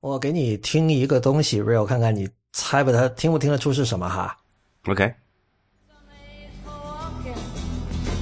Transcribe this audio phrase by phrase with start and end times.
[0.00, 4.36] 我给你听一个东西，Real，看看你猜不猜，听不听得出是什么哈？
[4.86, 5.14] OK。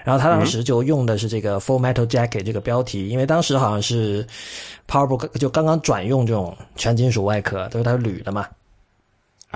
[0.05, 4.27] 然后他当时就用的是这个 Full Metal Jacket 这个标题，因为当时好像是
[4.87, 8.47] PowerBook 就刚刚转用这种全金属外壳，都是它铝的嘛。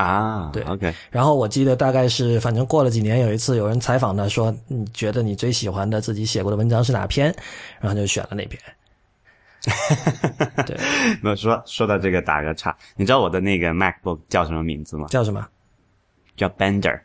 [0.01, 7.35] 啊，对，OK，然后我记得大概是，反正过了几年，有一次有人采访他说：“你觉得你最喜欢的自己写过的文章是哪篇？”
[7.81, 8.61] 然后就选了那篇。
[10.67, 10.75] 对，
[11.21, 15.09] 没有说说到这个打个岔，你知道我的那个 MacBook 叫什么名字吗？
[15.09, 15.47] 叫什么
[16.35, 16.99] 叫 Bender。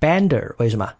[0.00, 0.54] ？Bender？
[0.56, 0.90] 为什么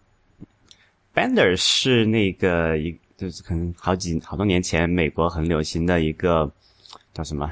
[1.15, 6.51] ？Bender 是那个一就是可能好几好多年前美国很流行的一个
[7.11, 7.51] 叫什么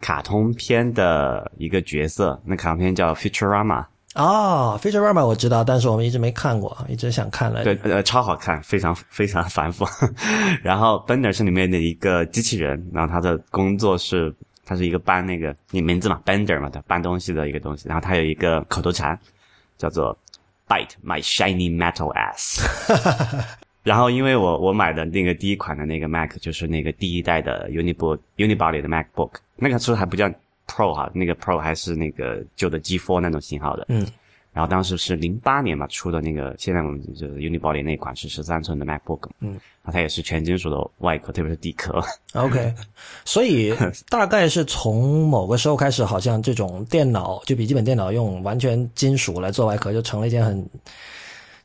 [0.00, 7.62] 卡通片的一个角色，那卡通片叫 Futurama，哦，Futurama 我知道，但是我们一直没看过，一直想看来。
[7.64, 9.86] 对，呃，超好看，非常非常繁复。
[10.62, 17.88] 然后 Bender 是里面的一个机器人，然后他的工作是，他是一个搬那个你名字嘛，Bender 嘛，他搬东西的一个东西。
[17.88, 19.18] 然后他有一个口头禅，
[19.76, 20.16] 叫做
[20.66, 22.62] Bite my shiny metal ass。
[23.88, 30.28] 然后因为我我买的那个第一款的那个 Mac 就是那个第一代的 Unibo Unibody 的 MacBook，那个时候还不叫
[30.66, 33.86] Pro 哈，那个 Pro 还是那个旧的 G4 那种型号的。
[33.88, 34.06] 嗯。
[34.50, 42.02] 然后当时是零八年嘛出的那个，现在我们就是 Unibody 那款是十三寸的 MacBook，嗯，它也是全金属的外壳，特别是底壳。
[42.34, 42.74] OK，
[43.24, 43.72] 所以
[44.10, 50.68] 大概是从某个时候开始，好像这种电脑就笔记本电脑用完全金属来做外壳，就成了一件很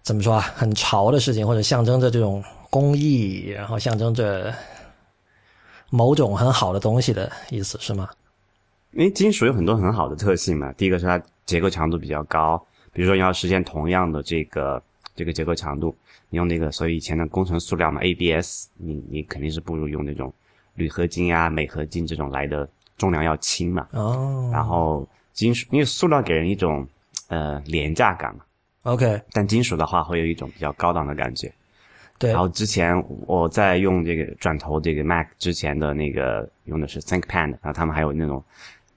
[0.03, 4.53] 怎么说啊，很潮的事情，或者象征着这种工艺，然后象征着
[5.89, 8.09] 某种很好的东西的意思，是吗？
[8.91, 14.83] 因为金属有很多很好的特性嘛，第一个是它结构强度比较高，比如说你要实现同样的这个
[15.15, 15.95] 这个结构强度，
[16.29, 20.31] 你用那个所以以前的工程塑料嘛，ABS，你你肯定是不如用那种
[20.75, 23.87] 铝合金啊、镁合金这种来的重量要轻嘛。
[23.93, 26.87] 哦然后金属，因为塑料给人一种
[27.29, 28.43] 呃廉价感嘛，
[28.83, 31.51] ，OK，但金属的话会有一种比较高档的感觉。
[32.19, 32.95] 对然后之前
[33.25, 38.41] 我在用这个转头这个 Mac 之前的那个用的是 ThinkPad，然后他们还有那种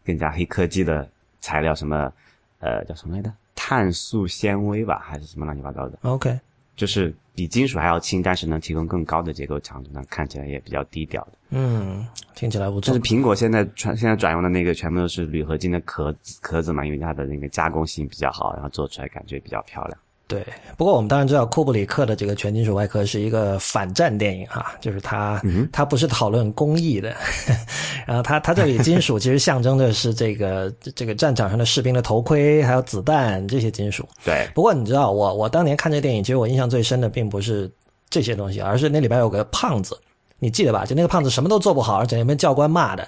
[0.04, 1.08] 更加黑科技的
[1.40, 2.12] 材料，什么
[2.60, 3.32] 呃叫什么来着？
[3.54, 6.38] 碳素纤维吧，还是什么乱七八糟的，，OK，
[6.76, 11.32] 就是比金属还要轻，但是能提供更高的结构强度，那看起来也比较低调的。
[11.50, 13.00] 嗯，听起来不错但是。
[13.00, 19.98] 苹果现在传现在转用的那个全部都是铝合金的壳子壳子嘛，因为它的那个加工性比较好，然后做出来感觉比较漂亮。
[20.28, 20.44] 对，
[20.76, 25.40] 不过我们当然知道库布里克的这个全金属外壳是一个反战电影哈，就是他、
[25.72, 27.14] 他不是讨论公益的，
[28.04, 34.04] 然后他他这里金属其实象征的是这个这个战场上的士兵的头盔还有子弹这些金属。
[34.24, 37.70] 对，不过你知道，我我当年看这电影，其实我印象最深的并不是
[38.10, 39.96] 这些东西，而是那里边有个胖子，
[40.40, 40.84] 你记得吧？
[40.84, 43.06] 就那个胖子什么都做不好，而且被教官骂的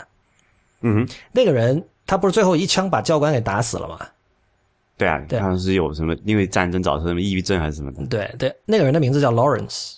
[0.82, 4.06] 嗯，那个人，他不是最后一枪把教官给打死了吗？
[4.99, 8.05] 对啊，对好像是有什么因为战争造成什么抑郁症还是什么的。
[8.06, 9.95] 对对，那个人的名字叫 Lawrence。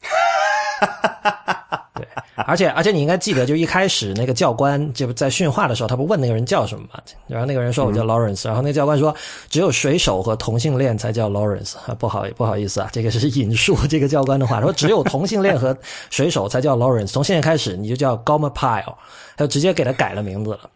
[1.94, 2.06] 对，
[2.36, 7.00] 而且而且你应该记得，就一开始那个教官就在训话的时候，他不问那个人叫什么嘛？
[7.26, 9.14] 然后那个人说我叫 Lawrence，、然后那个教官说
[9.48, 15.76] 只有水手和同性恋才叫 Lawrence 啊，不好不好意思啊，这个是引述这个教官的话，说只有同性恋和
[16.10, 18.94] 水手才叫 Lawrence，从现在开始你就叫 Gomer Pyle，
[19.36, 20.70] 他就直接给他改了名字了。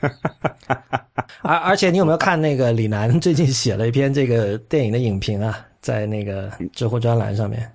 [1.42, 7.70] 而而且你有没有看那个李楠最近写了一篇这个电影的影评啊，在那个知乎专栏上面。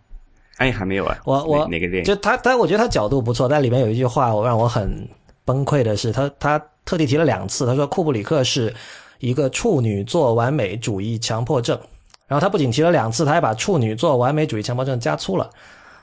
[0.58, 1.18] 哎，还没有啊。
[1.26, 2.04] 我我哪哪个电影？
[2.04, 5.08] 就他，但我觉得他角度不错，但里面有一句话我让我很
[5.46, 8.74] 崩溃的是，他他特地提了两次，他说库布里克是
[9.20, 11.80] 一个处女座完美主义强迫症，
[12.28, 15.50] 然后他不仅提了两次，他还把处女座完美主义强迫症加粗了。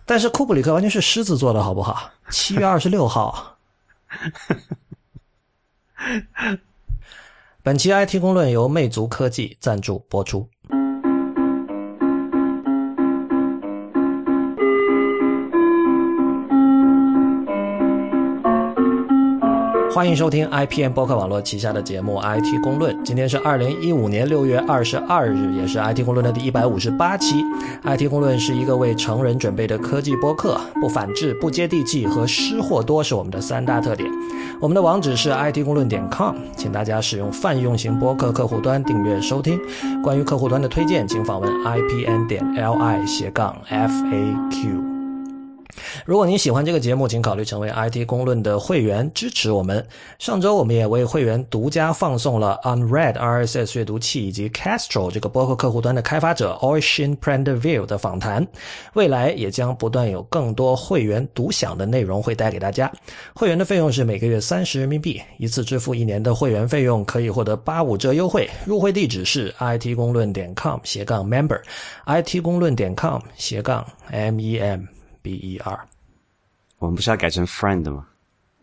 [0.04, 2.10] 但是库布里克完全是狮子座的好不好？
[2.30, 3.56] 七月二十六号。
[7.62, 10.48] 本期 IT 公论由魅族科技赞助播出。
[19.90, 22.94] 欢迎收听 IPN 播客网络旗下的节目《IT 公论》。
[23.02, 27.42] 今天是二零一五年六月二十二日，也是 IT 公论的第一百五十八期。
[27.84, 34.08] IT 公论是一个为成人准备的科技播客，不反制、不接地气和失货多是我们的三大特点。
[34.60, 39.58] 我们的网址是 IT 公论点 com，请大家使用泛用型播客客户端订阅收听。
[40.02, 44.97] 关于客户端的推荐，请访问 IPN 点 LI 斜杠 FAQ。
[46.04, 49.86] 如果您喜欢这个节目，请考虑成为 IT 公论的会员，支持我们。
[50.18, 58.46] 上周我们也为会员独家放送了 Unread RSS 阅读器以及 Castro 这个博客客户端的开发者 Ocean Prendeville 的访谈。
[58.94, 62.90] 未来也将不断有更多会员独享的内容会带给大家。
[63.34, 68.48] 会员的费用是每个月三十人民币，一次支付一年的会员费用可以获得八五折优惠。
[68.64, 74.97] 入会地址是 IT 公论点 com 斜杠 member，IT 公论点 com 斜杠 M E M。
[75.22, 75.80] B E R
[76.78, 78.06] 我们不是要改成 friend 吗？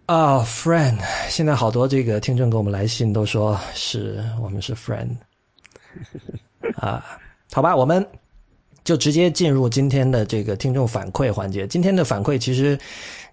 [0.05, 5.15] 啊、f r i e n d 现在好多这个听众给我们来信都说是我们是 friend
[6.77, 7.03] 啊，
[7.51, 8.05] 好吧，我们
[8.83, 11.65] 就直接进入今天的这个听众反馈环节。
[11.67, 12.77] 今天的反馈其实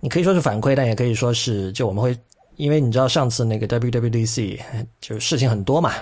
[0.01, 2.17] 你可以说是反馈，但也可以说是就我们会。
[2.57, 4.61] 因为你知道上次那个 WWDC
[5.01, 5.93] 就是事情很多嘛，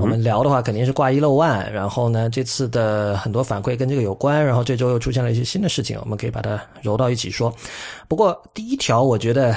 [0.00, 1.72] 我们聊的话肯定是挂一漏万。
[1.72, 7.54] 然后呢，这次的很多反馈跟这个有关，然后这周又出现了一些新的事情，我们可以把它揉到一起说。
[8.08, 9.54] 不过第一条，我觉得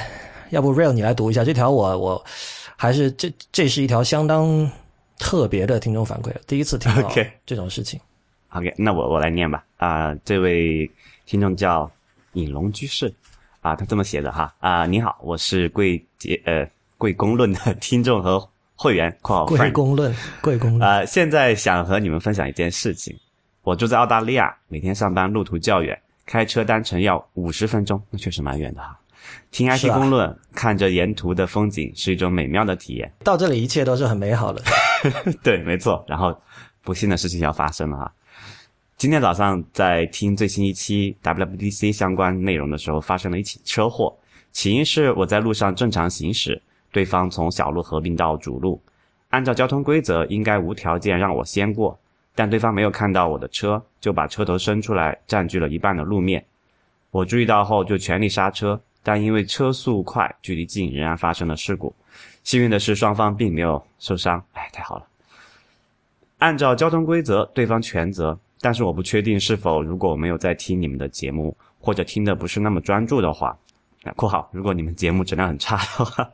[0.49, 2.25] 要不 Real 你来读一下这条我，我
[2.75, 4.69] 还是这这是一条相当
[5.17, 7.09] 特别的听众反馈，第一次听到
[7.45, 7.99] 这种事情。
[8.49, 9.63] OK，那我我来念吧。
[9.77, 10.89] 啊、这位
[11.25, 11.89] 听众叫
[12.33, 13.13] 隐龙居士
[13.65, 16.69] 啊，他这么写的哈啊，你好，我是贵节呃
[16.99, 19.71] 贵公论的 听众和会员（括号贵。
[19.71, 23.17] 公论，贵公论，呃，现在想和你们分享一件事情。
[23.63, 28.95] 我住在澳大利亚，每天上班路途较远，开车单程要五十分钟，那确实蛮远的哈。
[29.49, 33.11] 听 IT 啊公论，看着沿途的风景是一种美妙的体验。
[33.23, 34.61] 到这里一切都是很美好的。
[35.41, 36.05] 对，没错。
[36.07, 36.39] 然后
[36.83, 38.13] 不幸的事情要发生了哈。
[38.97, 44.17] 今天早上在听最新一期 WWDC 相关内容的时候，发生了一起车祸。
[44.53, 46.61] 起因是我在路上正常行驶，
[46.93, 48.81] 对方从小路合并到主路，
[49.31, 51.99] 按照交通规则应该无条件让我先过，
[52.33, 56.45] 但对方没有看到我的车，就把车头伸出来，占据了一半的路面。
[57.11, 61.93] 我注意到后就全力刹车，但因为车速快、距离近，仍然发生了事故。
[62.45, 65.05] 幸运的是，双方并没有受伤，哎，太好了。
[66.37, 73.57] 按照交通规则，对方全责，但是我不确定是否如果我没有在听你们的节目，或者听的不是那么专注的话，
[74.03, 76.31] 啊（括号如果你们节目质量很差的话），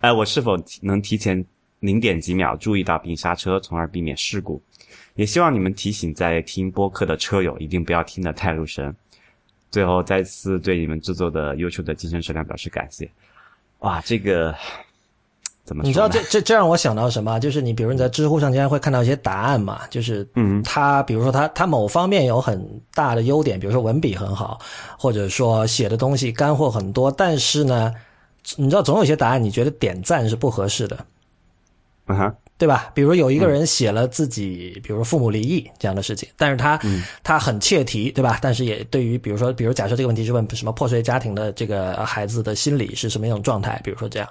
[0.00, 1.44] 哎，我是否能提前
[1.80, 4.62] 零点几秒注意到并刹车，从而避免事故？
[5.14, 8.94] 也希望你们提醒在听播客的车友，一定不要听得太入神。
[9.70, 13.10] 最后，再次对你们制作的优秀的精神质量表示感谢。
[13.78, 14.54] 哇，这个
[15.64, 15.82] 怎么？
[15.84, 17.38] 你知道这这这让我想到什么？
[17.38, 24.58] 就是你比如你在知乎上经常会看到一些答案嘛，就是嗯他比如说他他某方面有很大的优点，比如说文笔很好，
[24.98, 27.94] 或者说写的东西干货很多，但是呢，
[28.56, 31.06] 你知道总有一些答案你觉得点赞是不合适的，
[32.06, 32.90] 嗯哼，对吧？
[32.92, 36.76] 比如有一个人写了自己，比如说父母离异这样的事情，但是他、
[37.22, 38.38] 他很切题，对吧？
[38.42, 44.28] 但是也对于比如说，比如假设这个问题是问什么破碎家庭的这个呃孩子的心理是什么样一种状态，比如说这样。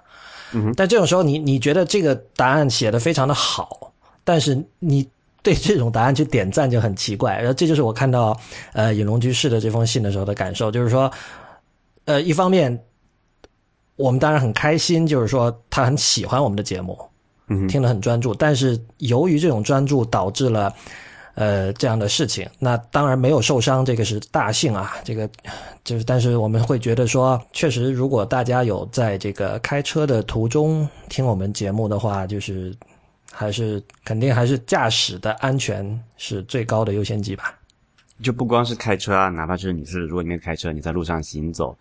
[0.75, 3.91] 但这种时候你，你觉得这个答案写的非常的好，
[4.23, 5.07] 但是你
[5.41, 7.37] 对这种答案去点赞就很奇怪。
[7.37, 8.39] 然后这就是我看到
[8.73, 11.11] 呃隐龙居士的这封信的时候的感受，就是说，
[12.05, 12.77] 呃，一方面
[13.95, 16.99] 我们当然很开心，就是说他很喜欢我们的节目，
[17.47, 20.73] 嗯听得很专注，但是由于这种专注导致了。
[21.35, 22.47] 呃这样的事情。
[22.59, 24.93] 那当然没有受伤，这个是大幸啊。
[25.03, 25.29] 这个
[25.83, 32.75] 就是，但是我们会觉得说，确实，如果大家有在这个开车的途中听我们节目的话，就是
[33.31, 37.57] 还是肯定还是驾驶的安全是最高的优先级吧。
[38.21, 41.75] 就不光是开车啊，哪怕是你是如果你没有开车，你在路上行走，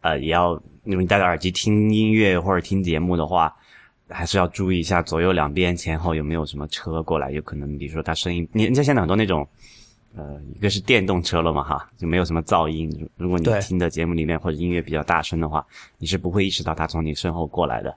[0.00, 3.54] 呃，也要，你戴着耳机听音乐或者听节目的话，
[4.14, 9.46] 还是要注意一下左右两边前后有没有什么车过来，有可能比如说它声音，你你像现在很多那种，
[10.16, 15.66] 呃，一个是电动车了嘛哈，就没有什么噪音，如如果你听的节目里面或者音乐比较大声的话，
[15.98, 17.92] 你是不会意识到它从你身后过来的，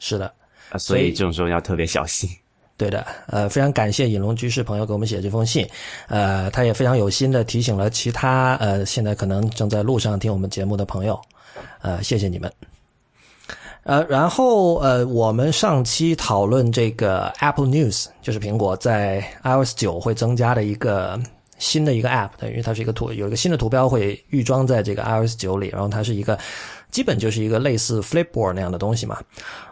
[0.00, 0.26] 是的，
[0.72, 2.28] 呃，所所以以这种时候要特别小心。
[2.76, 5.68] 对的，呃，非常感谢引龙居士朋友给我们写这封信，
[6.08, 11.20] 呃，他也非常有心的提醒了其他呃现在可能正在路上听我们节目的朋友，
[11.82, 12.50] 呃，谢谢你们。
[13.82, 21.18] 呃，然后呃，我们上期讨论这个 Apple News，就是苹果在 iOS 九会增加的一个
[21.58, 26.38] 新的一个 App，等于它是一个图有一个新的图标会预装在这个 iOS 九里，然后它是一个
[26.90, 29.18] 基本就是一个类似 Flipboard 那样的东西嘛。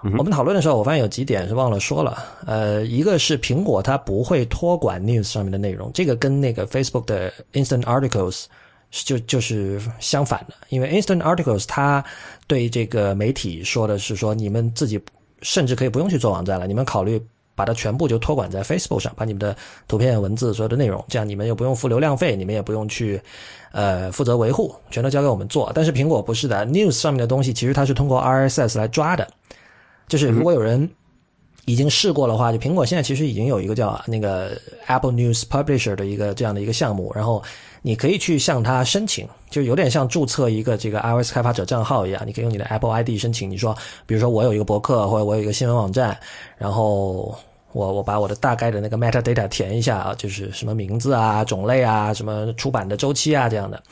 [0.02, 2.24] 我们讨论的时候，我发现有几点是忘了说了。
[2.46, 8.48] 呃，一个是苹果它不会托管 News 上面的内容，这个跟那个 Facebook 的 Instant Articles 是
[8.90, 12.02] 就就是相反的，因为 Instant Articles 它
[12.46, 15.00] 对这个媒体说的是说，你们自己
[15.42, 17.20] 甚至可以不用去做网站了，你们考虑
[17.54, 19.54] 把它全部就托管在 Facebook 上，把你们的
[19.86, 23.20] 图片、文字所有的内容，这样你们又不用付流量费，你们也不用去
[23.72, 25.70] 呃负责维护，全都交给我们做。
[25.74, 29.28] 但是苹果不是的，News 上面的东西其实它是通过 RSS 来抓的，
[30.06, 30.88] 就是如果有人。
[31.68, 37.42] 已经试过的话，就苹果现在其实已经有一个叫那个 Apple News Publisher 的一个这样的一个项目，然后
[37.82, 43.50] 你可以去向他申请，就有点像注册一个这个 iOS 开发者账号一样，你可以用你的 Apple ID 申请。
[43.50, 46.18] 你说，比如说我有一个博客，或者我有一个新闻网站，
[46.56, 47.38] 然后
[47.72, 53.82] 我我把我的大概的那个 metadata 填一下啊，就是什么名字啊、种类啊、什么出版的周期啊这样的，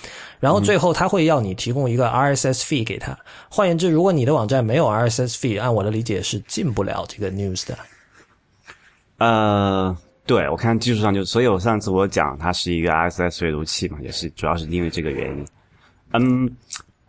[0.40, 3.16] 然后最后他会要你提供一个 RSS feed 给他。
[3.50, 7.78] 换言之，如果你的网站没有 RSS feed，按我的理解是进不了这个 news 的。
[9.18, 15.46] 呃，对，我看技术上就，所以我上次我讲它是一个 RSS 阅读器嘛，也是主要是因为这个原因。
[16.12, 16.50] 嗯，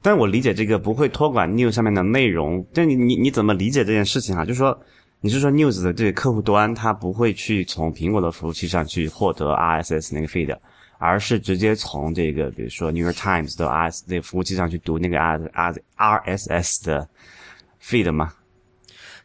[0.02, 4.46] 但我理解这个不会托管 News 上面的内容，但你你你怎么理解这件事情啊？
[4.46, 4.78] 就是说，
[5.20, 10.56] 你是说 News 的这个客户端它不会去从苹果的服务器上去获得 RSS 那个 feed，
[11.00, 17.10] 而是直接从这个比如说 New York Times 的 RS 那个服务器上去读那个 R R RSS 的
[17.84, 18.32] feed 吗？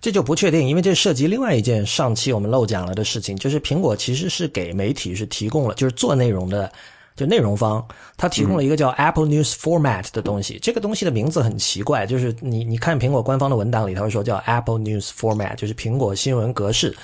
[0.01, 6.73] 这就不确定，因为这涉及另外一件上期我们漏讲了的事情，就是苹果其实是给媒体是提供了，就是做内容的，
[7.15, 10.59] 就内容方，它提供了一个叫 Apple News Format 的东西。
[10.63, 16.97] 这个东西的名字很奇怪，就是你你看苹果官方的文档里，它会说叫 Apple News Format，就是苹果新闻格式。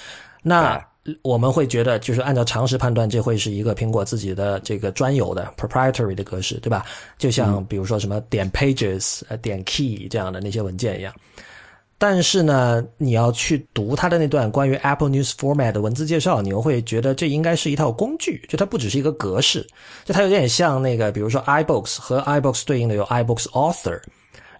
[0.42, 0.82] 那
[1.22, 6.84] 我们会觉得，就是按照常识判断，这会是一个苹果自己的这个专有的 proprietary 的格式，对吧？
[7.16, 11.12] 就像比如说什么点 pages、呃点 key 这样的那些文件一样。
[11.98, 19.66] 但是呢，你要去读它的那段关于 Apple News Format 的文字介绍，你又会觉得这应该是一套工具，就它不只是一个格式，
[20.04, 24.00] 就它有点像那个，比如说 iBooks 和 iBooks 对应的有 iBooks Author。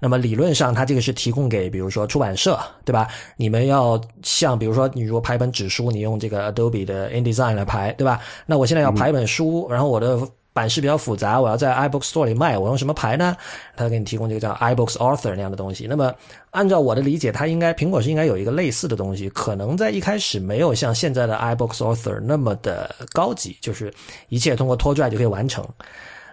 [0.01, 3.09] 那么理论上，它这个是提供给比如说出版社，对吧？
[3.37, 8.21] 你们要像比如说，你如果排本纸书，你用这个 Adobe 的 InDesign 来排，对吧？
[8.47, 10.17] 那我现在要排本书，然后我的
[10.59, 13.37] 版式比较复杂，我要在 iBook Store 里卖，我用什么排呢？
[13.77, 15.87] 它给你提供这个叫 iBooks Author 那样的东西。
[15.89, 16.13] 那么
[16.51, 23.95] 按照我的理解，它应该苹果是应该有一个类似的东西，可能在一开始没有像现在的 iBooks Author 那么的高级，就是
[24.31, 25.65] 一切通过拖拽就可以完成。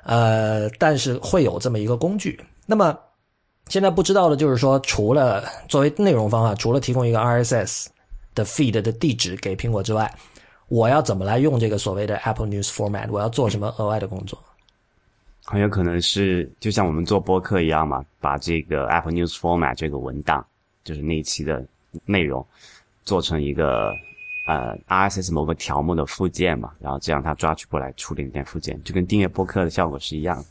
[0.06, 2.44] 呃，但是会有这么一个工具。
[2.66, 2.98] 那么
[3.68, 7.86] 现在不知道的就是说，除了作为内容方啊，除了提供一个 RSS
[8.34, 10.12] 的 feed 的地址给苹果之外，
[10.68, 13.10] 我要怎么来用这个所谓的 Apple News Format？
[13.12, 14.42] 我要做什么额外的工作？
[15.44, 20.44] 很有可能是就像我们做播客一样嘛，把这个 Apple News Format 这个文档，
[20.84, 21.64] 就是那一期的
[22.06, 22.44] 内容，
[23.04, 23.92] 做成一个
[24.48, 30.46] 呃 RSS 某个条目的附件嘛，然后这样它抓取过来处理那件附件，就跟订阅播客的效果是一样的。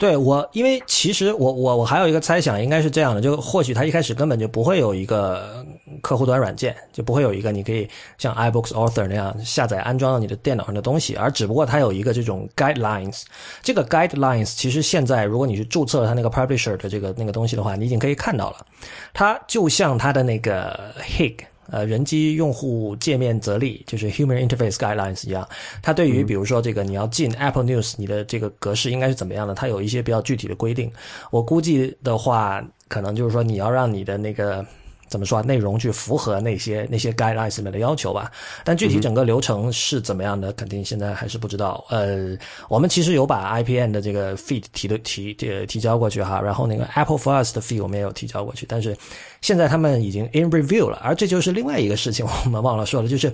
[0.00, 5.62] 对我，因为其实我我我还有一个猜想，应该是这样的，就或许它一开始根本就不会有一个
[6.00, 13.24] 客户端软件，就不会有一个你可以像 iBooks Author 那样下载安装到你的电脑上的东西，而只不过它有一个这种 guidelines。
[13.62, 18.66] 这个 guidelines 其实现在如果你是注册它那个 publisher 的这个那个东西的话，你已经可以看到了，
[19.12, 21.36] 它就像它的那个 HIG。
[21.70, 25.48] 呃，人机用户界面则例就是 Human Interface Guidelines 一样，
[25.82, 29.54] 它对于比如说这个你要进 Apple News，你的这个格式应该是怎么样的？
[29.54, 30.90] 它有一些比较具体的规定。
[31.30, 34.66] 我估计的话，可能就是说你要让你的那个
[35.10, 38.32] 怎么说啊内容去符合那些那些 guidelines 里面的要求吧。
[38.64, 41.84] 但具体整个流程是怎么样的，肯定现在还是不知道。
[41.90, 42.34] 呃，
[42.68, 48.96] 我们其实有把 IPN 的这个 feed 提的提呃提交过去哈，然后那个 Apple for Us 的 feed 我们也有提交过去，但是
[49.40, 53.32] 现在他们已经 in review 了，而这就是另外一个事情，我们忘了说了，就是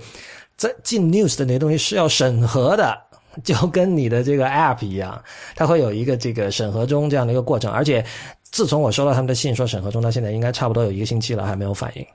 [0.56, 2.96] 在进 news 的那些东西是要审核的。
[3.44, 5.22] 就跟你的这个 app 一样，
[5.54, 8.04] 它会有一个这个审核中这样的一个过程，而且
[8.42, 12.06] 自从我收到他们的信说审核中到现在，应该差不多有一个星期了，还没有反应。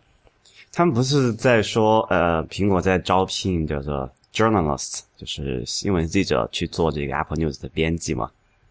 [0.74, 8.30] 他们不是在说，呃，苹果在招聘叫做 journalist，就是新闻记者去做这个 Apple News 的编辑吗？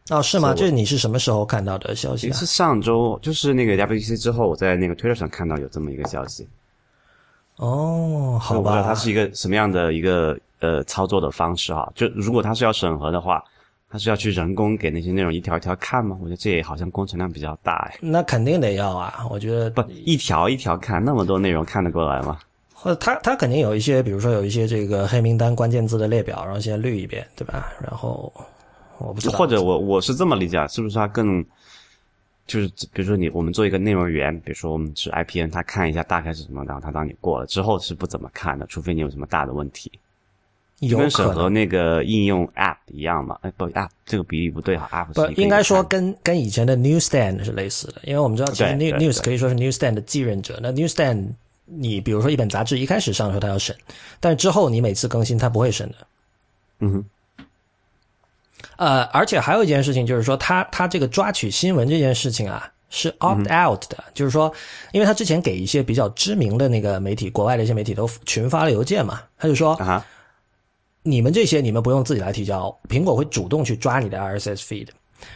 [0.09, 0.55] 哦，是吗？
[0.57, 2.33] 这你是什么时候看到的消息啊？
[2.35, 6.49] 是上周，就是那个 WWDC 之后，我在那个 Twitter 上看到有这么一个消息。
[7.61, 11.91] 哦，好我不知道吧，它是一个什么样的一个呃操作的方式哈。
[11.95, 13.45] 就如果它是要审核的话，
[13.91, 16.17] 它是要去人工给那些内容一条一条看吗？
[16.23, 17.99] 我觉得这也好像工程量比较大哎。
[18.01, 22.39] 那肯定得要啊，我觉得不，一条一条看，那么多内容看得过来吗？
[22.73, 27.71] 或者他他肯定有一些，比如说有一些这个黑名单关键字的列表，然后先滤一遍，对吧？
[27.83, 28.33] 然后
[28.97, 31.45] 我不知道，或者我我是这么理解，啊，是不是它更
[32.51, 39.89] 就是比如说你我们做一个内容源，比如说我们是 IPN，他看一下大概是什么，然后他当你过了之后是不怎么看的，除非你有什么大的问题，
[40.81, 43.39] 就有可跟审核那个应用 App 一样嘛？
[43.43, 50.59] 哎不 App 这个比例不对哈，App 不应该说跟跟以前的 Newsstand 是类似的，因为我们知道其实 New 对 News 可以说是 Newsstand 的继任者。
[50.61, 51.29] 那 Newsstand
[51.67, 53.77] 你比如说一本杂志一开始上的时候它要审，
[54.19, 55.95] 但是之后你每次更新它不会审的。
[56.81, 57.05] 嗯哼
[58.77, 64.53] 呃，而且还有一件事情就是说，他他这个抓取新闻这件事情啊，是 opt out 的，就是说，
[64.93, 70.05] 因为他之前给一些比较知名的那个媒体，国外的一些媒体都群发了邮件嘛，他就说，啊
[71.03, 74.89] 你们这些你们不用自己来提交，苹果会主动去抓你的 RSS feed。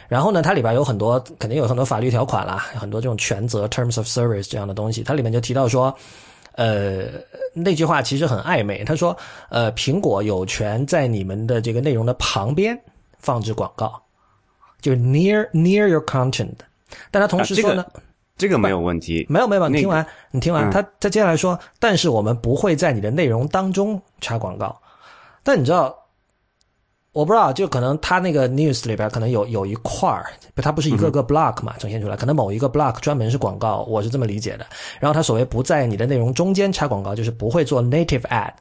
[0.07, 5.03] 然后呢，它里边有很多肯定有很多法律条款啦，很多这种权责 terms of service 这样的东西。
[5.03, 5.95] 它里面就提到说，
[6.53, 7.05] 呃，
[7.53, 8.83] 那句话其实很暧昧。
[8.83, 9.15] 他说，
[9.49, 12.79] 呃，苹果有权在你们的这个内容的旁边
[13.25, 13.99] 放置广告，
[14.79, 16.53] 就是 near near your content。
[17.09, 17.85] 但他同时啊这个说呢，
[18.37, 24.79] 这个没有问题，没有没有，你那个听完，你听完，嗯他他接下来说，但是我们不会在你的内容当中插广告。
[25.41, 25.95] 但你知道，
[27.11, 34.65] 我不知道，就可能他那个 news 里边可能有有一块儿，它不是一个个 block 嘛，呈现出来，可能某一个 block 专门是广告，我是这么理解的。
[34.99, 38.53] 然后他所谓不在你的内容中间插广告，就是不会做 native ad。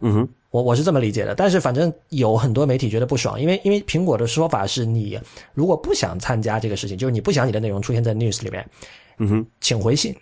[0.00, 5.18] 嗯哼我我是这么理解的，但是反正有很多媒体觉得不爽，因为因为苹果的说法是你
[5.54, 8.68] 如果不想参加这个事情，就是你不想你的内容出现在 news 里面，
[9.16, 10.14] 嗯哼请回信，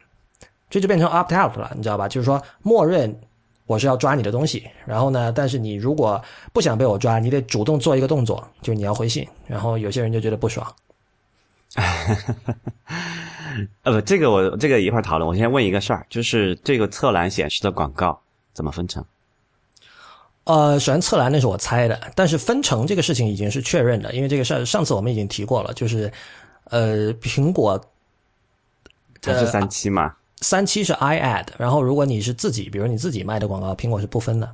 [0.71, 2.09] 这就变成 opt out 了，你知道吧？
[2.09, 3.12] 就是说，默认
[3.66, 9.27] 我是要抓你的东西，然后呢，但是你如果不想被我抓，你得主动做一个动作，就是你要回信。
[9.49, 10.64] 然后有些人就觉得不爽，
[13.83, 15.29] 呃不，这个我这个一会儿讨论。
[15.29, 18.21] 我先问一个事儿，就是这个侧栏显示的广告
[18.53, 19.05] 怎么分成？
[20.50, 26.12] 呃，首先侧栏那是我猜的，但是分成这个事情已经是确认的，因为这个事儿上次我们已经提过了，就是
[26.64, 27.80] 呃，苹果
[29.22, 30.12] 它是三期嘛？
[30.40, 34.52] 三期是 i ad，然后如果你是自己，比如你自己卖的广告，苹果是不分的。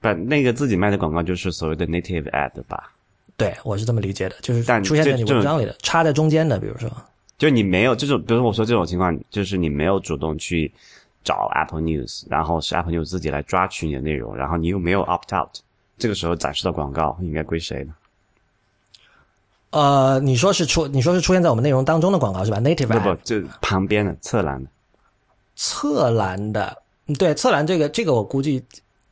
[0.00, 2.90] 不，那个自己卖的广告就是所谓的 native ad 吧？
[3.36, 6.90] 对我是这么理解的，就是但出现在你文章里的，插在中间的，比如说。
[7.36, 10.72] 就你没有这种，比如说我说这种情况，就是你没有主动去
[11.24, 15.50] 找 Apple News，然后是 Apple News 自己来抓取你的内容，然后你又没有 opt out，
[15.98, 17.94] 这个时候展示的广告应该归谁呢？
[19.70, 24.70] 呃，你说是出，你说是出现在我们内容当中的广告是吧？native 不不，就旁边的侧栏的。
[25.56, 28.62] 侧栏的，嗯对，侧栏这个这个我估计，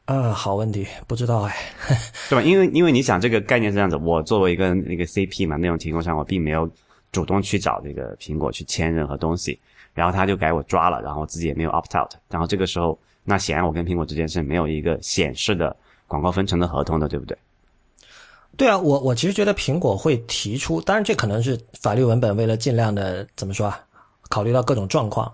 [0.05, 1.57] 呃，好问题，不知道哎。
[2.31, 2.43] 对吧？
[2.43, 6.71] 因为因为你想这个概念是这样子，我作为一个那个 CP 嘛，内容提供商，我并没有
[7.11, 9.59] 主动去找这个苹果去签任何东西，
[9.95, 15.75] 然后他就给我抓了，然后我自己也没有 opt out，然后这个时候，那显然我跟苹果之间是没有一个显示的
[16.07, 17.37] 广告分成的合同的，对不对？
[18.57, 23.81] 对啊，我我其实觉得苹果会提出，当然这可能是法律文本为了尽量的怎么说啊，
[24.29, 25.33] 考虑到各种状况。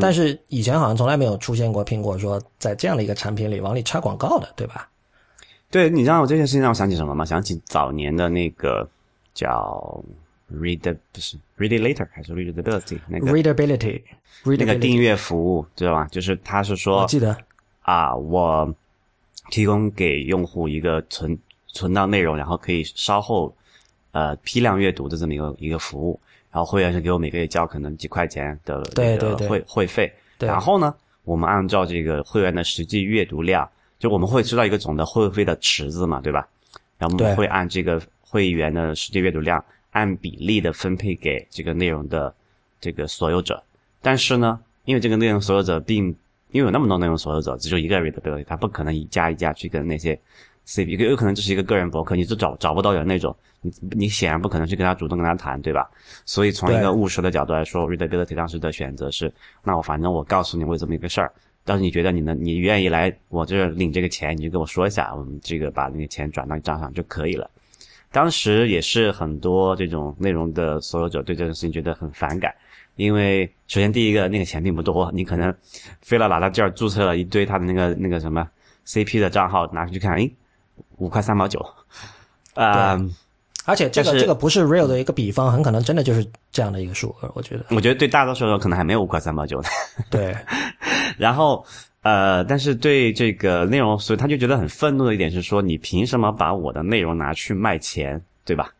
[0.00, 4.88] 但是以前好像从来没有出现过苹果说在这样的一个产品里往里插广告的，对吧？
[5.70, 7.24] 对你知道我这件事情让我想起什么吗？
[7.24, 8.88] 想起早年的那个
[9.34, 10.00] 叫
[10.52, 14.02] read 不是 read it later 还是 readability 那个 readability
[14.44, 16.06] 那个订阅服务，知道吗？
[16.08, 17.36] 就是他是说我记得。
[17.82, 18.72] 啊，我
[19.50, 21.36] 提供给用户一个存
[21.66, 23.52] 存到内容，然后可以稍后
[24.12, 26.20] 呃批量阅读的这么一个一个服务，
[26.52, 36.46] 然后会员是给我每个月交可能几块钱的对对会会费，然后呢，我们按照这个会员的实际阅读量，就我们会知道一个总的会费的池子嘛，对吧？
[36.98, 39.62] 然后我们会按这个会员的实际阅读量
[39.92, 42.34] 按比例的分配给这个内容的
[42.80, 43.62] 这个所有者。
[44.02, 46.06] 但是呢，因为这个内容所有者并
[46.50, 50.18] 因为有那么多内容所有者，只有一个 readability，他不可能一家一家去跟那些
[50.66, 55.90] CP，有有可能这是一个个人博客，你就找找不到人那种，你你显然不可能去跟他主动跟他谈，对吧？
[56.26, 59.32] 所以从一个务实的角度来说，readability 当时的选择是，
[59.64, 61.32] 那我反正我告诉你我有这么一个事儿，
[61.66, 67.48] 要是你觉得你能你愿意来我这儿领这个钱，你就跟我说一下，我们这个把那个钱转到你账上就可以了。
[68.12, 72.54] 当时也是很多这种内容的所有者对这件事情觉得很反感，
[72.96, 75.52] 因为首先第一个那个钱并不多，你可能
[76.02, 78.46] 费了老大劲儿注册了一堆他的那个那个什么
[78.86, 80.32] CP 的账号拿出去看，诶，
[80.98, 81.58] 五块三毛九，
[82.54, 83.00] 啊、
[83.64, 87.64] 而且这个这个不是 real 的一个比方，很可能真的就是这样的一个数额，我觉得。
[87.70, 89.68] 我觉得对大多数人可能还没有五块三毛九呢。
[90.10, 90.36] 对，
[91.16, 91.64] 然后
[92.02, 98.72] 呃，但是对这个内容，所以他就觉得很愤怒的一点是说，你凭什么把我的内容拿去卖钱，对吧？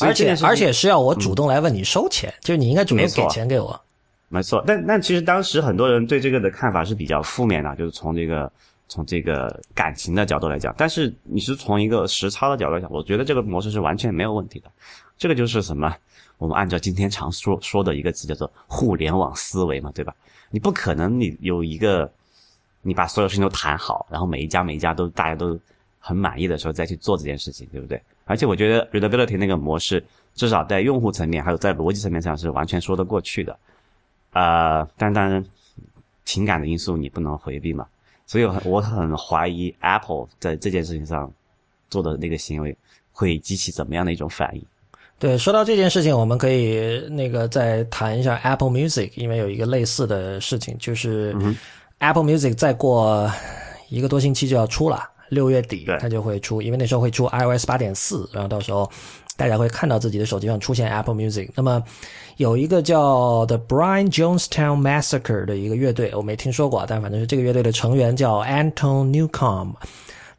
[0.00, 3.80] 而且而且是要我主动来问你收钱，就是你应该主动给钱给我。
[4.28, 8.50] 没错，但但其实当时很多人对这个的看法是比较负面的，就是从这个
[8.88, 10.74] 从这个感情的角度来讲。
[10.76, 14.70] 但是你是从一个实操的角度来讲，我觉得这个模式是完全没有问题的。
[15.16, 15.94] 这个就是什么？
[16.38, 20.12] 我们按照今天常说说的一个词叫做互联网思维嘛，对吧？
[20.54, 22.08] 你不可能你有一个
[22.82, 25.58] 你把所有事情都谈好，然后每一家每一家都大家都
[25.98, 28.00] 很满意的时候再去做这件事情，对不对？
[28.24, 30.00] 而且我觉得 readability 那个模式，
[30.32, 33.58] 至少在用户层面还有在逻辑层面上是完全说得过去的。
[34.30, 35.44] 呃，但当然，
[36.24, 37.84] 情感的因素你不能回避嘛，
[38.24, 41.32] 所以我很我很怀疑 Apple 在这件事情上
[41.90, 42.78] 做的那个行为
[43.10, 44.64] 会激起怎么样的一种反应。
[45.18, 51.56] 对，说到这件事情，我们可以那个再谈一下 Apple Music，因为有一个类似的事情，就是嗯
[51.98, 53.30] Apple Music 再过
[53.88, 58.90] 一个多星期就要出了，六月底它就会出，因为那时候会出 iOS 八点四，然后到时候
[59.36, 61.48] 大家会看到自己的手机上出现 Apple Music。
[61.54, 61.82] 那么
[62.36, 69.74] 有一个叫 The Brian Jonestown Massacre 的一个乐队，我没听说过，但反正是这个乐队的成员叫 Anton Newcomb。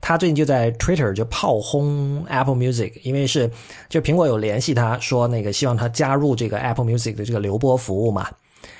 [0.07, 3.49] 他最近就在 Twitter 就炮轰 Apple Music，因为是
[3.89, 8.29] 就苹果有联系他说那个希望他加入这个 Apple Music 的这个流播服务嘛。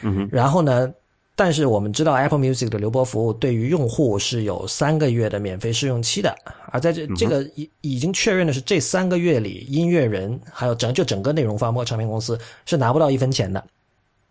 [0.03, 0.93] 嗯哼，然后呢，
[1.35, 6.31] 但是我们知道 Apple Music 的流播服务对于用户是有三个月的免费试用期的，
[6.67, 13.65] 而在这这个已已经确认的是，这三个月里，音乐人还有整就整个内容方包括唱片公司是拿不到一分钱的。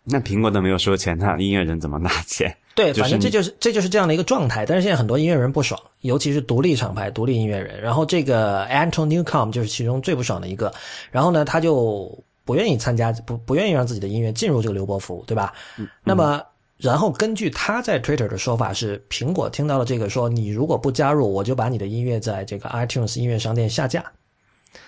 [0.05, 2.55] 那苹果都没有收钱，那音乐人怎么拿钱？
[2.75, 4.65] 对，反正这就是这就是这样的一个状态。
[4.65, 7.81] 但是现在很多音乐人不爽，尤其是独立厂牌、独立音乐人。
[7.81, 10.73] 然后这个 Anton Newcomb 就是其中最不爽的一个。
[11.09, 15.53] 然后呢，他就不愿意参加，不不愿意让自己的音乐进入这个流播服务，对吧？
[16.03, 16.43] 那么，
[16.77, 24.03] 然后根据他在 Twitter 的说法是，苹果听到了这个说，你如果不加入，我就把你的音乐在这个 iTunes 音乐商店下架。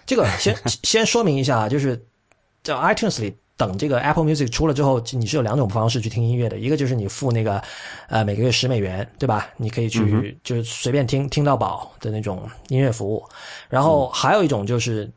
[0.05, 2.05] 这个先 先说明一下啊，就是
[2.63, 7.61] 在 iTunes 里等这个 Apple Music 出了之后，你是有两种方式去听音乐的，一个就是你付那个
[8.07, 9.49] 呃每个月十美元，对吧？
[9.57, 13.25] 你可以去、就是随便听听到饱的那种音乐服务，
[13.67, 15.11] 然后还有一种就是。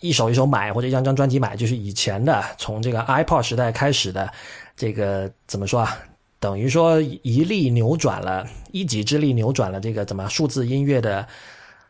[0.00, 4.32] 一首一首买或者一张张专辑买，就是以前的从这个 iPod 时代开始的，
[4.74, 5.98] 这个怎么说啊？
[6.40, 11.28] 等于说一力扭转了，一己之力扭转了这个怎么数字音乐的，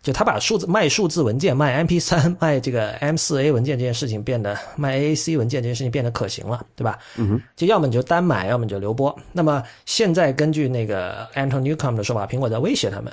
[0.03, 6.99] 就他把数字卖数字文件、卖 MP 三 卖这个 M 4 A 文件这件事情变得卖 AAC 文件这件事情变得可行了，对吧？
[7.17, 9.17] 嗯哼，就要么你就单买，要么你就留播。
[9.31, 13.13] 那么现在根据那个 Anton Newcomb 的说法，苹果在威胁他们，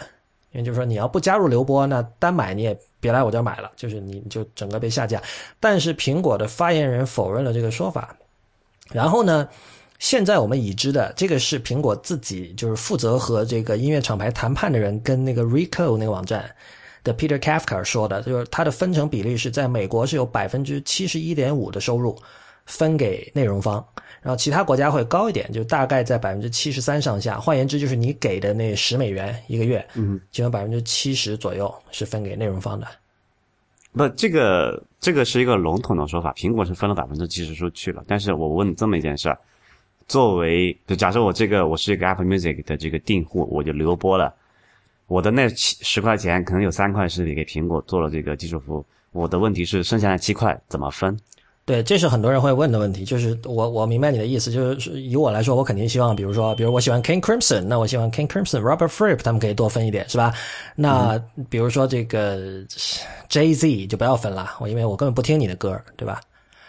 [0.52, 5.22] 因为就是说你要不加入留播，那单买你也别来我这儿买了，就是你就整个被下架。
[5.60, 8.16] 但是苹果的发言人否认了这个说法。
[8.92, 9.48] 然后呢，
[10.00, 16.50] 现在我们已知的这个是苹果自己就是负责和这个音乐厂牌谈判的人跟那个 Recode 那个网站
[17.04, 22.18] 的 Peter Kafka 说的，就是它的分成比例是在美国是有百分之七十一点五的收入
[22.66, 23.84] 分给内容方，
[24.22, 27.40] 然后其他国家会高一点，就大概在百分之七十三上下。
[27.40, 32.88] 换言之，就是你给的那十美元一个月，嗯，其中百分之七十左右是分给内容方的。
[33.92, 38.04] 不，这个这个是一个笼统的说法，苹果是分了百分之七十出去了。
[38.08, 39.40] 但是我问这么一件事儿，
[40.08, 44.32] 作为就假设我这个我是一个 Apple Music 的这个订户，我就留播了，
[45.10, 51.20] 我的那七十块钱可能有三块是你给苹果做了这个技术服务，我的问题是剩下的七块怎么分？
[51.66, 53.04] 对，这是很多人会问的问题。
[53.04, 60.34] 就是我我明白你的意思，就是以我来说，我肯定希望，比如说，比如我喜欢 King Crimson，那我希望 King Crimson、Robert Fripp 他们可以多分一点，是吧？
[60.76, 61.20] 那
[61.50, 62.64] 比如说这个
[63.30, 66.22] Jay Z 就不要分了，我因为我根本不听你的歌，对吧？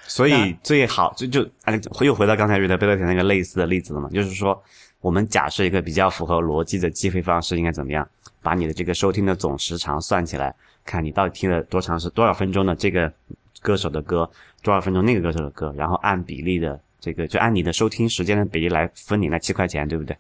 [0.06, 4.60] 所以最好就就哎，又回到刚才 readability 那个类似的例子了嘛，就是说，
[5.00, 8.06] 我们假设一个比较符合逻辑的计费方式应该怎么样？
[8.42, 13.12] 把你的这个收听的总时长算起来，看你到底听了多长时多少分钟的这个
[13.60, 14.30] 歌手的歌，
[14.62, 20.16] 多少分钟那个歌手的歌，然后按比例的这个就按你的收听时间的比例来分你那七块钱，对不对？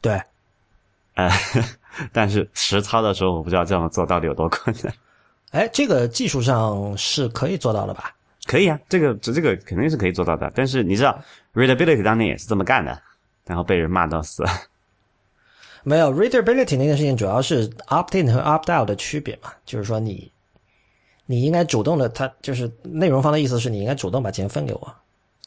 [0.00, 0.22] 对，
[1.14, 1.28] 呃，
[2.12, 4.94] 但是实操的时候，我不知道这样做到底有多困难。
[5.50, 8.14] 哎，这个技术上是可以做到的吧？
[8.46, 10.52] 可以啊，这个这这个肯定是可以做到的。
[10.54, 11.18] 但是你知道
[11.54, 13.02] ，Readability 当年也是这么干的，
[13.44, 14.44] 然后被人骂到死。
[15.88, 20.28] 没有 readability 那件事情，主要是 opt in 和 opt out 的区别嘛，就是说你
[21.26, 24.94] 你应该主动的，他就是内容方的意思是你应该主动把钱分给我，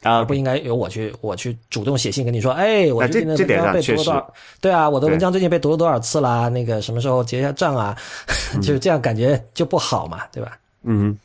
[0.02, 4.34] 啊不应该由我去我去主动写信跟你说，哎，我啊最近的文章被读了多少？
[4.62, 6.48] 对啊，我的文章最近被读了多少次啦？
[6.48, 7.94] 那个什么时候结一下账啊？
[8.62, 10.58] 就是这样，感觉就不好嘛，对吧？
[10.84, 11.18] 嗯，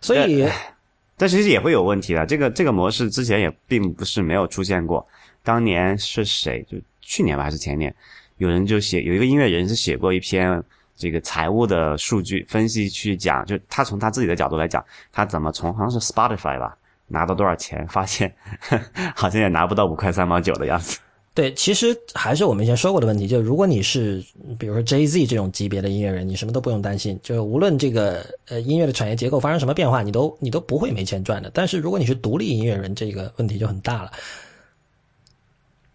[0.00, 0.44] 所以
[1.16, 2.26] 但其实也会有问题的。
[2.26, 5.06] 这个这个模式之前也并不是没有出现过。
[5.44, 6.66] 当年是谁？
[6.68, 7.94] 就去年吧，还是前年？
[8.38, 10.62] 有人就写有一个音乐人是写过一篇
[10.96, 18.34] 这个财务的数据分析，去讲，就他从他自己的角度来讲，他怎么从好像是 Spotify 吧拿到多少钱，发现
[19.14, 20.98] 好像也拿不到五块三毛九的样子。
[21.34, 24.22] 对，其实还是我们以前说过的问题，就是如果你是
[24.58, 31.50] 比如说 Jay Z 这种级别的音乐人，你什么都不用担心，就无论这个呃音乐的产业结构发生什么变化，你都你都不会没钱赚的。
[31.54, 34.12] 但是如果你是独立音乐人，这个问题就很大了。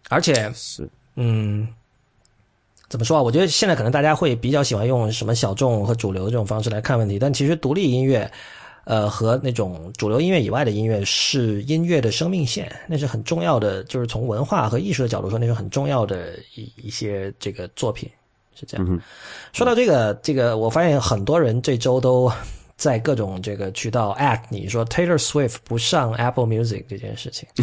[0.10, 1.68] 而且，是，嗯，
[2.90, 3.22] 怎么说啊？
[3.22, 8.30] 我觉得现在可能大家会比较喜欢用什么小众和主流这种方式来看问题，但其实独立音乐，
[8.86, 18.10] 呃，和那种主流音乐以外的音乐是音乐的生命线，那是很重要的，就是从文化和艺术的角度说，那是很重要的一一些这个作品
[18.56, 18.88] 是这样。
[18.90, 19.00] 嗯
[19.52, 22.32] 说到这个，这个我发现很多人这周都
[22.78, 27.50] 在各种这个渠道 at 你说 Taylor Swift 不上 Apple Music 这件事情。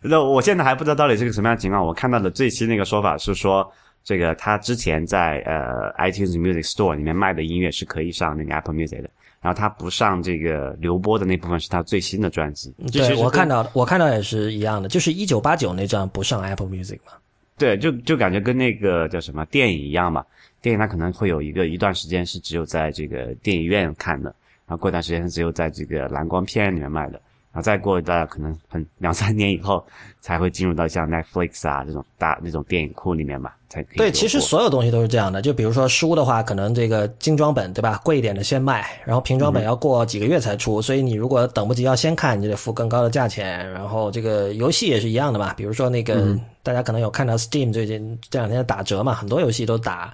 [0.00, 1.84] 那我现在还不知道到底是个什么样的情况。
[1.84, 3.70] 我看到的最新那个说法是说，
[4.02, 12.74] 这个他之前在呃 iTunes Music Store 里面卖的音乐是可以上那个 Apple Music 的，然后他不上这个流播的那部分是他最新的专辑。
[12.92, 17.12] 对我看到，我看到也是一样的，就是一九八九那张不上 Apple Music 嘛。
[17.56, 20.24] 对，就就感觉跟那个叫什么电影一样嘛。
[20.64, 24.34] 电影它可能会有一个一段时间是只有在这个电影院看的，
[24.66, 27.20] 然后过一段时间是只有在这个蓝光片里面卖的，
[27.52, 29.84] 然后再过大概可能很两三年以后
[30.22, 35.42] 才会进入到像 Netflix 啊这种大那种电影库里面吧，才可以对，其实所有东西都是这样的。
[35.42, 43.70] 就比如说书的话，可能这个精装本对吧，贵一点的先卖，然后平装本要过几个月才出，所以你如果等不及要先看，你就得付更高的价钱。
[43.70, 50.10] 然后这个游戏也是一样的嘛，比如说那个、大家可能有看到 Steam 最近这两天在打折嘛，很多游戏都打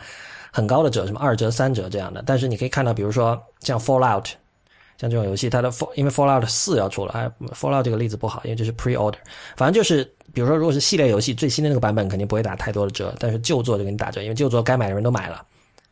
[0.53, 2.23] 很高的折，什么二折、三折这样的。
[2.27, 4.27] 但是你可以看到，比如说像 Fallout。
[4.99, 9.17] 像这种游戏，它的 Fall 因为 Fallout 四要出了，哎，Fallout 这个例子不好，因为这是 pre order。
[9.57, 15.43] 反正就是，比如说，如果是系列游戏最新的那个版本，肯定不会打太多的折，但是旧作就给你打折，因为旧作该买的人都买了，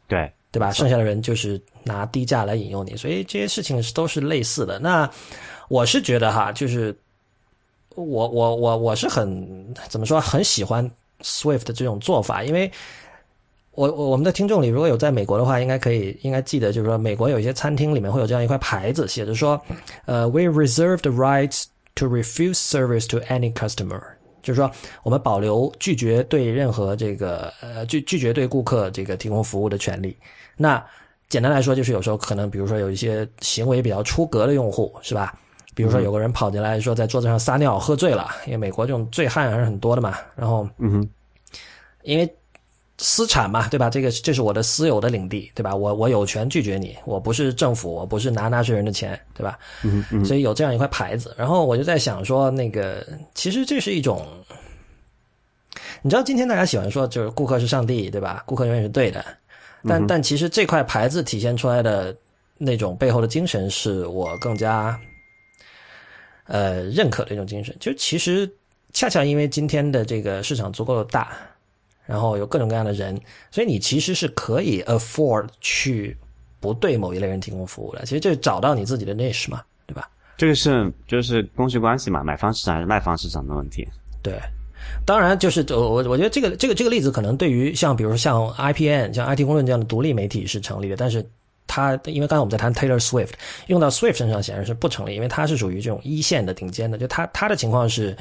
[0.08, 0.70] 对，对吧？
[0.72, 4.78] 剩下的人就是拿低价来引诱你，所以这些事情都是类似的。
[4.78, 5.10] 那
[5.68, 6.94] 我是觉得哈，就是
[7.94, 10.86] 我我我我是很怎么说，很喜欢
[11.22, 12.70] Swift 的这种做法，因为
[13.78, 19.60] 我我我们的听众里如果有在美国的话，应该可以应该记得，就是说美国有一些餐厅里面会有这样一块牌子，写着说，
[20.04, 21.64] 呃，We reserve the right
[21.94, 24.02] to refuse service to any customer。
[24.42, 24.68] 就是说，
[25.04, 30.16] 我们保留拒绝对任何这个呃拒拒绝对顾客这个提供服务的权利。
[30.56, 30.84] 那
[31.28, 35.38] 简单来说，就是有时候可能，比如说有一些行为比较出格的用户，是吧？
[35.76, 40.18] 比如说有个人跑进来说在桌子上撒尿喝醉了，因为美国这种醉汉还是很多的嘛。
[40.34, 41.08] 然后，嗯哼，
[42.02, 42.28] 因为
[43.00, 43.88] 私产嘛，对吧？
[43.88, 45.74] 这个这是我的私有的领地，对吧？
[45.74, 49.56] 我我有权拒绝你，我不是政府，我不是拿纳税人的钱，对吧？
[49.84, 51.32] 嗯嗯所以有这样一块牌子。
[51.38, 54.26] 然后我就在想说，那个其实这是一种，
[56.02, 58.42] 你知道今天大家喜欢说就是顾客是上帝，对吧？
[58.44, 59.24] 顾客永远是对的，
[59.86, 62.16] 但、但其实这块牌子体现出来的
[62.56, 64.98] 那种背后的精神，是我更加
[66.46, 67.76] 呃认可的一种精神。
[67.78, 68.50] 就其实
[68.92, 71.38] 恰恰因为今天的这个市场足够的大，
[72.08, 76.16] 然后有各种各样的人，所以你其实是可以 afford 去
[76.58, 78.00] 不对某一类人提供服务的。
[78.06, 80.08] 其实就是找到你自己的 niche 嘛，对吧？
[80.38, 83.86] 这个是就是供需关系嘛，买方市场还是卖方市场的问题。
[84.22, 84.40] 对，
[85.04, 91.22] 当然就是我我我觉得这个这个这个例子可能对于像比如说像 IPN 像 IT 公论这样的独立媒体是成立的，但是
[91.66, 93.32] 它因为刚才我们在谈 Taylor Swift，
[93.66, 98.16] 用到 Swift 身上显然是不成立，因为它是属于这种一线的顶尖的，就它它的情况是。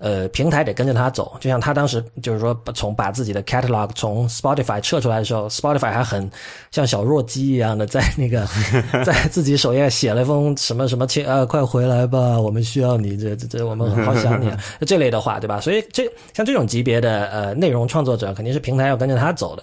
[0.00, 6.28] 呃，平台得跟着他走，就像他当时就是说，从把自己的 catalog 从 Spotify 撤出来的时候，Spotify 还很
[6.70, 8.48] 像小弱鸡一样的 在那个
[9.04, 15.60] 在自己首页写了一封什么什么切呃，快回来吧，我们需要你，这这这我们好想你啊， 这类的话，对吧？
[15.60, 19.62] 所以这像这种级别的呃内容创作者，肯定是平台要跟着他走的。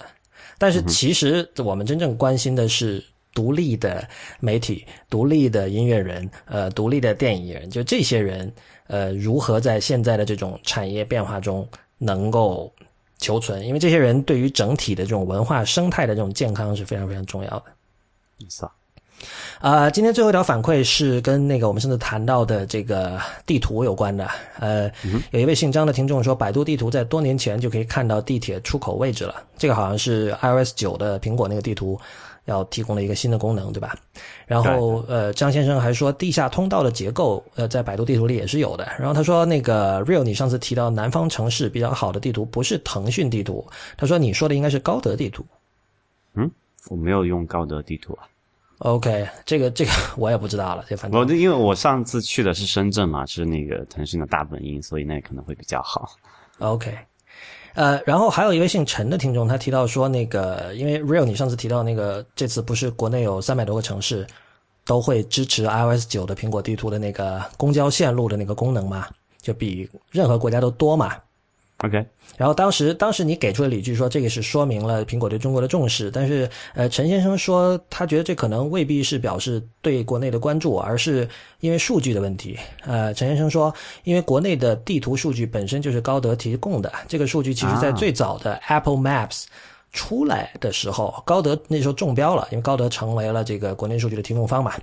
[0.60, 4.08] 但是其实我们真正关心的是独立的
[4.40, 8.52] 媒体、独立的音乐人、呃，独立的电影人，就这些人，
[8.88, 12.72] 呃，如何在现在的这种产业变化中能够
[13.20, 13.66] 求存？
[13.66, 17.64] 因为这些人对于整体的这种文化生态的这种健康是非常非常重要的。
[19.60, 24.30] 啊，今天最后一条反馈是跟那个我们上次谈到的这个地图有关的。
[24.60, 24.92] 呃，
[25.32, 29.44] 有一位姓张的听众说，百度地图在多年前就可以看到地铁出口位置了。
[29.58, 32.00] 这个好像是 iOS 九的苹果那个地图
[32.48, 33.96] 要提供了一个新的功能，对吧？
[34.46, 38.88] 然后呃，张先生还说，地下通道的结构呃在百度地图里也是有的。
[38.98, 45.46] 然后他说，那个 Real，你上次提到南方城市比较好的地图不是腾讯地图，他说你说的应该是高德地图。
[46.34, 46.50] 嗯，
[46.90, 48.28] 我没有用高德地图啊。
[48.80, 56.12] OK，这个这个我也不知道了，这反正我因为我上次去的是深圳嘛，是那个腾讯的大本营，所以那可能会比较好。
[56.60, 56.98] OK，
[57.78, 64.26] 呃，然后还有一位姓陈的听众，他提到说，那个因为 Real 你上次提到那个，这次不是国内有三百多个城市
[64.84, 69.08] 都会支持 iOS 九的苹果地图的那个公交线路的那个功能嘛，
[69.44, 71.14] 就比任何国家都多嘛。
[71.80, 72.04] OK，
[72.38, 82.58] 然后当时当时你给出的理据说这个是说明了苹果对中国的重视，但是呃陈先生说他觉得这可能未必是表示对国内的关注，而是因为数据的问题。
[82.84, 83.72] 呃，陈先生说，
[84.04, 89.46] 因为国内的地图数据本身就是高德提供的，这个数据其实在啊最早的 Apple Maps。
[89.92, 94.74] 出来的时候，高德那时候中标了，因为高德成为了这个国内数据的提供方嘛。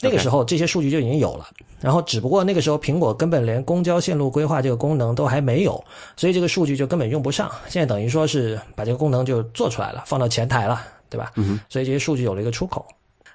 [0.00, 1.46] 那个时候这些数据就已经有了，
[1.80, 5.82] 然后只不过那个时候苹果根本连公交线路规划这个功能都还没有，
[6.16, 7.50] 所以这个数据就根本用不上。
[7.68, 11.32] 现在等于说是把这个功能就做出来了，放到前台了，对吧？
[11.36, 12.84] 嗯、所以这些数据有了一个出口。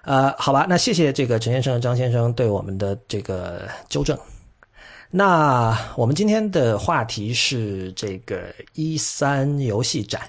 [0.04, 4.18] 呃，好吧，那谢谢这个陈先生、张先生对我们的这个纠正。
[5.10, 10.22] 那我们今天的话题是这个一三游戏展，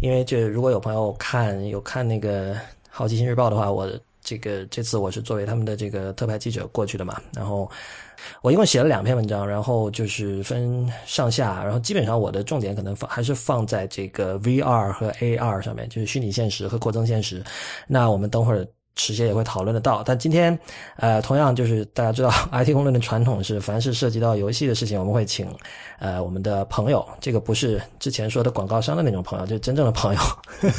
[0.00, 2.54] 因为这如果有朋友看有看那个
[2.88, 7.68] 《好奇心日报》的话，我这个这次我是作为他们的这个特派记者过去的嘛，然后
[8.42, 17.42] 我一共写了两篇文章，然后就是分上下，然后基本上我的重点可能放还是放在这个 VR 和 AR 上面，就是虚拟现实和扩增现实。
[17.86, 18.66] 那我们等会儿。
[18.98, 20.58] 迟些也会讨论得到，但今天，
[20.96, 25.46] 呃，同样就是大家知道，IT 公论的传统是，凡是涉及到游戏的事情，我们会请，
[26.00, 30.20] 呃，我们的朋友，这个不是之前说的广告商的那种朋友，就是真正的朋友，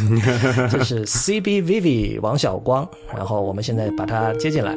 [0.69, 4.75] 这是 CBVV 王小光，然后我们现在把他接进来。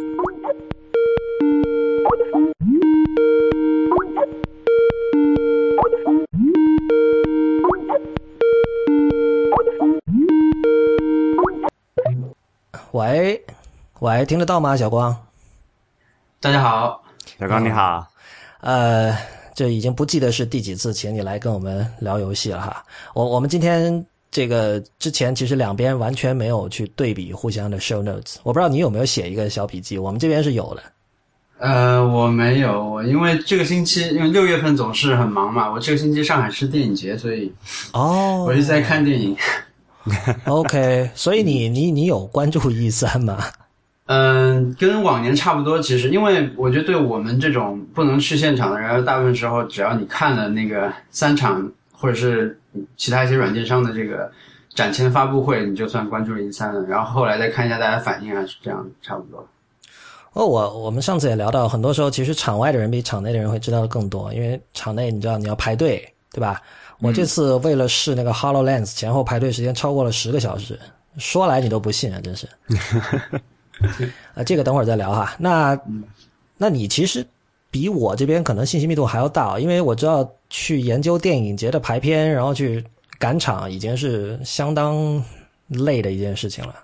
[12.93, 13.43] 喂，
[14.01, 15.17] 喂，听得到吗，小光？
[16.41, 17.03] 大家好，
[17.41, 18.07] 小光你好，
[18.61, 19.17] 呃，
[19.55, 22.85] 这已经不记得是第几次请你来跟我们聊游戏了哈。
[23.15, 30.83] 我我们今天这个之前其实两边完全没有去对比互相的 show notes，我不知道你有没有写一个小笔记，我们这边是有的。
[31.61, 37.51] 呃，我没有，我因为这个星期，因为六月份总是很忙嘛，我这个星期上海是电影节，所以
[37.95, 39.35] 哦我一直在看电影。
[40.47, 43.39] OK，所以你你你有关注 E 三吗？
[44.07, 52.59] 嗯，跟往年差不多，其实，因为我觉得对我们这种不能去现场的人，大部分时候只要你看了那个三场或者是
[52.97, 54.31] 其他一些软件商的这个
[54.75, 59.47] 展前发布会，你就算关注了一三了，然后后来再看一下大家反应啊，是这样差不多。
[60.33, 66.61] 哦，我我们上次也聊到，很多时候其实场外的人比场内的人会知道的更多，因为场内你知道你要排队，对吧？
[67.03, 70.79] 我这次为了试那个 Hololens，前后排队时间超过了十个小时，
[71.19, 72.49] 说来你都不信啊，真是。
[74.35, 75.35] 啊，这个等会儿再聊哈。
[75.39, 75.79] 那，
[76.57, 77.27] 那你其实
[77.71, 82.85] 比我这边可能信息密度还要大，因为我知道去研究电影节的排片，然后去
[83.19, 85.23] 赶场，已经是相当
[85.69, 86.75] 累的一件事情了。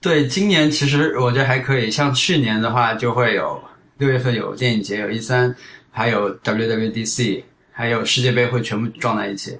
[0.00, 3.60] 对，今年其实我觉得还可以，像去年的话就会有
[3.98, 5.54] 六月份有电影节，有 E 三，
[5.90, 9.58] 还有 WWDC，还有世界杯会全部撞在一起。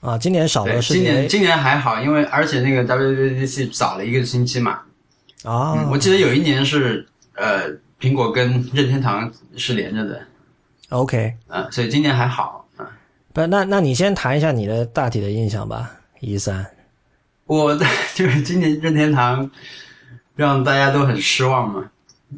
[0.00, 4.80] 啊，今年少，了世界杯今年今年还好，因为而且那个 WWDC 早了一个星期嘛。
[5.42, 7.68] 啊、嗯，我记得有一年是呃，
[8.00, 10.20] 苹果跟任天堂是连着的
[10.88, 12.66] ，OK，嗯、所以今年还好。
[12.78, 12.86] 嗯、
[13.32, 15.90] 不，那那你先谈一下你的大体的印象吧，
[16.20, 16.66] 一三。
[17.46, 17.74] 我
[18.14, 19.50] 就是今年任天堂
[20.36, 21.90] 让大家都很失望嘛，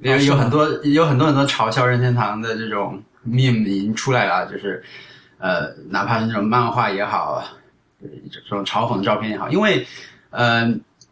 [0.03, 4.83] 有有很多有很多很多嘲笑任天堂的这种 meme 已经出来了，就是
[5.39, 7.43] 呃，哪怕是那种漫画也好，
[8.01, 9.87] 这种嘲讽的照片也好，因为
[10.31, 10.63] 呃，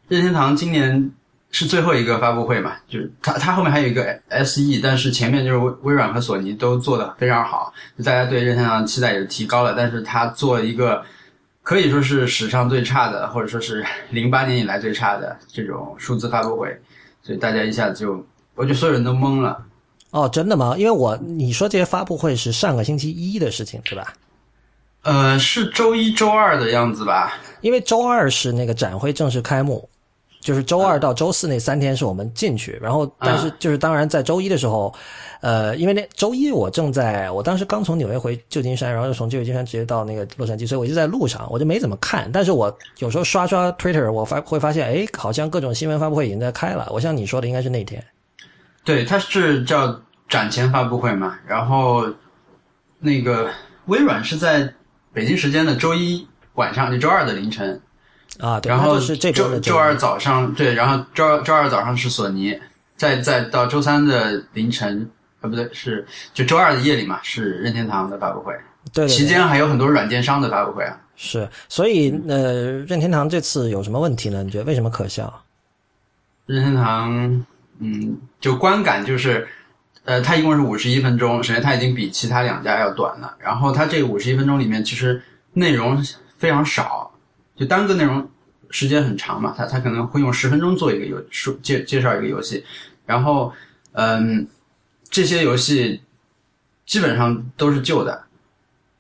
[0.09, 1.11] 任天堂今年
[1.51, 11.05] 是最后一个发布会嘛，就是它它后面还有一个 SE，但是前面就是微微软和索尼都做的非常好，就大家对任天堂的期待也提高了，但是它做一个。
[11.61, 16.75] 可以说是史上最差的，或者说是零八年以来最差的这种数字发布会，
[17.21, 19.63] 所以大家一下子就，我觉得所有人都懵了。
[20.11, 20.75] 哦，真的吗？
[20.79, 24.15] 因为我你说这些发布会是上个星期一的事情，对吧？
[25.03, 27.35] 呃，是周一周二的样子吧？
[27.61, 29.89] 因为周二是那个展会正式开幕，
[30.41, 34.93] 就是周二到周四那三天是我们进去，然后但是就是当然在周一的时候，
[35.41, 42.31] 呃，因为那周一我正在我当时刚从纽约回旧金山，然后又从旧金山直接到那个洛杉矶，所以我就在路上，我就没怎么看。
[42.33, 46.89] 但是我有时候刷刷 Twitter，我发会发现，哎，好像各种新闻发布会已经在开了。
[46.91, 48.05] 我像你说的，应该是那天。
[48.89, 52.09] 对，它是叫展前发布会嘛，然后
[52.99, 53.51] 那个
[53.85, 54.73] 微软是在
[55.13, 57.79] 北京时间的周一晚上，就周二的凌晨，
[58.41, 62.59] 啊，对，然后是这周周二早上，对，然后周二周二早上是索尼，
[62.97, 65.07] 再再到周三的凌晨，
[65.43, 68.55] 啊，不对，是就周二的夜里嘛，是任天堂的发布会，
[68.95, 70.99] 对对对期间还有很多软件商的发布会啊。
[71.15, 74.43] 是，所以呃，任天堂这次有什么问题呢？
[74.43, 75.31] 你觉得为什么可笑？
[76.47, 77.45] 任天堂，
[77.81, 79.47] 嗯，就观感就是，
[80.05, 85.23] 呃，它一共是五十一分钟，首先它已经比其他两家要短了，然后它这个五十一分钟里面其实
[85.53, 86.03] 内容
[86.37, 87.13] 非常少，
[87.57, 88.29] 就单个内容
[88.71, 92.65] 时间很长嘛，它它可能会用十分钟做一个游说介介绍一个游戏，
[93.07, 93.53] 然后，
[93.93, 94.47] 嗯，
[95.09, 96.03] 这些游戏
[96.85, 98.25] 基本上都是旧的，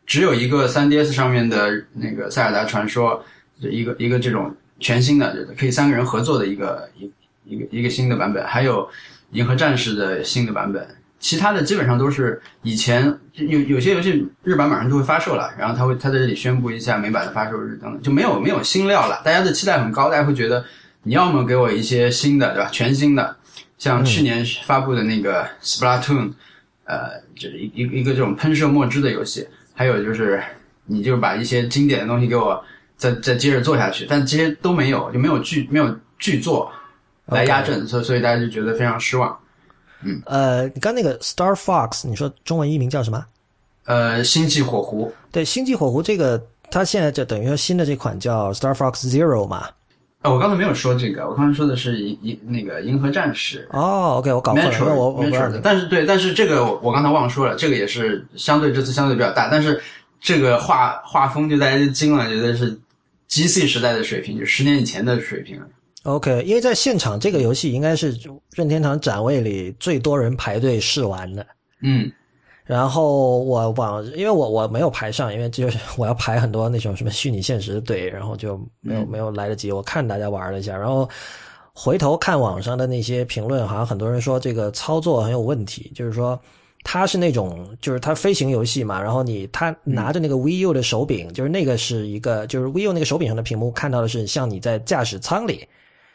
[0.07, 3.25] 只有一个 3DS 上面的那个《塞尔达传说》，
[3.69, 7.11] 一个一个这种全新的，可以三个人合作的一个一
[7.49, 8.85] 一个一个新的版本，还有
[9.33, 10.87] 《银河战士》的新的版本。
[11.21, 19.21] 其他的基本上都是以前有有些游戏日版马上就会发售了，然后他会他在这里宣布一下美版的发售日等等，就没有没有新料了。
[19.25, 20.65] 大家的期待很高，大家会觉得
[21.03, 22.71] 你要么给我一些新的，对吧？
[22.71, 23.37] 全新的，
[23.79, 26.31] 像去年发布的那个 Splatoon，、
[26.85, 29.45] 呃，就是一一个一个这种喷射墨汁的游戏，
[29.75, 30.41] 还有就是
[30.87, 32.63] 你就把一些经典的东西给我
[32.97, 36.71] 再再接着做下去，但这些都没有，就没有剧没有剧作
[37.29, 39.37] 来压阵，所以所以大家就觉得非常失望。
[40.03, 43.25] 嗯呃，你刚那个 Star Fox，你说中文译名叫什么？
[43.85, 49.69] 呃，星际火狐，对，星际火狐这个，它现在就等于说新的这款叫 Star Fox Zero 嘛。
[50.21, 59.81] 啊，我刚才没有说这个，我刚才说的是银银那个银河战士哦，OK，我搞错了，我我不知道，但是对，但是这个我我刚才忘说了，这个也是相对这次相对比较大，但是
[60.21, 62.77] 这个画画风就大家就惊了，觉得是
[63.29, 65.67] GC 时代的水平，就十年以前的水平了。
[66.09, 68.19] OK，因为在现场这个游戏应该是
[68.55, 71.47] 任天堂展位里最多人排队试玩的。
[71.83, 72.11] 嗯
[72.65, 79.73] 然后我往，因为我我没有排上，因为就是我要排很多那种什么虚拟现实的队，然后就没有、没有来得及。
[79.73, 81.09] 我看大家玩了一下，然后
[81.73, 86.39] 回头看网上的那些评论，好像很多人说这个操作很有问题，就是说
[86.85, 95.67] 它是那种就是它飞行游戏嘛，然后你它拿着那个 VU 的手柄，就是那个是一个就是 VU 那个手柄上的屏幕看到的是像你在驾驶舱里。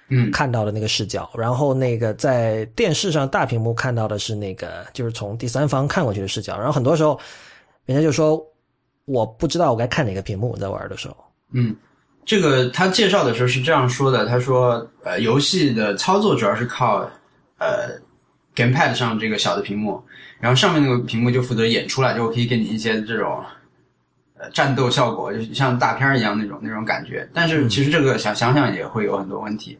[0.09, 7.19] 嗯看到的那个视角，然后那个在电视上大屏幕看到的是那个就是从第三方看过去的视角，然后很多时候
[7.85, 8.45] 人家就说
[9.05, 11.17] 我不知道我该看哪个屏幕在玩的时候。
[11.51, 11.75] 嗯，
[12.25, 17.09] 这个他介绍的时候是这样说的，他说呃，游戏的操作主要是靠
[17.57, 17.97] 呃
[18.55, 20.03] gamepad 上这个小的屏幕，
[20.39, 23.43] 然后上面那个屏幕就负责演出来，就可以给你一些这种。
[24.35, 29.77] 呃，战斗效果就像大片儿一样那种那种感觉，但是其实这个想想想也会有很多问题。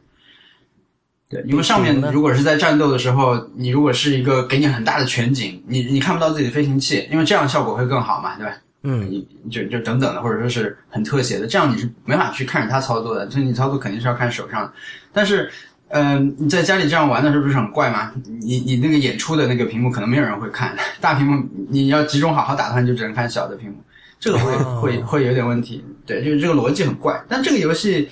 [1.29, 8.53] 对，因为上面如果是在战斗的时候，你如果是一个给你很大的全景，你你看不到自己的飞行器，因为这样效果会更好嘛，对吧？
[8.83, 14.73] 嗯，你就就等等的，或者说是很特写的，这样你是没法去看着它操作的，所以你操作肯定是要看手上的。
[15.13, 15.49] 但是，
[15.87, 18.11] 嗯、你在家里这样玩的时候不是很怪吗？
[18.41, 23.77] 你你那个演出的那个屏幕可能没有人会看， 大屏幕你要集中好好打的话，你就只能看小的屏幕，
[24.19, 25.81] 这个会、哦会会有点问题。
[26.05, 27.23] 对，就是这个逻辑很怪。
[27.29, 28.09] 但这个游戏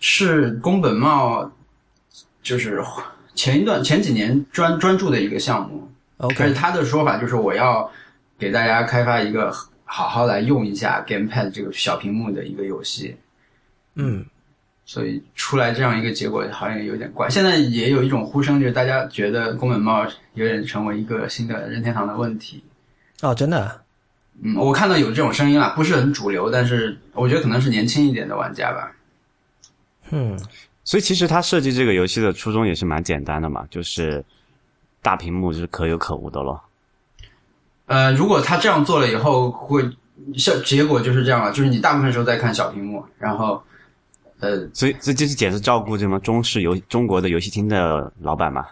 [0.00, 1.50] 是宫本茂，
[2.42, 2.82] 就是
[3.34, 7.90] 前一段前几年专专注的一个项目，而且 OK，他的说法就是我要
[8.38, 9.52] 给大家开发一个
[9.84, 13.16] 好好来用一下 GamePad 这个小屏幕的一个游戏，
[13.94, 14.24] 嗯，
[14.84, 17.28] 所以出来这样一个结果好像有点怪。
[17.28, 22.62] 现在也有一种呼声，就是大家觉得宫本茂有点成为一个新的任天堂的问题。
[23.20, 23.82] 哦，真的，
[24.42, 28.92] 嗯，我看到有这种声音了，不是很主流，但是我觉得可能是年轻一点的玩家吧。
[30.10, 30.38] 嗯，
[30.90, 34.24] 所以其实他设计这个游戏的初衷也是蛮简单的嘛，就是
[35.00, 36.60] 大屏幕就是可有可无的咯。
[37.86, 39.88] 呃，如果他这样做了以后，会
[40.36, 43.62] 效结果就是这样了，就是你大部分时候在看小屏幕，然后
[44.40, 48.66] 呃，所以这就是简直照顾这么中式游中国的游戏厅的老板嘛。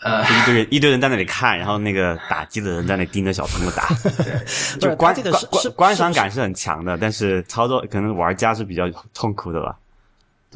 [0.00, 3.86] 呃，一堆人一堆人在那里看，然后那个打机的人在那盯着小屏幕打，
[4.74, 9.83] 不就是观观观观赏感是很强的，但是操作可能玩家是比较痛苦的吧，对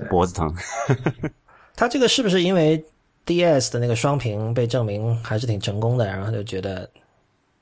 [0.04, 0.54] 脖子疼。
[1.76, 2.84] 他这个是不是因为
[3.26, 6.88] DS 的那个双屏被证明还是挺成功的，然后就觉得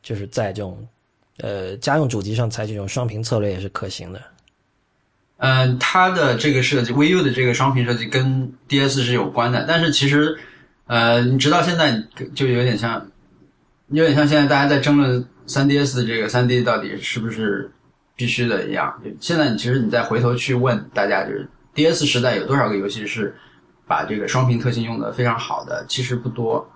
[0.03, 0.87] 就是在这种
[1.39, 4.22] 呃家用主机上采取这种双屏策略也是可行的。
[5.39, 10.39] 嗯，它的这个设计，VU 的这个双屏设计跟 DS 是有关的，但是其实，
[10.87, 12.03] 呃，你直到现在
[12.34, 13.07] 就有点像，
[13.89, 17.70] 有点像现在大家在争论 3DS 的这个 3D 到底是不是
[18.14, 18.99] 必须的一样。
[19.20, 21.47] 现在你其实你再回头去问大家，就是
[21.77, 23.37] DS 时代有多少个游戏是
[23.87, 25.85] 把这个双屏特性用的非常好的？
[25.87, 26.68] 其实不多。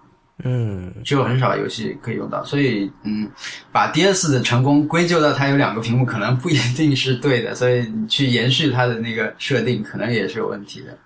[0.43, 3.31] 嗯，只有很少游戏可以用到，所以嗯，
[3.71, 10.97] 把 DS 的成功归咎到它有两个屏幕，可能不一定是对的，所以你去延续它的那个设定，可能也是有问题的。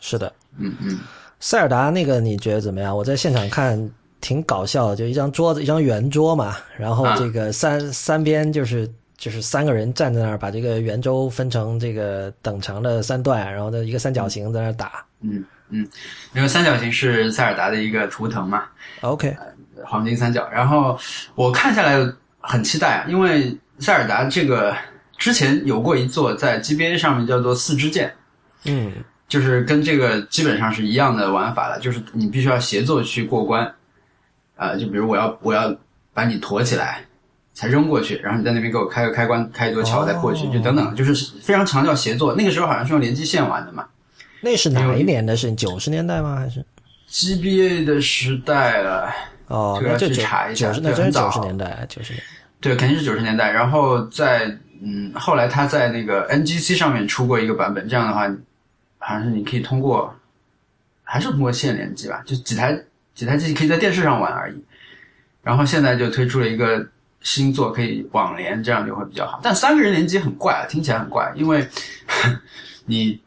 [0.00, 0.32] 是的。
[0.58, 0.98] 嗯嗯，
[1.38, 2.96] 塞尔达那个你觉得怎么样？
[2.96, 3.88] 我在现场看
[4.20, 15.04] 挺搞笑的，就一张桌子，一张圆桌嘛，然后这个三、三边就是就是三个人站在那儿，把这个圆周分成这个等长的三段，然后的一个三角形在那儿打。
[15.20, 15.88] 嗯嗯，
[16.34, 18.64] 因为三角形是塞尔达的一个图腾嘛
[19.00, 19.36] ，OK，
[19.84, 20.48] 黄金三角。
[20.52, 20.96] 然后
[21.34, 21.98] 我看下来
[22.38, 24.76] 很期待啊，因为塞尔达这个
[25.16, 28.14] 之前有过一座在 GBA 上面叫做四支箭，
[28.64, 28.92] 嗯
[29.26, 33.74] 就是跟这个基本上是一样的玩法了，就是你必须要协作去过关，
[34.54, 35.74] 呃，就比如我要我要
[36.14, 37.04] 把你驮起来，
[37.56, 42.34] 才扔过去，然后你在那边给我开个开关，开一座桥再过去，哦就等等，就是非常强调协作。
[42.34, 43.86] 那个时候好像是用联机线玩的嘛
[44.42, 45.50] 那是哪一年的事？
[45.54, 46.36] 九十年代吗？
[46.36, 46.62] 还是
[47.10, 49.10] ？，GBA 的时代了，
[49.46, 52.22] 哦，这个要去查一下九十，那真是对很早九十年代，九十年。
[52.60, 53.50] 对，肯定是九十年代。
[53.50, 58.28] 然后在嗯，后来他在那个 NGC 上面出过一个版本，这样的话，
[58.98, 60.14] 好像是你可以通过，
[61.02, 62.78] 还是通过线联机吧，就几台
[63.14, 64.62] 几台机器可以在电视上玩而已。
[65.42, 66.86] 然后现在就推出了一个
[67.26, 69.40] 新作，可以网联，这样就会比较好。
[69.42, 71.66] 但三个人联机很怪啊，听起来很怪，因为
[72.86, 73.20] 你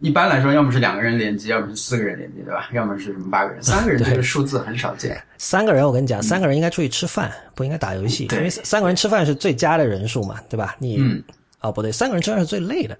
[0.00, 2.68] 一般来说要么是两个人联机，要么是四个人联机，对吧？
[2.72, 5.22] 要么是什么八个人，三个人这个数字很少见。
[5.36, 10.74] 三个人，我跟你讲，三个人应该出去吃饭，不应该打游戏，因为三个人吃饭是最佳的人数嘛，对吧？
[10.80, 11.22] 你，嗯
[11.60, 12.98] 哦不对，三个人吃饭是最累的，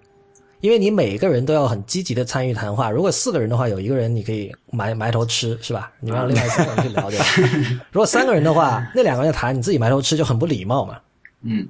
[0.61, 2.91] 因为你每个人都要很积极的参与谈话。
[2.91, 5.93] 如果四个人的话，有一个人你可以埋埋头吃，是吧？
[6.01, 7.25] 你让另外三个人去聊对吧？
[7.93, 10.99] 如果三个人的话，那两个人谈，你自己埋头吃就很不礼貌嘛。
[11.43, 11.67] 嗯，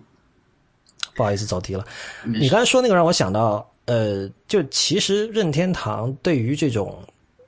[1.15, 1.85] 不好意思，走题了。
[2.25, 6.99] 你刚才说那个让我想到，呃，就其实任天堂对于这种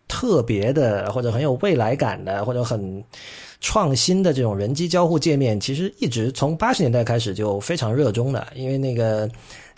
[0.09, 3.03] 特别的或者很有未来感的或者很
[3.61, 9.27] 创新的这种人机交互界面，其实一直从八十年代开始就非常热衷的，因为那个。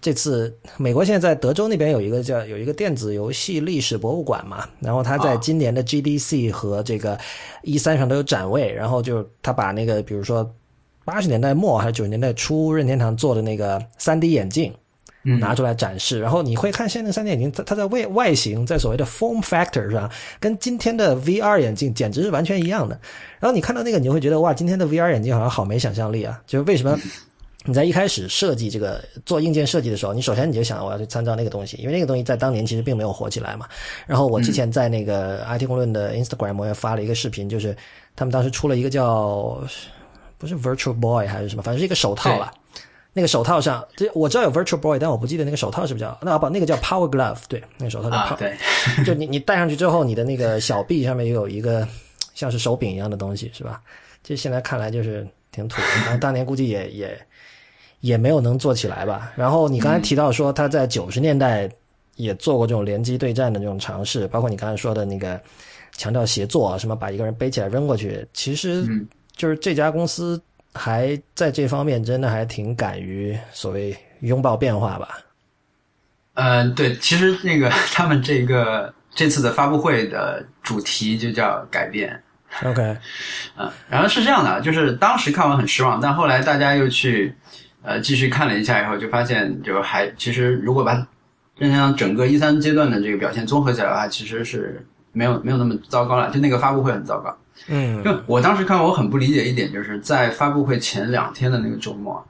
[0.02, 7.16] 这次美国现在在德州那边有一个叫有一个电子游戏历史博物馆嘛，然后他在啊今年的 GDC 和这个
[7.62, 10.52] E 三上都有展位，然后就他把那个比如说
[11.04, 14.74] 八十年代末还是九十年代初任天堂做的那个三 D 眼镜，
[15.22, 23.00] 嗯拿出来展示，然后你会看现在的三 D 眼镜，它它在外外形在所谓的 form factor 上，跟今天的 VR 眼镜简直是完全一样的。
[23.38, 26.40] 然后你看到那个，你就会觉得哇，今天的 VR 眼镜好像好没想象力啊！
[26.44, 26.98] 就是为什么
[27.64, 33.66] 你在一开始设计这个做硬件设计的时候，你首先你就想我要去参照那个东西，因为那个东西在当年其实并没有火起来嘛。
[34.06, 37.76] 然后我之前在那个 IT 公论的 Instagram 我也发了一个视频，就是
[38.16, 39.62] 他们当时出了一个叫
[40.38, 42.52] 不是 Virtual Boy 还是什么，反正是一个手套了。
[43.14, 48.56] 那个手套上，这我知道有 Virtual Boy，但我不记得那个手套是不是叫那不那个叫 Power Glove，对，那个手套叫 Power，、啊，对，
[49.04, 51.86] 就你你戴上去之后，你的那个小臂上面也有一个
[52.34, 53.82] 像是手柄一样的东西，是吧？
[54.24, 57.26] 这现在看来就是挺土的，然后当年估计也也
[58.02, 59.32] 也没有能做起来吧。
[59.34, 61.66] 然后你刚才提到说他在九十年代
[62.16, 65.40] 也做过这种联机对战的这种尝试，包括你刚才说的那个
[65.96, 70.40] 强调协作啊，什么把一个人背起来扔过去，其实嗯就是这家公司
[70.74, 75.18] 还在这方面真的还挺敢于所谓拥抱变化吧。
[76.34, 82.22] 嗯，对，其实那个 他们这个 这次的发布会的主题就叫改变
[82.64, 82.96] ，OK，
[83.56, 87.34] 嗯， 然后是这样的，就是当时看完很失望，但后来大家又去
[87.82, 90.92] 呃继续看了一下以后，就发现就还其实如果把
[91.58, 97.36] 任天堂整个一三阶段的这个表现综合起来的话，其实是没有没有那么糟糕了，就那个发布会很糟糕。
[97.68, 102.24] 嗯就我当时看，我很不理解一点，就是在发布会前两天的那个周末，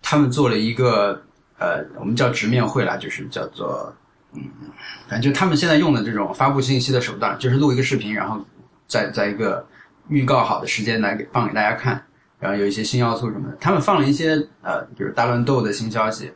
[0.00, 1.20] 他们做了一个
[1.58, 3.92] 呃，我们叫直面会啦，就是叫做
[4.32, 4.42] 嗯，
[5.08, 8.42] 反正就他们现在用的这种发布信息的手段，就是录一个视频，然后
[8.86, 9.66] 在在一个
[10.08, 12.02] 预告好的时间来给放给大家看，
[12.44, 16.30] 然后有一些新要素什么的，他们放了一些呃，比如大乱斗的新消息。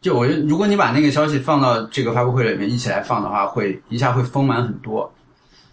[0.00, 5.12] 就我觉得，如果你把那个消息放到这个发布会里面一起来放的话，会一下会丰满很多。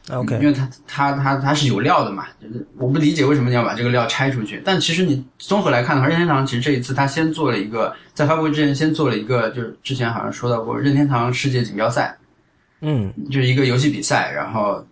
[0.10, 4.62] OK 因为它它它它是有料的嘛，就是我不理解为什么你要把这个料拆出去。
[4.66, 12.18] 但其实你综合来看的话，任天堂其实这一次他先做了一个，在发布会之前先做了一个，就是之前好像说到过任天堂世界锦标赛，
[12.82, 14.86] 嗯就是一个游戏比赛，然后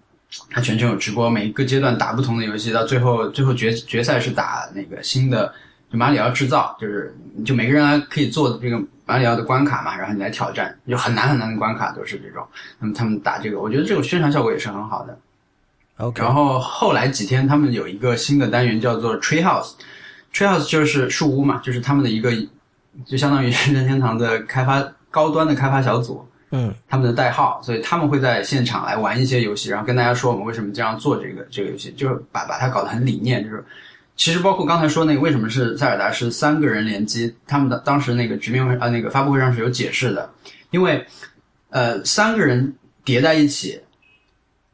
[0.50, 5.54] 它全程有直播，每一个阶段打不同的游戏，到最后最后决决赛是打那个新的
[5.92, 12.46] 就马里奥制造，就是就每个人还可以做这个马里奥的关卡嘛，然后你来挑战，就很难很难的关卡都是这种。
[12.78, 15.18] 那么他们打这个，我觉得这种宣传效果也是很好的。
[15.98, 19.74] OK，然后后来几天，他们有一个新的单元叫做 Tree House。
[20.32, 22.32] Tree House 就是树屋嘛，就是他们的一个，
[23.04, 26.74] 就相当于 任天堂的开发高端的开发小组，嗯。
[26.88, 33.64] 他们的代号，所以他们会在现场来玩一些游戏，然后跟大家说我们为什么这样做这个这个游戏，就是把把它搞得很理念，就是
[34.16, 40.30] 其实包括刚才说那个为什么是塞尔达是三个人联机，他们的当时那个直面会啊那个发布会上是有解释的，
[40.72, 41.06] 因为
[41.70, 42.76] 呃三个人
[43.06, 43.80] 叠在一起，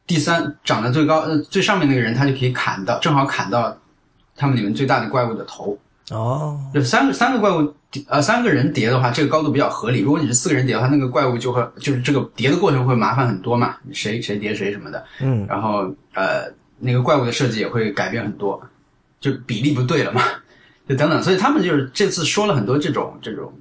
[0.08, 3.78] 第三长得最高呃最上面那个人他就可以砍到正好砍到
[4.36, 5.78] 他们里面最大的怪物的头，
[6.12, 10.02] 哦就三个三个怪物叠呃三个人叠的话，这个高度比较合理。
[10.02, 15.04] 如果你是四个人叠的话，那个怪物就会就是这个叠的过程会麻烦很多嘛，谁谁叠谁什么的。
[15.20, 16.44] 嗯然后呃
[16.78, 18.62] 那个怪物的设计也会改变很多，
[19.20, 20.22] 就比例不对了嘛，
[20.88, 21.24] 就等等。
[21.24, 23.52] 所以他们就是这次说了很多这种这种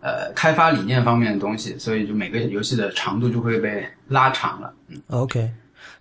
[0.00, 4.74] 呃开发理念方面的东西，所以就每个游戏的长度就会被拉长了。
[5.08, 5.50] OK。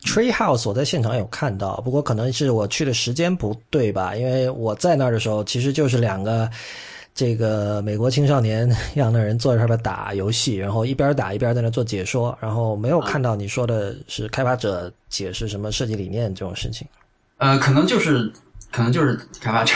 [0.03, 4.15] Tree House 我在现场有看到，不过可能是我去的时间不对吧？
[4.15, 6.49] 因为我在那儿的时候，其实就是两个
[7.13, 16.87] 这个美国青少年一样的人坐在上面打游戏，然后一边打一边在那做解说，然后没有看到你说的是开发者解释什么设计理念这种事情
[17.37, 18.31] 呃，可能就是
[18.71, 19.73] 可能就是开发者，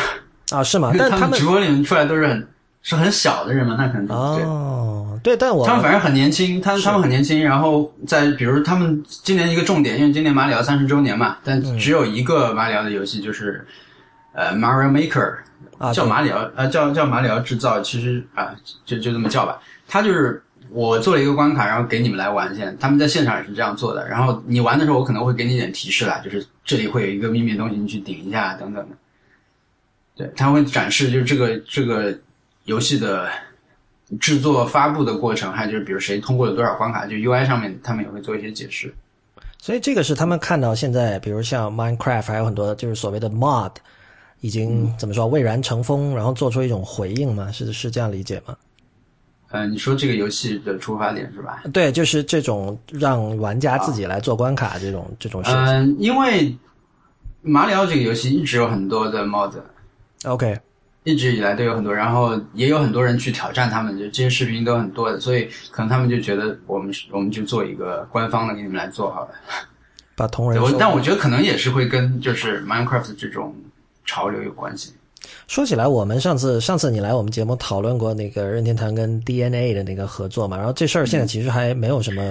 [0.51, 0.63] 啊？
[0.63, 0.91] 是吗？
[0.97, 2.47] 但他们直播里面出来都是很
[2.85, 4.43] 是很小的人嘛，那可能就对。
[4.45, 13.65] 哦，对，但我他们反正很年轻，他他们很年轻，然后在比如他们今年一个重点，因为今年马里奥三十周年嘛，但嗯只有一个马里奥的游戏就是
[14.33, 15.33] 呃 Mario Maker，
[15.79, 18.53] 啊叫马里奥呃叫叫马里奥制造，其实啊
[18.85, 20.41] 就就这么叫吧，他就是。
[20.71, 22.53] 我做了一个关卡，然后给你们来玩。
[22.53, 24.05] 现在他们在现场也是这样做的。
[24.09, 28.95] 然后你玩的时候，我可能会给你一点提示啦，就是这里会有一个秘密的东西，你去顶一下等等的。
[30.17, 32.17] 对，他会展示就是这个这个
[32.65, 33.27] 游戏的
[34.19, 38.93] 制作、发布的过程，还有就是比如谁通过了多少关卡，就 UI 上面他们也会做一些解释。
[39.57, 43.71] 所以这个是他们看到现在，比如像 Minecraft 还有很多就是所谓的 mod，
[44.41, 47.51] 已经怎么说蔚然成风，然后做出一种回应吗？
[47.51, 48.55] 是是这样理解吗？
[49.49, 51.63] 呃，你说这个游戏的出发点是吧？
[51.71, 55.71] 对，就是这种让玩家自己来做关卡这种、这种设计。
[55.71, 56.55] 嗯、因为
[57.41, 60.59] 马里奥这个游戏一直有很多的 mod，OK，
[61.05, 69.29] 一直以来都有很多，然后也有很多人去挑战他们，就这些视频都很多的，所以可能他们就觉得我们我们就做一个官方的给你们来做好了。
[70.17, 73.55] 把同人但我觉得可能也是会跟就是 Minecraft 这种
[74.05, 74.93] 潮流有关系。
[75.47, 82.21] 说起来，我们上次上次你来我们节目讨论过那个任天堂跟 DNA 的那个合作嘛，然后这事儿现在其实还没有什么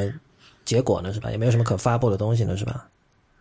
[0.64, 1.30] 结果呢，是吧？
[1.30, 2.86] 也没有什么可发布的东西呢，是吧？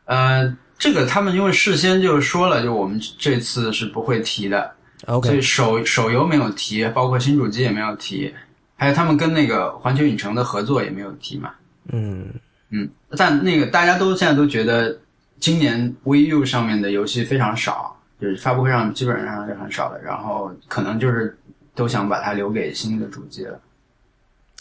[0.05, 4.69] 呃，这个他们因为事先就说了，就我们这次是不会提的，
[5.05, 8.33] 所以 OK，手手游没有提，包括新主机也没有提，
[8.75, 11.51] 还有他们跟那个环球影城的合作也没有提嘛。
[11.91, 12.33] 嗯，
[12.69, 14.97] 嗯，但那个大家都现在都觉得
[15.39, 21.37] 今年 VU 上面的游戏非常少，就是发布会上基本上是很少的，然后可能就是
[21.75, 23.59] 都想把它留给新的主机了，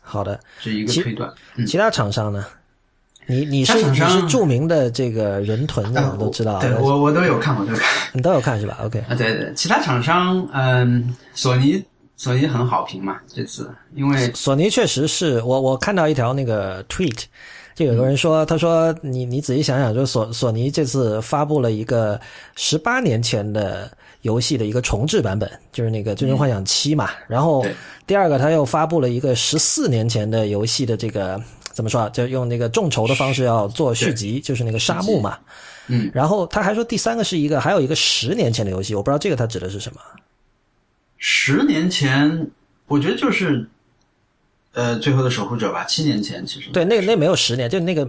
[0.03, 0.41] 好的。
[0.59, 1.33] 是一个推断。
[1.57, 2.45] 嗯其他厂商呢？
[3.27, 6.61] 你你是你是著名的这个人囤的，我都知道。
[6.61, 7.89] 对我我都有看，我都有看。
[8.13, 11.83] 你都有看是吧？OK，啊，对对，其他厂商，嗯，索尼
[12.17, 17.25] 索尼很好评嘛，这次因为索尼确实是我我看到一条那个 tweet，
[17.75, 22.21] 就有个人说，他说你你仔细想想，就索索尼这次发布了一个
[22.57, 23.91] 十八年前的
[24.23, 27.11] 游戏的一个重置版本，就是那个《最终幻想七》嘛。
[27.29, 27.65] 然后
[28.07, 31.41] 第二个他又发布了一个十四年前的游戏的这个
[31.73, 32.09] 怎么说啊？
[32.11, 35.39] 就用那个众筹的方式要做续集，就是那个沙漠嘛。
[35.89, 40.01] 嗯，然后他还说第三个是一个还有一个十年前的游戏，我不知道这个他指的是什么。
[41.19, 42.49] 十年前，
[42.87, 43.69] 我觉得就是，
[44.73, 48.09] 呃，最后的守护者吧，七年前其实对，那那没有十年，就那个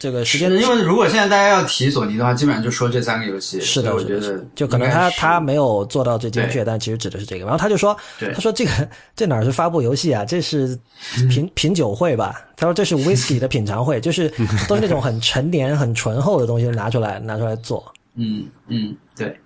[0.00, 3.60] 这个时间因为如果现在大家要提索尼的话，基本上就说这三个游戏。
[3.60, 7.44] 是的，我觉得就可能他他没有做到最精确，但其实指的是这个。
[7.44, 10.78] 然后他就说，对他说这个这哪是发布游戏啊，这是
[11.28, 12.42] 品品酒会吧？
[12.56, 14.26] 他说这是 whisky 的品尝会， 就是
[14.66, 17.92] 都是那种很陈年、很醇厚的东西拿出来拿出来做。
[18.14, 19.38] 嗯嗯对，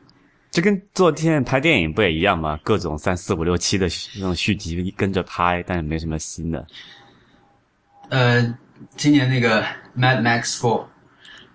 [0.53, 2.57] 这跟做现在拍电影不也一样吗？
[2.63, 6.65] 各种三四五六七的那种续集跟着拍，但是没什么新的。
[8.11, 8.55] 呃，
[8.97, 9.63] 今年那个
[9.97, 10.85] Mad Max Four，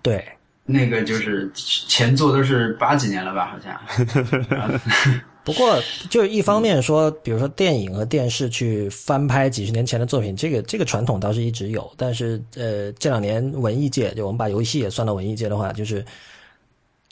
[0.01, 0.27] 对，
[0.65, 5.21] 那个就是前作都是八几年了吧，好像。
[5.41, 11.91] 不过，就一方面说，比如说电影和电视去翻拍几十年前的作品，这个这个传统倒是一直有。
[11.97, 16.05] 但是，呃，这两年文艺界，就我们把游戏也算到文艺界的话，就是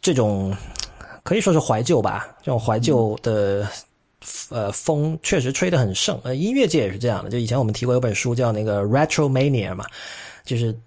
[0.01, 0.55] 这种
[1.24, 3.68] 可以说是怀旧吧，这种怀旧的
[4.49, 6.20] 呃风确实吹得很盛。
[6.24, 7.30] 呃，音乐界也是这样的。
[7.30, 9.86] 就以前我们提过有本书叫那个 Retro Mania 嘛，
[10.43, 10.78] 就是。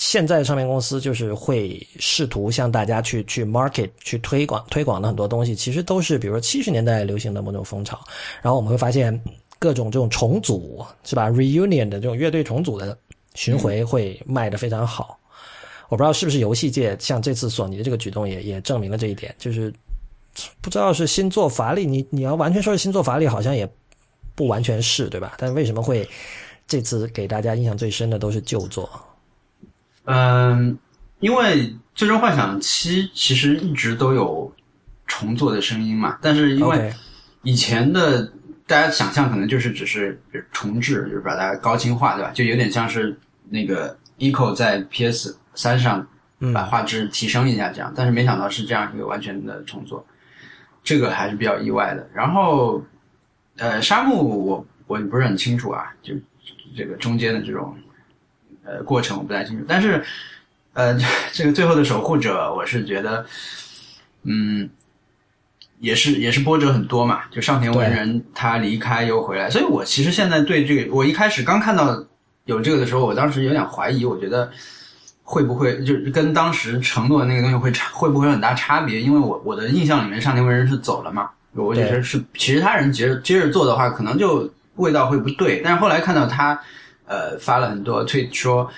[0.00, 7.98] 现在唱片公司就是会试图向大家去去 market 去推广推广的很多东西，其实都是比如说七十年代流行的某种风潮，
[8.40, 9.20] 然后我们会发现
[9.58, 12.96] 各种这种重组是吧？reunion 的这种乐队重组的
[13.34, 15.18] 巡回会卖得非常好。
[15.88, 19.74] 我不知道是不是游戏界像这次索尼的这个举动也也证明了这一点，就是
[20.60, 23.68] 不知道是新作乏力，你你要完全说是新作乏力，好像也
[24.34, 25.34] 不完全是对吧？
[25.38, 26.08] 但为什么会
[26.66, 28.88] 这次给大家印象最深的都是旧作？
[30.04, 30.78] 嗯，
[31.20, 34.50] 因为《最终幻想七》其实一直都有
[35.06, 36.92] 重做的声音嘛，但是因为
[37.42, 38.22] 以前的
[38.66, 40.20] 大家想象可能就是只是
[40.52, 42.30] 重置，就是把它高清化，对吧？
[42.30, 43.18] 就有点像是
[43.48, 46.06] 那个 Eco 在 PS 三上
[46.54, 50.06] 把画质提升一下这样，但是没想到是这样一个完全的重做，
[50.88, 52.08] 这个还是比较意外的。
[52.14, 52.82] 然后，
[53.58, 56.14] 呃，沙漠我我也不是很清楚啊，就
[56.74, 57.76] 这个中间的这种
[58.64, 60.02] 呃过程我不太清楚，但是
[60.72, 60.98] 呃
[61.34, 63.26] 这个最后的守护者，我是觉得，
[64.22, 64.70] 嗯，
[65.78, 72.02] 也是也是波折很多嘛，就上田文人他离开又回来，所以我其实现在对这个，我一开始刚看到
[72.46, 74.50] 有这个的时候，我当时有点怀疑，我觉得
[75.30, 78.98] 会不会就是跟当时承诺的那个东西会差会不会有很大差别？
[78.98, 85.60] 因为我我的印象里面上天文人是走了嘛，我觉得是其他人接着接着做的话，可能就味道会不对。
[85.62, 86.58] 但是后来看到他
[87.04, 88.70] 呃发了很多推说。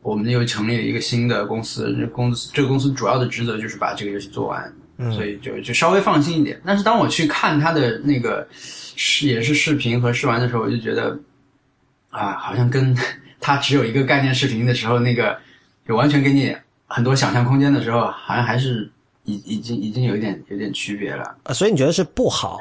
[0.00, 4.72] 我们又成立了一个新的公司，这公司这个公司主要的职责就是把这个游戏做完，
[5.12, 6.60] 所以就就稍微放心一点。
[6.64, 11.18] 但是当我去看他的那个视也是视频和试玩的时候，我就觉得
[12.10, 12.96] 啊，好像跟
[13.40, 15.36] 他只有一个概念视频的时候，那个
[15.86, 16.56] 就完全给你
[16.86, 18.90] 很多想象空间的时候，好像还是
[19.24, 21.36] 已已经已经有一点有点区别了。
[21.44, 22.58] 呃，所以你觉得是不好？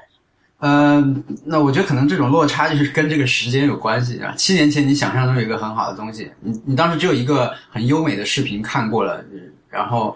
[0.60, 1.04] 呃，
[1.44, 4.32] 那我觉得可能这种落差就是跟这个时间有关系啊。
[4.38, 9.26] 七年前你想象中有一个很好的东西，你你当时只有一个很优美的视频看过了，
[9.70, 10.16] 然后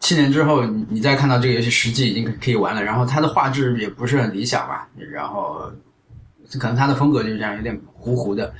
[0.00, 5.70] 七年之后你你再看到这个游戏实际已经可以玩了，然后它的画质也不是很理想吧，然后
[6.58, 8.52] 可能它的风格就是这样，有点糊糊的，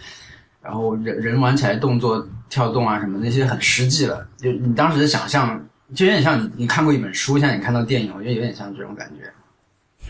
[0.62, 5.60] 然后人人玩起来动作跳动啊什么那些很实际了，就你当时的想象
[5.94, 9.30] 就有点像你你看过一本书，像你看到电影，我觉得有点像这种感觉。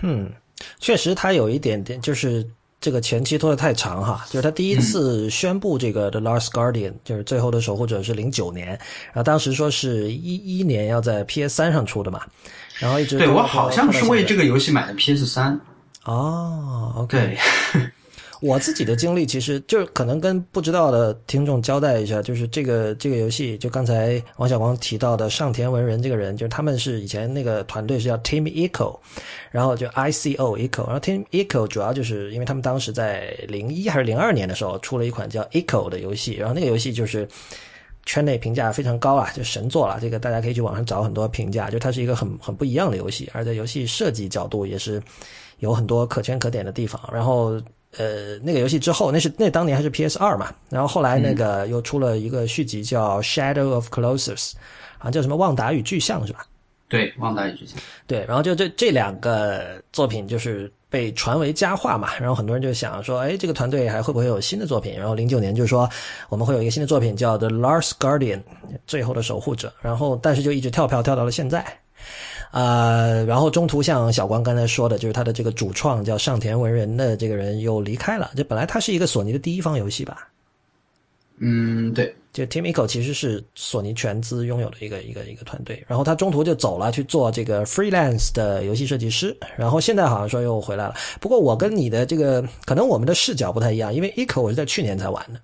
[0.03, 0.31] 嗯，
[0.79, 2.47] 确实，他有一点点，就是
[2.81, 4.25] 这个前期拖得太长哈。
[4.27, 12.21] 就是他第一次宣布这个《The Last Guardian》，就是最后的守护者是零九年，然后当时说是一一年要在 PS 三上出的嘛，
[12.79, 15.59] 然后一直对我好像是为这个个游戏买的 PS 三。
[16.05, 17.19] 哦，OK，
[17.73, 17.91] 对，
[18.41, 28.99] 我自己的经历其实就是可能跟不知道的听众交代一下，就是这个这个游戏，就刚才王小光提到的上田文人这个人，就是他们是以前那个团队是叫 Team Echo，
[29.51, 37.29] 然后就 ICO Eco，然后 Team Echo 主要就是因为他们当时在零一还是零二年的时候出了一款叫 Echo 的游戏，然后那个游戏就是。
[38.09, 39.99] 圈内评价非常高啊，就神作了。
[40.01, 45.03] 这个大家可以去网上找很多评价，就它是一个很很不一样的游戏，而在游戏设计角度也是
[45.59, 47.01] 有很多可圈可点的地方。
[47.13, 47.61] 然后
[47.97, 54.51] 呃，那个游戏之后，那是那当年还是 PS 二嘛，然后后来那个又出了一个续集叫《Shadow of Colossus》，
[54.99, 56.45] 好像叫什么《旺达与巨像》是吧？
[56.89, 57.79] 对，旺达与巨像。
[58.07, 64.97] 对，然后就这这两个作品就是被传为佳话嘛，然后很多人就想说，哎，这个团队还会不会有新的作品？
[64.97, 65.89] 然后零九年就说
[66.29, 68.39] 我们会有一个新的作品叫《The Last Guardian》，
[68.87, 69.73] 最后的守护者。
[69.81, 71.65] 然后但是就一直跳票跳到了现在，
[72.57, 78.31] 呃，然后中途像小光刚才说的，就是他的这个主创叫上田文人的这个人又离开了。
[78.35, 80.27] 这本来他是一个索尼的第一方游戏吧？
[81.39, 90.95] 嗯，对，就 Team ICO 其实是索尼全资拥有的一个一个一个团队，然后他中途就走了去做这个 freelance 的游戏设计师，然后现在好像说又回来了。
[91.21, 95.39] 不过我跟你的这个可能我们的视角不太一样，因为 Eco 我是在去年才玩的，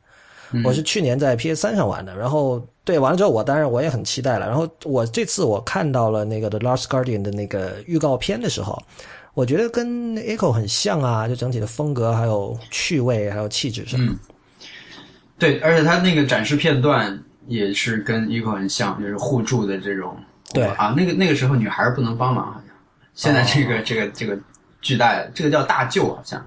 [0.65, 8.83] 我是去年在 PS 三上玩的，然后对完了之后我当然我也很期待了，然后我这次我看到了那个 The Last Guardian 的那个预告片的时候，
[9.35, 13.99] 我觉得跟 Echo 很像啊，就整体的风格还有趣味还有气质上。
[14.05, 14.19] 嗯，
[15.39, 20.17] 对，而且他那个展示片段也是跟 Echo 很像，就是互助的这种。
[20.53, 22.77] 对啊，那个那个时候女孩不能帮忙，好像。
[23.15, 24.39] 现在这个、这个这个
[24.81, 26.45] 巨大，这个叫大舅，好像。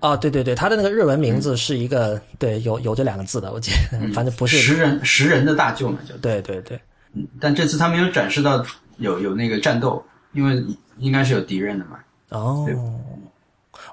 [0.00, 6.80] 哦，对对对，他的那个日文名字是一个、对有有这两个字的，我记得，反正不是食人食人的大舅嘛，就对对对，
[7.14, 8.64] 嗯，但这次他没有展示到
[8.98, 10.00] 有有那个战斗，
[10.32, 10.62] 因为
[10.98, 11.98] 应该是有敌人的嘛。
[12.30, 12.66] 哦，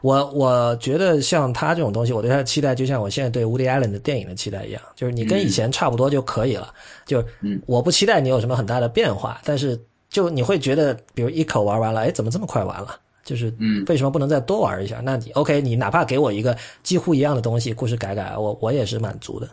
[0.02, 6.72] 我我觉得像他这种东西，我对他的期待就像我现在对 Woody Allen 的电影的期待一样，就是你跟以前差不多就可以了。
[7.06, 7.24] 就
[7.66, 9.80] 我不期待你有什么很大的变化，但是
[10.10, 13.00] 就你会觉得，比如一口玩完了，哎，怎么这么快完了？
[13.26, 15.02] 就是嗯为什么不能再多玩一下？
[15.04, 19.50] 那你 OK，你哪怕给我一个几乎一样的东西，故事改改，我我也是满足的。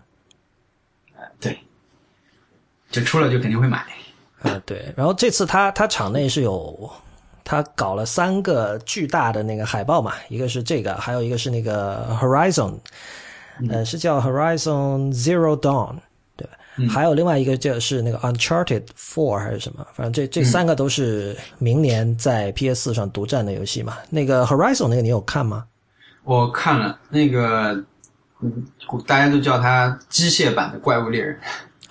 [1.40, 1.58] 对，
[2.90, 3.84] 就出了就肯定会买。
[4.42, 4.92] 啊，对。
[4.96, 6.90] 然后这次他他场内是有
[7.42, 12.74] 他搞了三个巨大的那个海报嘛，一个是这个，还有一个是那个 Horizon，
[13.70, 15.96] 呃，是叫 Horizon Zero Dawn，
[16.88, 23.98] 还有另外一个就是那个 Uncharted Four 还是什么，反正这这三个都是明年在 PS 4上独占的游戏嘛。
[24.10, 25.64] 那个 Horizon 那个你有看吗？
[26.24, 27.72] 我看了那个，
[28.40, 28.64] 嗯，
[29.06, 31.36] 大家都叫它机械版的怪物猎人，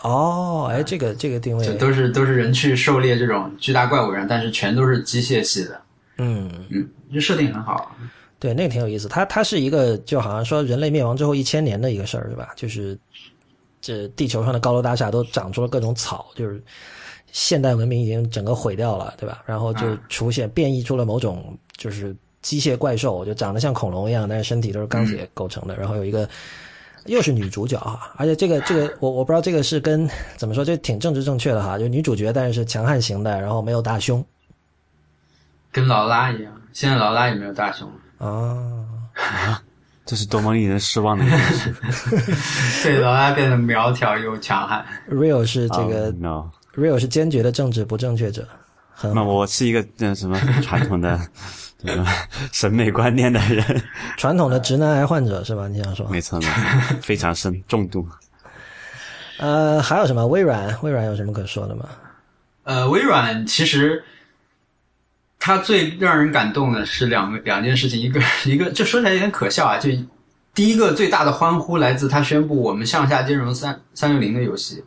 [0.02, 5.82] 哦，哎，这个这个定位就，都是都是人去狩猎这种巨大怪物人，但是全都是机械系的。
[6.18, 7.94] 嗯，嗯，这设定很好。
[8.40, 9.08] 对，那个挺有意思。
[9.08, 12.50] 它它是一个就好像说人类灭亡之后一千年的一个事儿，是吧？
[12.56, 12.98] 就是
[13.82, 16.64] 这地球上的高楼大厦都长出了各种草，就是
[17.32, 19.42] 现代文明已经整个毁掉了，对吧？
[19.46, 25.76] 然后就出现变异出了某种就是机械怪兽，就长得像恐龙一样，但是身体都是钢铁构成的。
[25.76, 26.30] 然后有一个
[27.06, 30.08] 又是女主角啊，而且这个这个我我不知道这个是跟
[30.38, 34.24] 怎么说，这挺政治正确的哈，就女主角但是是强悍型的，然后没有大胸
[35.72, 38.86] 跟劳拉一样，现在劳拉也没有大胸，啊。
[40.06, 41.76] 这是多么令人失望的一件事。
[42.84, 44.84] 对，劳拉变得苗条又强悍。
[45.10, 48.48] Real 是这个、Oh, no，Real 是坚决的政治不正确者，
[48.94, 51.20] 很那我是一个那什么传统的
[51.78, 52.06] 这个
[52.52, 53.84] 审美观念的人，
[54.18, 55.68] 传统的直男癌患者是吧？
[55.68, 56.08] 你想说？
[56.10, 56.54] 没错没错，
[57.02, 58.06] 非常深重度。
[59.38, 60.28] 呃，还有什么？
[60.28, 61.86] 微软，微软有什么可说的吗？
[62.64, 64.04] 呃，微软其实
[65.44, 69.90] 它最让人感动的是两个两件事情，一个一个就说起来有点可笑啊，就
[70.54, 74.84] 第一个最大的欢呼来自他宣布我们向下兼容三三六零的游戏，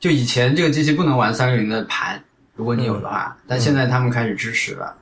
[0.00, 2.20] 就以前这个机器不能玩三六零的盘，
[2.56, 4.96] 如果你有的话，但现在他们开始支持了。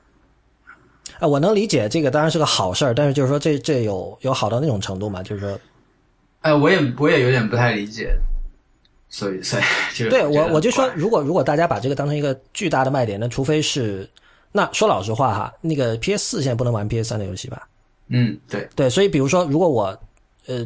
[1.19, 5.23] 啊，我能理解这个当然是个好事儿，但是就是说这这有有好到那种程度吗？
[5.23, 5.59] 就是说，
[6.41, 8.15] 哎，我也我也有点不太理解，
[9.09, 9.63] 所以所以
[9.95, 14.07] 就对我我就说，如果如果大家把这个当成一个巨大的卖点，那除非是
[14.55, 17.67] 那说老实话哈，那个 PS 四现在不能玩 PS 三的游戏吧？
[18.07, 19.87] 嗯对对，所以比如说，如果我
[20.45, 20.65] 呃，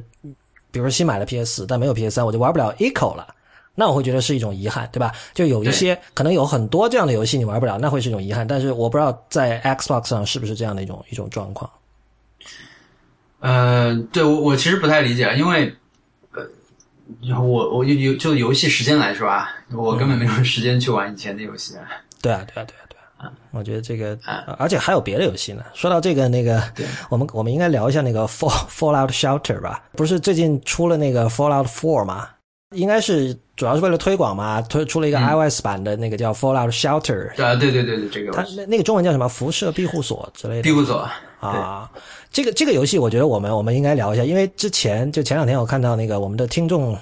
[0.69, 3.33] 比如说新买了 PS 四，但没有 PS 三，我就玩不了 Eco 了。
[3.73, 5.11] 那我会觉得是一种遗憾，对吧？
[5.33, 8.45] 就有一些可能有很多这样的游戏你玩不了，那会是一种遗憾。
[8.45, 11.67] 但是我不知道在 Xbox 上是不是这样的一种一种状况。
[13.39, 15.73] 呃，对我我其实不太理解，因为
[16.33, 21.87] 呃，我我游就游戏时间来说啊，我根本没有时间去玩以前的游戏啊。
[22.21, 22.88] 对啊，对啊，对啊，对
[23.19, 23.31] 啊。
[23.51, 25.63] 我觉得这个啊，而且还有别的游戏呢。
[25.75, 26.63] 说到这个，那个，
[27.09, 29.83] 我们我们应该聊一下那个 Fall Fallout Shelter 吧？
[29.93, 32.27] 不是最近出了那个 Fallout Four 吗？
[32.75, 39.27] 应该是主要是为了推广嘛，推出了一个 iOS 版的那个叫 Fallout Shelter，、对对对对，这个它那那个中文叫什么？
[39.27, 40.61] 辐射庇护所之类的。
[40.61, 41.09] 庇护所，
[41.39, 41.89] 啊，
[42.31, 46.95] 这个这个游戏，我觉得我们我们应该聊一下，因为之前就前两天我看到那个我们的听众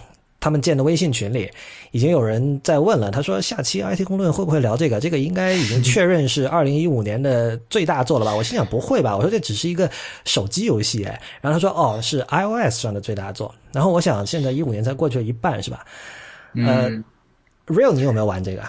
[0.48, 1.52] 他们建的微信群里，
[1.92, 4.98] 已经有人在问了，他说下期 IT 公论会不会聊这个？
[5.02, 8.34] 这个应该已经确认是 二零一五年的最大作了吧？
[8.34, 9.14] 我心想不会吧？
[9.14, 9.92] 我说这只是一个
[10.24, 15.86] 手机游戏哎，然后他说哦是 iOS 上的最大作，然后我想现在一五年才过去了一半是吧
[16.54, 17.04] 嗯
[17.66, 18.64] ，？Real 你有没有玩这个？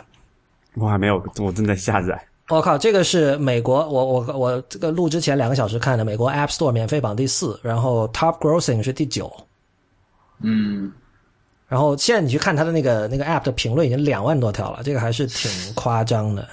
[0.74, 2.20] 我还没有，我正在下载。
[2.48, 9.30] 我靠，这个是美国，我我我这个录之前两个小时看的，美国 App Store 免费榜第四，然后 Top Grossing 是第九，
[10.40, 10.90] 嗯，
[11.68, 16.48] 然后现在你去看他的那个那个 App 的评论已经两万多条了，这个还是挺夸张的。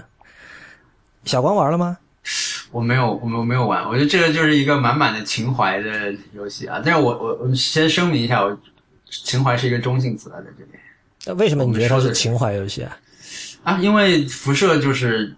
[1.23, 1.97] 小光玩了吗？
[2.71, 6.81] 我没有，我没有没有玩，我觉得这个就是一个满满的情怀的游戏啊。
[6.83, 8.57] 但是我我我先声明一下，我
[9.09, 10.71] 情怀是一个中性词啊，在这里
[11.25, 12.97] 那为什么你觉得它是是情怀游戏啊？
[13.63, 15.33] 啊，因为辐射就是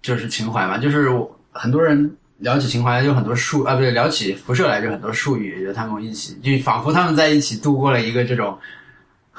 [0.00, 1.08] 就是情怀嘛，就是
[1.50, 8.56] 很多人聊起情怀就很多术啊，不对，聊起辐射来就很多术语，觉得他们一起就仿佛他们在一起度过了一个这种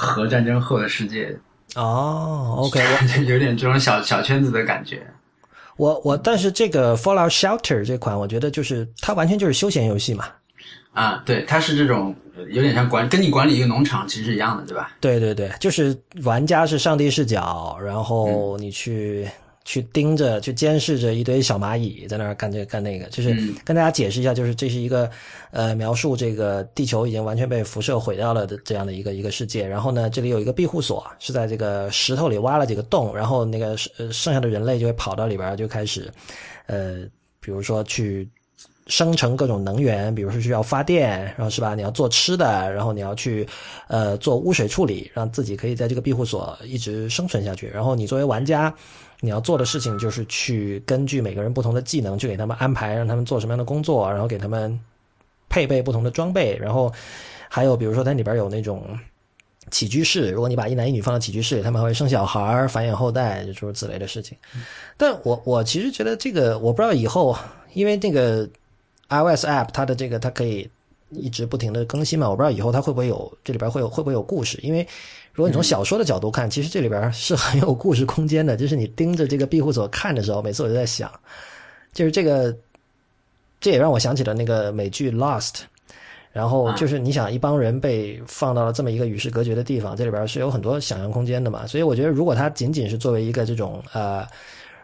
[0.05, 1.35] 核战争后的世界，
[1.75, 5.01] 哦，OK，我就 有点这种小小圈子的感觉。
[5.77, 10.25] 我我，但是这个 Fallout Shelter 这款，我觉得就是它完全就是休闲游戏嘛。
[10.91, 14.91] 啊，对，它是这种呃有点像管跟你管理一个农场其实是一样的，对吧？
[14.99, 19.27] 对对对，就是玩家是上帝视角，然后你去
[19.65, 25.09] 去盯着、去监视着一堆小蚂蚁在那儿干这个干那个，就是嗯跟大家解释一下，就是这是一个
[25.51, 29.67] 呃描述这个地球已经完全被辐射毁掉了的这样的一个一个世界。
[29.67, 36.11] 然后呢，这里有一个庇护所，是在这个石头里挖了几个洞，然后那个呃剩下的人类就会跑到里边就开始
[36.67, 36.99] 呃，
[37.39, 38.29] 比如说去。
[38.87, 41.73] 生成各种能源，比如说需要发电，然后是吧？
[41.73, 43.47] 你要做吃的，然后你要去，
[43.87, 47.69] 呃，做污水处理，让自己可以在这个庇护所一直生存下去。
[47.69, 48.75] 然后你作为玩家，
[49.23, 54.77] 你要做的事情就是去根据每个人不同的技能，去给他们安排，让他们做什么样的工作，然后给他们
[55.47, 56.57] 配备不同的装备。
[56.57, 56.93] 然后
[57.47, 58.85] 还有比如说它里边有那种
[59.71, 64.37] 起居室，如果你把一男一女放到起居室里，他们还会生小孩儿、繁衍后代，就诸如此类的事情。
[64.97, 67.37] 但我我其实觉得这个，我不知道以后，
[67.73, 68.49] 因为那个。
[69.09, 70.67] iOS app 它的这个它可以
[71.11, 74.87] 一直不停的更新嘛，我不知道以后它会不会有这里边会有会不会有故事，因为
[75.33, 78.55] 如果你从小说的角度看，其实这里边是很有故事空间的。
[78.55, 81.11] 就是你盯着这个庇护所看的时候，每次我就在想，
[81.91, 82.55] 就是这个，
[83.59, 85.61] 这也让我想起了那个美剧 Lost。
[86.31, 91.67] 然后就是你想一帮人被放到了这么一个与世隔绝的地方，这里边是有很多想象空间的嘛。
[91.67, 94.25] 所以我觉得如果它仅仅是作为一个这种呃。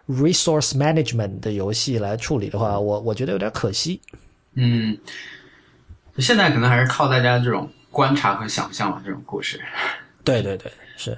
[0.10, 4.02] resource management 的游戏来处理的话，我我觉得有点可惜。
[4.56, 4.98] 嗯，
[6.18, 9.62] 现在可能还是靠大家这种观察和想象吧，这种故事。
[10.30, 11.18] 对对对，是。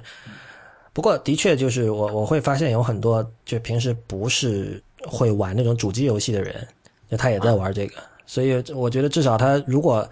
[0.92, 6.66] 不过的确就是我我会发现有很多就平时不是会玩那种主机游戏的人，
[7.10, 7.94] 就他也在玩这个，
[8.26, 10.08] 所以我觉得至少他如果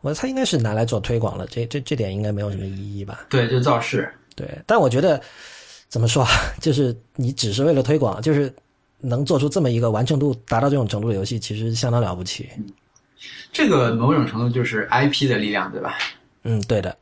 [0.00, 3.26] 我他应该是拿来做推广了，这这这点应该没有什么意义吧？
[3.28, 4.10] 对，就造势。
[4.34, 5.20] 对，但我觉得。
[5.90, 6.24] 怎么说？
[6.62, 8.54] 就是你只是为了推广，就是
[9.00, 12.48] 能做出这么一个完成度达到这种程度的游戏，其实相当了不起。
[13.52, 15.98] 这个某种程度就是 IP 的力量，对吧？
[16.44, 16.96] 嗯，对的。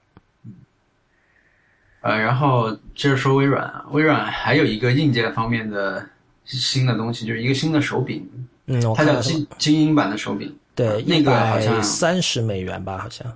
[2.01, 6.05] 呃，然后接着说微软，微软还有一个硬件方面的
[6.45, 8.29] 新的东西，就是一个新的手柄。
[8.67, 10.55] 嗯，它叫精精英版的手柄。
[10.75, 13.27] 对，那个好像三十美元吧，好像。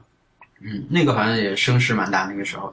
[0.60, 2.72] 嗯，那个好像也声势蛮大，那个时候，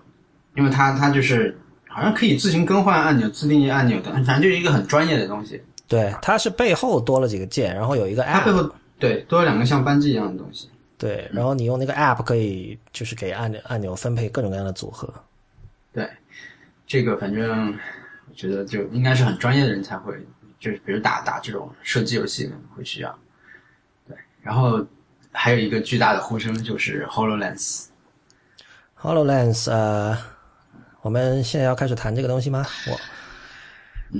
[0.56, 1.58] 因为它它就是。
[1.92, 5.60] 好像可以自行更换按钮、自定义按钮的，反正就是一个很专业的东西。
[5.88, 8.34] 对，它是背后多了几个键，然后有一个 app。
[8.34, 10.70] 它背后对多了两个像扳机一样的东西。
[11.00, 15.12] 对，然后你用那个 app 可以就是给按按钮分配各种各样的组合。
[16.90, 17.74] 对，这个反正
[18.28, 20.14] 我觉得就应该是很专业的人才会，
[20.60, 23.20] 就是比如打打这种射击游戏会需要。
[24.08, 24.86] 对，然后
[25.32, 27.86] 还有一个巨大的呼声就是 Hololens。
[29.00, 30.18] Hololens 呃。
[31.02, 32.66] 我们现在要开始谈这个东西吗？
[32.86, 33.00] 我，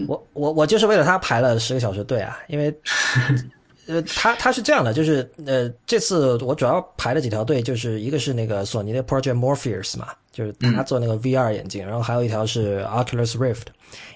[0.08, 2.72] 我我我就是为了他排了十个小时队啊，因为，
[3.90, 13.64] 呃，他他是这样的，就是呃，这次我主要排了几条队，就是一个是那个索尼的 Project Morpheus 嘛，就是他做那个 VR 眼镜，然后还有一条是 Oculus Rift，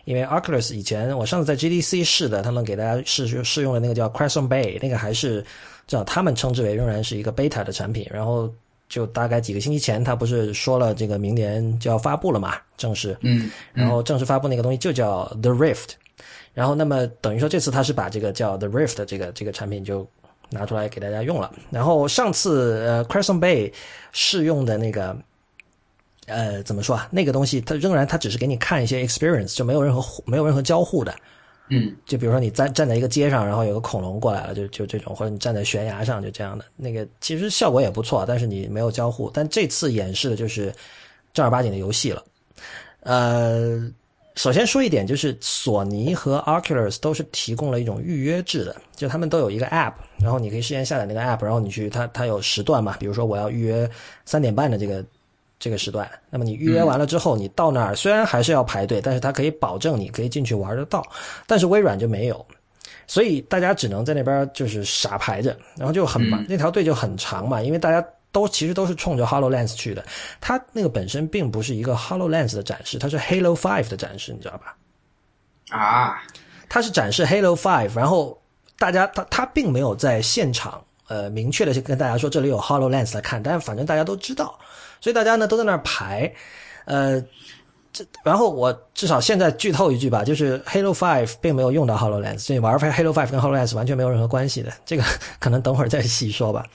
[0.05, 5.43] 因为 Oculus 以前我上次在 GDC 试的，他们给大家试试用的那个叫 Crescent Bay，那个还是
[5.87, 8.53] 叫他们称之为仍然是一个 beta 的产品，然后。
[8.89, 13.17] 就大概几个星期前，他不是说了这个明年就要发布了嘛，正式。
[13.21, 15.93] 嗯，然后正式发布那个东西就叫 The Rift，
[16.53, 20.07] 然后那么等于说这次他是把这个叫 The Rift 这个这个产品就
[20.49, 21.51] 拿出来给大家用了。
[21.71, 23.73] 然后上次呃 Crescent Bay
[24.11, 25.17] 试用的那个
[26.27, 27.07] 呃怎么说啊？
[27.11, 31.13] 那个东西它仍然它只是给你看一些 experience，就没有任何没有任何交互的。
[31.69, 39.31] 嗯，就比如说你站站在一个街上，然后有个恐龙过来了，就就这种，或者你站在悬崖上，就这样的，那个其实效果也不错，但是你没有交互。
[39.33, 40.75] 但这次演示的就是
[41.33, 42.21] 正儿八经的游戏了。
[42.99, 43.89] 呃，
[44.35, 53.89] 首先说一点，就是索尼和 Oculus 都是提供了一种预约制的，就他们都有一个 App，然后你可以事先下载那个 App，然后你去它它有时段嘛，比如说我要预约
[54.25, 55.03] 三点半的这个。
[55.59, 61.01] 这个时段，那么你预约完了之后，你到那儿虽然还是要排队，但是它可以保证你可以进去玩得到。
[61.47, 62.45] 但是微软就没有，
[63.07, 70.03] 所以大家只能在那边就是傻排着，然后就很忙，那条队就很长嘛，因为大家都其实都是冲着 Hololens 去的。
[70.41, 74.75] 它那个本身并不是一个 Hololens 的展示，它是 Halo Five 的展示，你知道吧？
[75.69, 76.21] 啊，
[76.67, 78.41] 它是展示 Halo Five，然后
[78.77, 84.59] 大家他他并没有在现场呃明确的跟大家说这里有 Hololens 来看，但是反正大家都知道。
[84.99, 86.33] 所以大家呢都在那儿排，
[86.85, 87.21] 呃，
[87.91, 94.71] 这然后我至少现在剧透一句吧，就是 Halo Five 并没有用到 Hololens，所以玩 Halo Five 跟 Hololens 完全没有任何关系的。
[94.85, 95.03] 这个
[95.39, 96.65] 可能等会儿再细说吧。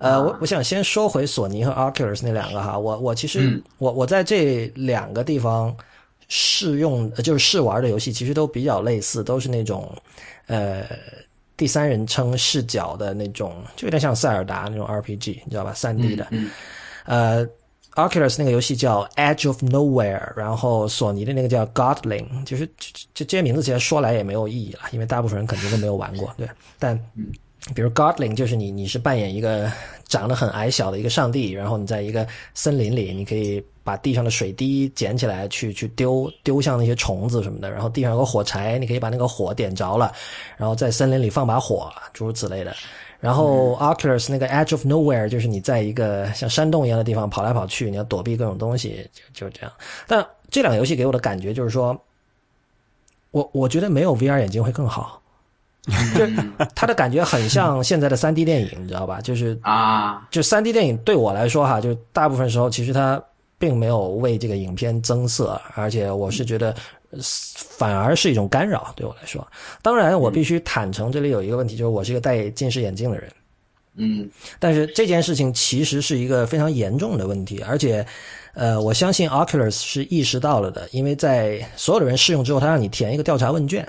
[0.00, 5.74] 呃，我我想先说回索尼和 Oculus 那两个哈，我我其实我我在这两个地方
[6.28, 9.90] 试用就是试玩的游戏，其实都比较类似，都是那种
[10.46, 10.84] 呃
[11.56, 15.72] 第三人称视角的那种，就有点像塞尔达那种 RPG，你知道吧？
[15.74, 16.26] 三 D 的，
[17.04, 17.46] 呃。
[17.96, 26.48] Oculus 那个游戏叫 Edge of Nowhere，然后索尼的那个叫 Godling，就是这这这些名字其实说来也没有意义了，因为大部分人肯定都没有玩过，对。
[26.78, 26.98] 但
[27.74, 29.70] 比如 Godling 就是你你是扮演一个
[30.08, 40.12] 长得很矮小的一个上帝，然后你在一个森林里，你可以把地上的水滴捡起来去去丢丢向那些虫子什么的，然后地上有个火柴，你可以把那个火点着了，
[40.56, 42.74] 然后在森林里放把火，诸如此类的。
[43.20, 49.70] 然后 Oculus 那个 Edge of Nowhere 就是你在一个像山洞一样的地方跑来跑去，你要躲避各种东西，就就这样。
[50.06, 51.94] 但这两个游戏给我的感觉就是说，
[53.30, 55.19] 我我觉得没有 VR 眼镜会更好，
[56.14, 56.36] 就是
[56.74, 59.20] 它的感觉很像现在的三 D 电影，你知道吧？
[59.20, 63.22] 就是啊，就三 D 电影对我来说哈，就大部分时候其实它
[63.58, 66.74] 并没有为这个影片增色，而且我是觉得
[67.10, 69.46] 呃反而是一种干扰对我来说。
[69.82, 73.30] 当然，我必须坦诚，这里有一个问题，就是我是一个戴近视眼镜的人。
[73.96, 78.06] 嗯但是这件事情其实是一个非常严重的问题，而且，
[78.54, 83.86] 呃，我相信 Oculus 是意识到了的，因为在所有的人试用之后，他让你填一个调查问卷。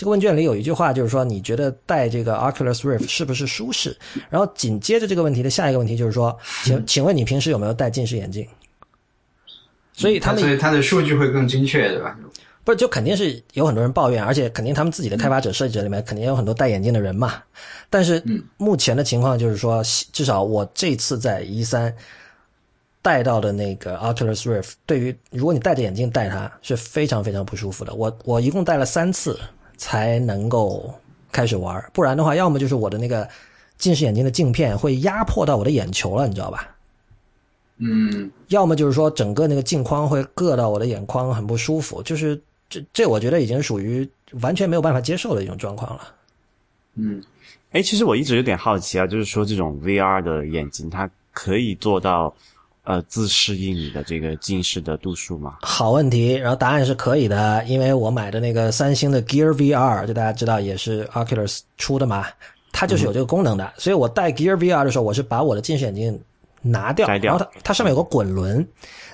[0.00, 3.94] 这个问卷里有一句话，就是说你觉得戴这个 Oculus Rift 是不是舒适？
[4.30, 6.34] 然后紧接着这个问题的下一个问题就是说，
[6.64, 8.48] 请请问你平时有没有戴近视眼镜？
[9.92, 12.18] 所以他们所以它的数据会更精确，对吧？
[12.64, 17.34] 不是，就肯定是有很多人抱怨，而且肯定他们自己的开发者、设计者里面肯定有很多戴眼镜的人嘛。
[17.90, 18.24] 但是
[18.56, 19.82] 目前的情况就是说，
[20.14, 21.94] 至少我这次在一三
[23.02, 27.92] 戴到的那个 Oculus Rift，对于如果你戴着眼镜戴它是非常非常不舒服的。
[27.92, 29.38] 我我一共戴了三次
[29.80, 30.92] 才能够
[31.32, 33.26] 开始玩，不然的话，要么就是我的那个
[33.78, 36.76] 近视眼镜的镜片会压迫到我的眼球了，你知道吧？
[37.78, 42.02] 嗯要么就是说整个那个镜框会硌到我的眼眶，很不舒服。
[42.02, 44.06] 就是这这，我觉得已经属于
[44.42, 46.14] 完全没有办法接受的一种状况了。
[46.96, 47.22] 嗯，
[47.70, 52.34] 哎，其实我一直有点好奇啊，就是说这种 VR 的眼镜，它可以做到
[52.90, 55.58] 呃自适应你的这个近视的度数吗？
[55.62, 62.26] 好问题，然后答案是可以的，因为我买的那个三星的 Gear VR，就大家知道也是 Oculus 出的嘛，
[62.72, 63.72] 它就是有这个功能的。
[63.76, 66.20] 所以我戴 Gear VR 的时候，我是把我的近视眼镜
[66.62, 68.66] 拿掉然后它它上面有个滚轮，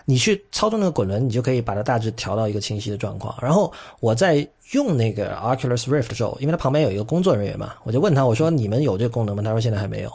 [0.05, 3.35] 你去操纵那个滚轮，你就可以把它大致调到一个清晰的状况。
[3.41, 9.43] 然后我在用那个 Oculus Rift 的时候，因为它旁边有一个工作人员嘛，我就问他，我说你们有这个功能吗？
[9.45, 10.12] 他说现在还没有。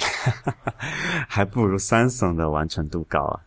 [1.28, 3.40] 还不如 Samsung 的完成度高啊。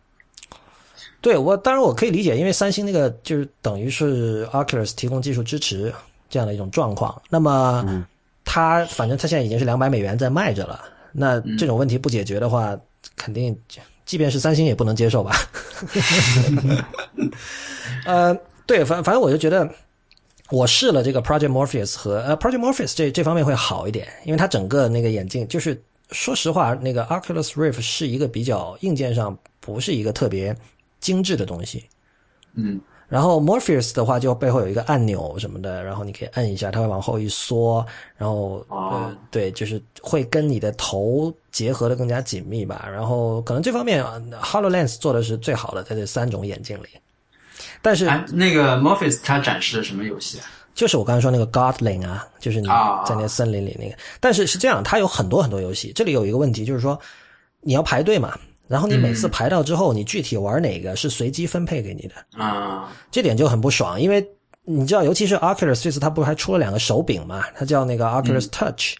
[1.20, 5.92] 对我，当然我可以理解，因为三星那个就是等于是 Oculus 提供技术支持
[6.28, 7.20] 这样的一种状况。
[7.30, 8.04] 那么，
[8.44, 10.80] 它反正它现在已经是两百美元在卖着了。
[11.12, 12.76] 那这种问题不解决的话，
[13.16, 13.56] 肯定
[14.04, 15.34] 即便是三星也不能接受吧？
[18.04, 18.36] 呃，
[18.66, 19.68] 对，反反正我就觉得。
[20.50, 25.82] 我试了这个 Project Morpheus 和呃 Project Morpheus 这这方面会好一点，因为它整个那个眼镜就是
[26.14, 30.56] 说实话，那个 Oculus Rift 是一个比较硬件上不是一个特别
[31.00, 31.84] 精致的东西。
[32.54, 37.84] 嗯，然后 Morpheus 的话，就背后有一个按钮什么的，然后你可以摁一下，它会往后一缩，
[38.16, 42.88] 然后、呃，对，就是会跟你的头结合的更加紧密吧。
[42.90, 46.86] 然后可能这方面呃 HoloLens 做的是最好的，在这三种眼镜里。
[47.82, 50.46] 但是哎，那个 Morpheus 它展示的什么游戏啊？
[50.74, 53.96] 就是我刚才说那个 Godling 啊，就是你啊在那个森林里那个。
[54.20, 55.92] 但是是这样，它有很多很多游戏。
[55.94, 56.98] 这里有一个问题，就是说
[57.60, 64.26] 你要排队嘛，然后你每次排到之后，你具体玩哪个是随机分配给你的，啊，这点就很不爽，因为
[64.64, 68.94] 你知道，尤其是 Oculus 这次它不是还出了两个手柄嘛，它叫那个 Oculus Touch，、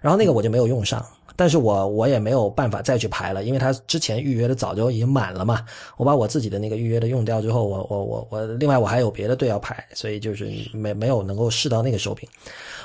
[0.00, 1.04] 然后那个我就没有用上。
[1.36, 5.64] 但是我我也没有办法再去排了，因为他之前预约的早就已经满了嘛。
[5.96, 12.28] 我把我自己的那个预约的用掉之后，我我我我，另外我还有别的队要排，所以就是没没有能够试到那个手柄。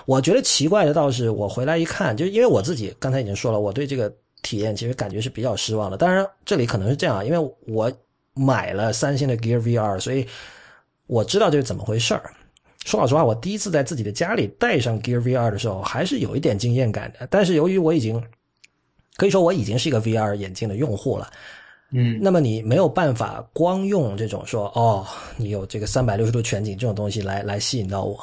[0.06, 5.98] 我觉得奇怪的倒是我回来一看，就因为我自己刚才已经说了，我对这个体验其实感觉是比较失望的。
[5.98, 7.92] 当然这里可能是这样，因为我
[8.34, 10.26] 买了三星的 Gear VR，所以
[11.08, 12.32] 我知道这是怎么回事儿。
[12.86, 17.28] 说老实话，我第一次在自己的家里戴上 Gear VR 的时候，还是有一点惊艳感的。
[17.30, 18.24] 但是由于我已经
[19.20, 21.30] 可以说我已经是一个 VR 眼镜的用户了，
[21.92, 25.06] 嗯，那么你没有办法光用这种说哦，
[25.36, 28.18] 你有这个三百六十度全景这种东西来来吸引到我。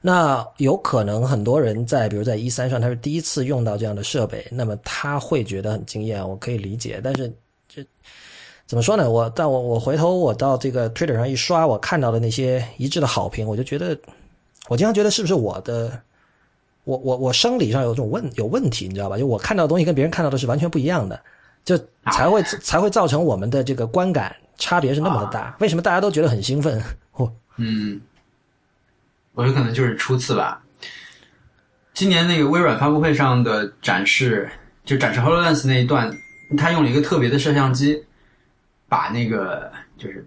[0.00, 7.00] 那有可能很多人在比如在一三上他是第一次用到这样的设备，那么他会觉得很惊艳，我可以理解。
[7.04, 7.32] 但是
[7.68, 7.86] 这
[8.66, 9.08] 怎么说呢？
[9.08, 13.96] 我但我我回头我到这个 Twitter 上一刷，我看到的那些一致的好评，我就觉得，
[14.68, 16.00] 我经常觉得是不是我的，
[16.84, 19.16] 我我我生理上有种问有问题，你知道吧？
[19.16, 21.20] 就我看到的东西跟别人看到的是完全不一样的，
[21.64, 21.78] 就
[22.10, 25.56] 才会才会造成我们的这个观感差别是那么的大。
[25.60, 26.82] 为什么大家都觉得很兴奋？
[27.12, 28.00] 我嗯，
[29.34, 30.62] 我有可能就是初次吧。
[31.94, 34.50] 今年那个微软发布会上的展示，
[34.84, 36.10] 就展示 HoloLens 那一段，
[36.56, 38.02] 他用了一个特别的摄像机，
[38.88, 40.26] 把那个就是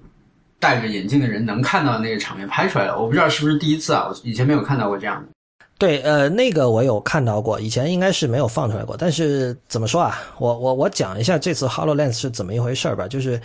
[0.59, 2.97] 戴着眼镜的人能看到那个场面拍出来了。
[2.97, 5.34] 我不知道是不是第一次啊，我以前没有看到过这样的。
[5.77, 8.95] 对，呃，那个我有看到过，以前应该是没有放出来过。
[8.97, 10.21] 但是怎么说啊？
[10.39, 13.09] 我我我讲一下这次 Hololens 是怎么一回事吧。
[13.09, 13.39] 就是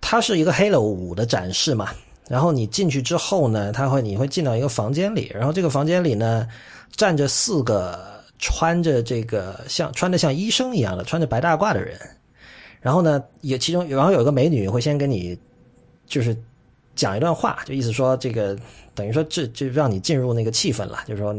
[0.00, 1.90] 它是一个 Halo 五的展示嘛，
[2.28, 6.48] 然后你进去之后呢，它会你会进到一个房间里，然后这个房间里呢
[6.96, 7.96] 站着四个
[8.40, 11.96] 穿着这个像穿的像医生一样的穿着白大褂的人，
[12.80, 15.38] 然后呢也其中然后有一个美女会先跟你
[16.06, 16.36] 就是
[17.00, 18.54] 讲一段话，就意思说这个
[18.94, 21.34] 等于说这就让你进入那个气氛了，就是说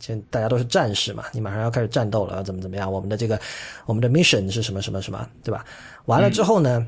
[0.00, 2.90] 现大家都是战士嘛，你马上要开始战斗了，怎么怎么样？
[2.90, 3.38] 我们的这个
[3.84, 5.62] 我们的 mission 是什么什么什么，对吧？
[6.06, 6.86] 完了之后呢，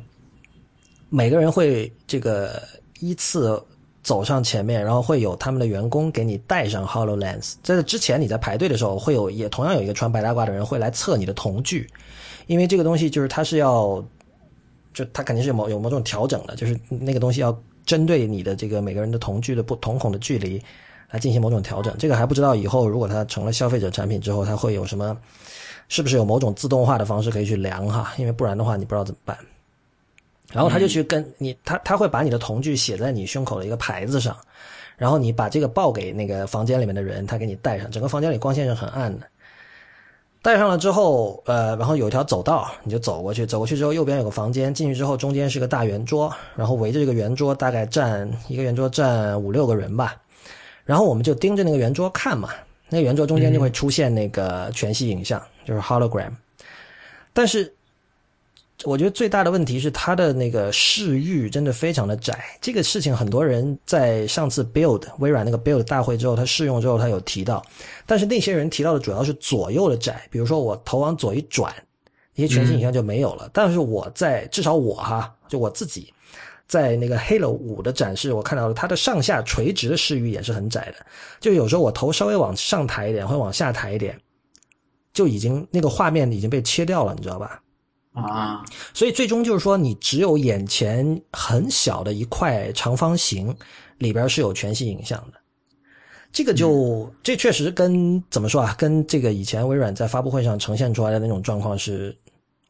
[1.11, 2.63] 每个人会这个
[3.01, 3.63] 依次
[4.03, 7.57] 走上前面，然后会有他们的员工给你戴上 Hololens。
[7.63, 11.87] 在这之前你在排队的时候，会有也同样有一个穿白大褂的人会来测你的瞳距，
[12.47, 14.03] 因为这个东西就是它是要，
[14.95, 17.53] 就它肯定是有某有某种调整的，就是那个东西要
[17.87, 20.63] 针对你的这个每个人的瞳距的不瞳孔的距离
[21.11, 21.95] 来进行某种调整。
[21.99, 25.17] 这个还不知道以后如果它成了消费者产品之后，它会有什么，
[25.89, 28.13] 是不是有某种自动化的方式可以去量哈？
[28.17, 29.37] 因为不然的话你不知道怎么办。
[30.53, 34.37] 然后他就去跟你，他他会把你的瞳距写在你胸口的一个牌子上，
[34.97, 37.91] 然后你把这个报给那个房间里面的人，他给你戴上。
[37.91, 39.27] 整个房间里光线是很暗的。
[40.45, 43.47] 戴上了之后，呃，然后有一条走道，你就走过去。
[43.47, 50.15] 走过去之后，右边有个房间，进去之后中间是个大圆桌，然后围着这个圆桌大概站一个圆桌站五六个人吧。
[50.85, 52.51] 然后我们就盯着那个圆桌看嘛，
[52.91, 56.31] 那个圆桌中间就会出现那个全息影像，就是 hologram。
[57.33, 57.75] 但是
[58.85, 62.45] 我觉得最大的问题是它的那个视域真的非常的窄。
[62.61, 67.65] 这个事情很多人在上次 Build 微软那个 Build 大会之后，他试用之后他有提到，
[68.07, 71.75] 但是那些人提到的主要是左右的窄，比如说我头往左一转，
[72.35, 73.51] 一些全息影像就没有了。
[73.53, 76.13] 但是我在至少我哈，就我自己
[76.67, 81.07] 在那个 Halo 五的展示，我看到了它的上下垂直的视域也是很窄的，
[81.41, 84.21] 就有时候我头稍微往上抬一点，会往下抬一点，
[85.13, 87.61] 就已经那个画面已经被切掉了，你知道吧？
[88.15, 93.53] 啊，所以最终就是说，你只有眼前很小的一块长方形
[93.99, 95.39] 里边是有全息影像的。
[96.33, 102.17] 这个就这确实跟怎么说啊，跟这个以前微软在发布会上呈现出来的那种状况是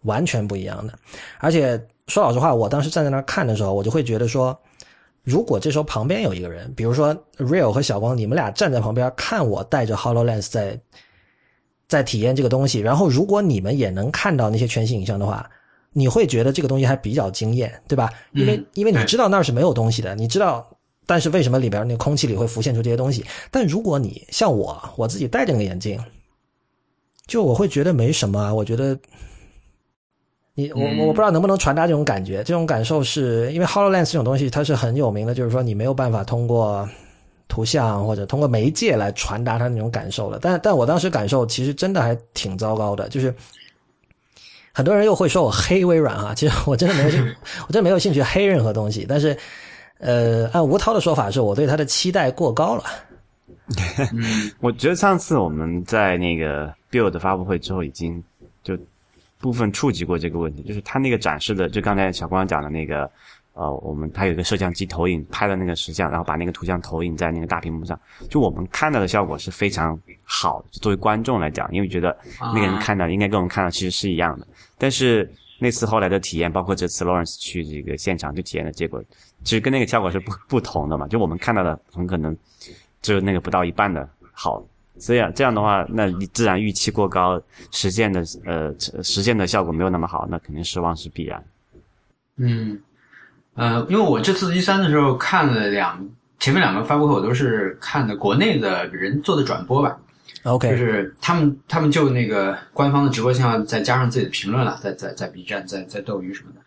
[0.04, 0.98] 完全不一样的。
[1.40, 4.58] 而且说老实话，我当时站在那儿看的时候，我就会觉得说，
[5.22, 10.80] 如果这时候旁边有一个人，比如说 Real 和小光，你们俩站在旁边看我带着 Hololens 在。
[11.88, 15.48] 在体验这个东西，然后如果你们也能看到那些全息影像的话，
[15.92, 18.10] 你会觉得这个东西还比较惊艳，对吧？
[18.32, 20.66] 因为、嗯因为你知道那儿是没有东西的，你知道，
[21.06, 23.24] 但是为什么里边那空气里会浮现出这些东西？
[23.50, 26.02] 但如果你像我，我自己戴着那个眼镜，
[27.26, 28.98] 就我会觉得没什么啊，我觉得。
[30.56, 36.88] 你我我我不知道能不能传达这种感觉，这种感受是因为 Hololens 这种东西它是很有名的，就是说你没有办法通过
[37.48, 40.38] 图像或者通过媒介来传达他那种感受的。
[40.40, 43.34] 但但我当时感受其实真的还挺糟糕的，就是
[44.72, 47.20] 很多人又会说我黑微软啊，其实我真的没有兴，
[47.68, 49.06] 我真的没有兴趣黑任何东西。
[49.08, 49.36] 但是，
[49.98, 52.84] 呃，按吴涛的说法是我对他的期待过高了。
[54.12, 58.22] 嗯我觉得上次我们在那个 Build 发布会之后，已经
[58.62, 58.76] 就
[59.40, 63.10] 部分触及过这个问题，就是他那个展示的，就刚才小光讲的那个，
[63.54, 67.98] 呃，我们它有一个摄像机投影拍的那个实像，然后把那个图像投影在那个大屏幕上，
[68.28, 79.02] 就我们看到的效果是非常好的，作为观众来讲，因为觉得那个人看到应该跟我们看到其实是一样的，但是那次后来的体验，包括这次 Lawrence 去这个现场去体验的结果，
[79.44, 82.36] 其实跟那个效果是不不同的嘛，就我们看到的很可能
[83.02, 84.64] 只有那个不到一半的好。
[84.96, 88.72] 这样这样的话，那你自然预期过高，实践的呃
[89.02, 91.44] 实践的效果没有那么好，那肯定失望是必然。
[92.36, 92.80] 嗯，
[93.54, 96.04] 呃，因为我这次一三的时候看了两
[96.38, 99.96] 前面两个发布会，我都是看的国内的人做的转播吧
[100.42, 106.60] ，OK，就是他们他们就那个官方的直播信号再加上自己的评论了，在在在 B 站、在在斗鱼什么的。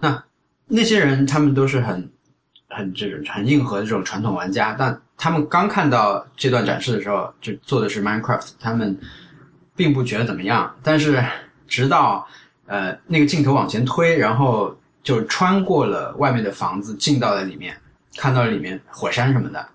[0.00, 0.24] 那
[0.66, 2.10] 那些人他们都是很
[2.68, 8.98] 很这种很硬核的这种传统玩家，但他们刚看到这段展示的时候，就做的是 Minecraft，他们
[9.76, 10.74] 并不觉得怎么样。
[10.82, 11.22] 但是
[11.68, 12.26] 直到
[12.66, 17.76] 呃那个镜头往前推，然后就穿过了外面的房子，进到了里面，
[18.16, 19.66] 看到了里面火山什么的，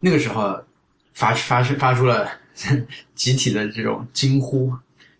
[0.00, 0.60] 那个时候
[1.14, 2.28] 发发发出了
[3.14, 4.72] 集体的这种惊呼，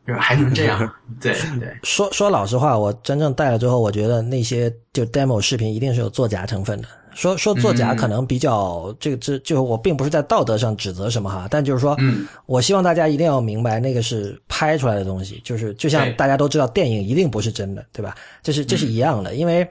[0.06, 0.92] 就是还能这样？
[1.20, 6.88] 对对，说说老实话，我真正戴了之后，我觉得那些就 demo 视频一定是有作假成分的。
[7.18, 18.14] 说说作假可能比较、这个这就我并不是在道德上指责什么哈，但就是说，嗯，我希望大家一定要明白，那个是拍出来的东西，就是就像大家都知道，电影一定不是真的，对吧？
[18.40, 19.66] 这是这是一样的，因为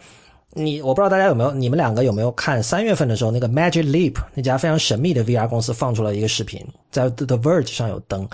[0.52, 6.62] 你我不知道大家有没有，你们两个有没有看三月份的时候，那个 Magic Leap 那家非常神秘的 VR 公司放出了一个视频，
[6.92, 8.28] 在 The The Verge 上有登。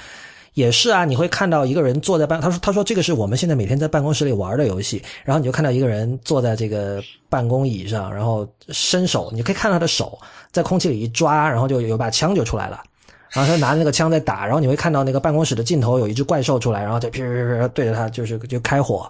[0.53, 10.17] 也是啊，你会看到一个人坐在办，他说他说这个是我们现在每天在办公室里玩的游戏，然后你就看到一个人坐在这个办公椅上，然后伸手，你可以看到他的手
[10.51, 12.83] 在空气里一抓，然后就有把枪就出来了。
[13.31, 19.09] 然后他拿着那个枪在打，然后你会看到那个办公室的尽头有一只怪兽出来，然后就噼噼噼噼对着他就是就开火。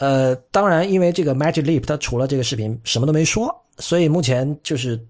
[0.00, 5.00] 呃，当然，因为这个 Magic Leap 它除了这个视频什么都没说，所以目前就是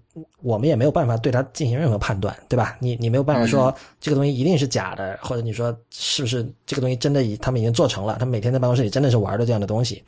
[0.41, 2.77] 我们也没有办法对它进行任何判断，对吧？
[2.79, 10.03] 你你没有办法说这个东西一定是假的，或者你说是不是这个东西真的已他们已经做成了，他们每天在办公室里真的是玩的这样的东西，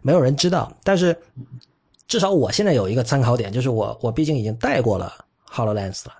[0.00, 0.72] 没有人知道。
[0.82, 1.16] 但是
[2.06, 5.12] 至少我现在有一个参考点，就是我我毕竟已经带过了
[5.50, 6.14] Hololens 了。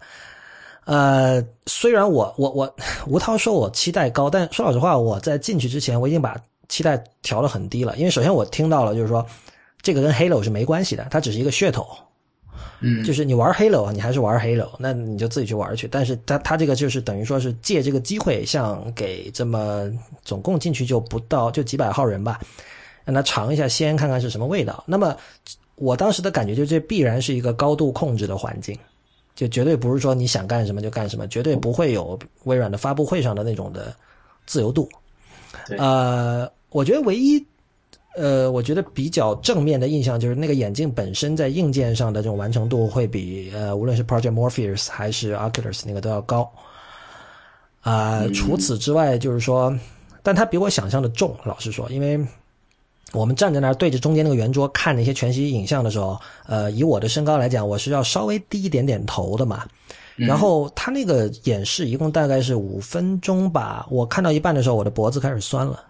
[0.85, 6.37] 呃，虽然我我我吴涛说我期待高，但说老实话，我在进去之前我已经把
[6.69, 9.25] 期待调得很低了，因为首先我听到了就是说
[9.83, 11.87] 这个跟 Halo 是没关系的，它只是一个噱头，
[12.81, 15.89] 嗯，就是你玩 Halo，你还是玩 Halo，那你就自己去玩去。
[15.89, 19.91] 但是它它这个就是等于说是借这个机会，像给这么
[20.23, 22.41] 总共进去就不到就几百号人吧，
[23.05, 24.83] 让他尝一下鲜，看看是什么味道。
[24.87, 25.17] 那么
[25.77, 28.79] 我当时的感觉就这必然是一个高度控制的环境。
[29.35, 33.95] 就绝对不是说你想干什么就干什么，绝对不会有微软的发布会上的那种的
[34.47, 34.89] 自由度。
[35.69, 37.39] 对呃，我觉得唯一，
[38.17, 46.51] 呃，我觉得比较正面的印象就是那个眼镜本身在硬件上的这种完成度会比呃，无论是 Project Morpheus 还是 Oculus 那个都要高。
[47.83, 49.75] 啊、除此之外，就是说，
[50.23, 52.21] 但它比我想象的重，老实说，因为
[53.13, 59.65] 我们站在那儿对着中间那个圆桌看那些全息影像的时候，呃，以我的身高来讲，我是要稍微低一点点头的嘛。
[60.17, 65.83] 然后他那个演示一共大概是五分钟吧，我看到一半的时候，我的脖子开始酸了，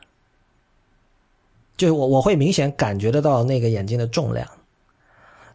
[1.79, 4.47] 就是我我会明显感觉得到那个眼镜的重量。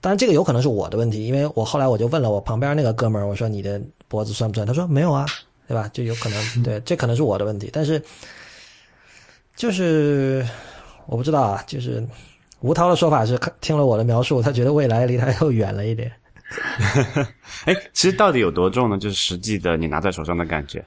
[0.01, 4.65] 当然，这个有可能是我的问题，因为我后来我就问了我旁边那个哥们儿，我说你的脖子酸不酸？
[4.65, 5.25] 他说没有啊，
[5.67, 5.87] 对吧？
[5.93, 8.01] 就有可能， 对，这可能是我的问题，但是
[9.55, 10.45] 就是
[11.05, 12.05] 我不知道啊，就是
[12.61, 16.11] 吴涛的说法是听了我的描述，他觉得未来离他又远了一点。
[17.65, 18.97] 哎，其实到底有多重呢？
[18.97, 20.83] 就是实际的你拿在手上的感觉。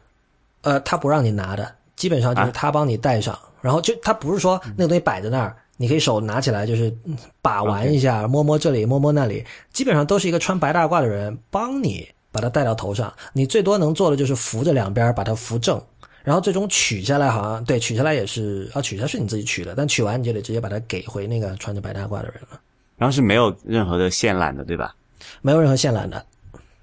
[0.60, 15.82] 呃，他不让你拿的，基本上就是啊他帮你戴上，然后就它不是说那个东西摆在那儿，你可以手拿起来就是嗯把玩一下，摸摸这里，摸摸那里，基本上都是一个穿白大褂的人帮你把它戴到头上，你最多能做的就是扶着两边把它扶正。
[16.22, 22.60] 然后最终取下来，好像对取下来也是啊，取下来是你自己取的，但取完你就得直接把它给回那个穿着白大褂的人了，
[22.96, 24.94] 然后是没有任何的线缆的，对吧？
[25.40, 26.24] 没有任何线缆的。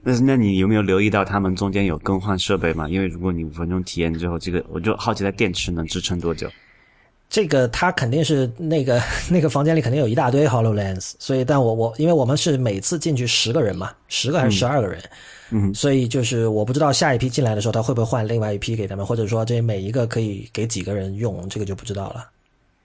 [0.02, 2.88] 那那你有没有留意到他们中间有更换设备吗？
[2.88, 6.50] 因为如果你五分钟体验之后，这个我就好奇，它电池能支撑多久？
[7.34, 15.02] 这个它肯定是那个 那个房间里肯定有一大堆 Hololens，所以但我我因为我们是每次进去十个人嘛，十个还是十二个人，
[15.50, 22.30] 嗯，所以就是我不知道下一批进来的时候他会不会换另外一批给他们，或者说这每一个可以给几个人用，这个就不知道了。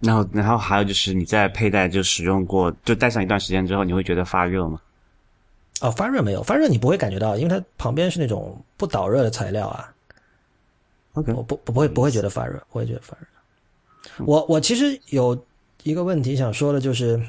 [0.00, 4.80] 然后然后还有就是你在佩戴就使用过，就戴上一段时间之后，你会觉得发热吗？
[5.82, 9.92] 哦，发热没有，发热你不会感觉到，因为它旁边是那种不导热的材料啊。
[11.12, 13.26] OK 我不不不会不会觉得发热，不会觉得发热。
[14.24, 15.36] 我我其实有
[15.82, 17.20] 一个问题想说的，就是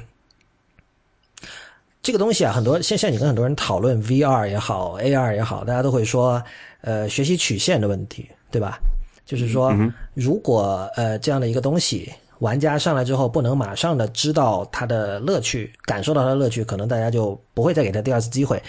[2.02, 6.42] 这个东西啊，很多现现在你跟很多人讨论 VR 也好，AR 也好，大家都会说，
[6.80, 8.78] 呃，学习曲线的问题，对吧？
[9.26, 9.72] 就是说，
[10.14, 18.60] 如果呃这样的一个东西，玩家上来之后不能马上的知道它的乐趣，感受到它的乐趣，可能大家就不会再给他第二次机会。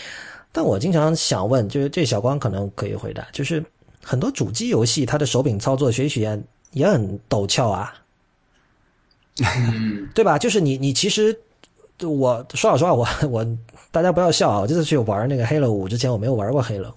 [0.52, 3.64] 但我经常想问，就是这小光可能可以回答，就是
[4.04, 6.44] 很多主机游戏它的手柄操作学习曲线
[6.74, 7.94] 也很陡峭啊，
[9.44, 10.38] 嗯 对吧？
[10.38, 11.38] 就是你你其实，
[12.02, 13.46] 我说老实话，我我
[13.92, 14.60] 大家不要笑啊！
[14.60, 16.92] 我这次去玩那个 Halo 五之前，我没有玩过 Halo，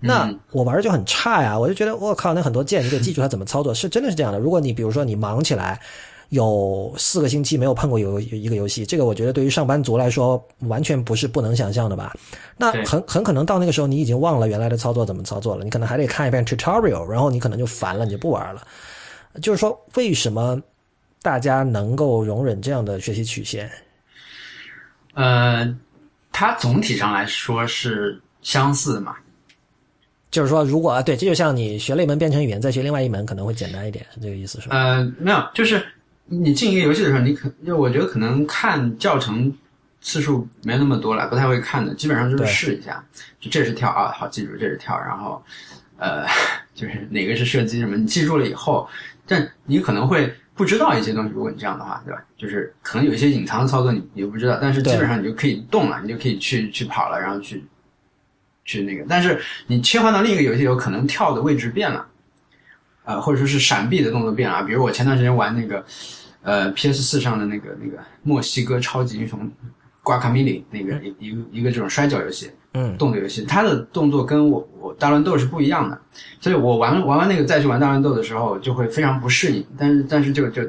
[0.00, 4.38] 那嗯我玩的就很差呀，我就觉得我靠，那很多键你得记住它怎么操作，是真的是这样的。
[4.38, 5.80] 如果你比如说你忙起来。
[6.30, 12.16] 有四个星期没有碰过有一个游戏，这个我觉得对于上班族来说完全不是不能想象的吧？
[12.56, 18.64] 那很很可能到那个时候你已经忘了原来的操作怎么操作了，你可能还得看一遍 tutorial，然后你可能就烦了，你就不玩了。
[19.42, 20.62] 就是说，为什么
[21.22, 23.70] 大家能够容忍这样的学习曲线？
[25.14, 25.76] 呃，
[26.32, 29.16] 它总体上来说是相似嘛，
[30.30, 34.76] 就是说，如果啊对，这就像你学了一门编程语言，再学另外一门可能会简单一点，是这个意思是吧？
[34.76, 35.84] 呃，没有，就是
[36.26, 39.52] 你进一个游戏的时候，你可就我觉得可能看教程
[40.00, 43.04] 次数没那么多了，不太会看的，基本上就是试一下，
[43.40, 45.42] 就这是跳啊，好记住这是跳，然后
[45.98, 46.24] 呃，
[46.74, 48.88] 就是哪个是射击什么，你记住了以后，
[49.26, 52.22] 但你可能会不知道一些东西，如果你这样的话，对吧？
[52.36, 57.64] 就是可能有一些隐藏的操作你你不知道，但是基本上你就可以动了，你就可以去去跑了，然后去
[58.66, 62.06] 去那个，但是你切换到另一个游戏有可能跳的位置变了，
[63.04, 65.82] 呃，或者说是闪避的动作变了，比如我前段时间玩那个
[66.42, 69.50] 呃 PS 四上的那个那个墨西哥超级英雄
[70.02, 76.00] 瓜卡米里那个一一个一个这种摔跤游戏，嗯，动作游戏，它的动作跟我我大乱斗是不一样的，
[76.40, 80.62] 所以我玩玩完那个再去玩大乱斗的时候就会非常不适应，但是但是就就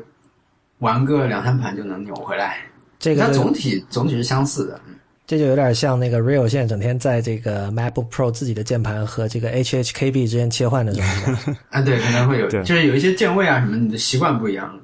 [0.79, 2.57] 玩个两三盘就能扭回来，
[2.97, 4.95] 这个它总体总体是相似的，嗯。
[5.27, 14.77] 这就有点像那个 Real 现在整天在这个 MacBook Pro 自己的键盘和这个 HHKB 之间切换的时候， 啊，对，可能会有，就是有一些键位啊什么，你的习惯不一样。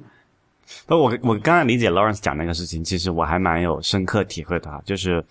[0.86, 5.22] 那，我我刚才理解 Lawrence 讲那个事情，其实我还蛮有深刻体会的啊，就是，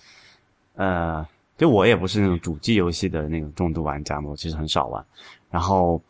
[0.76, 1.26] 呃，
[1.58, 5.04] 就我也不是那种主机游戏的那种重度玩家嘛，我其实很少玩。
[5.50, 6.02] 然后，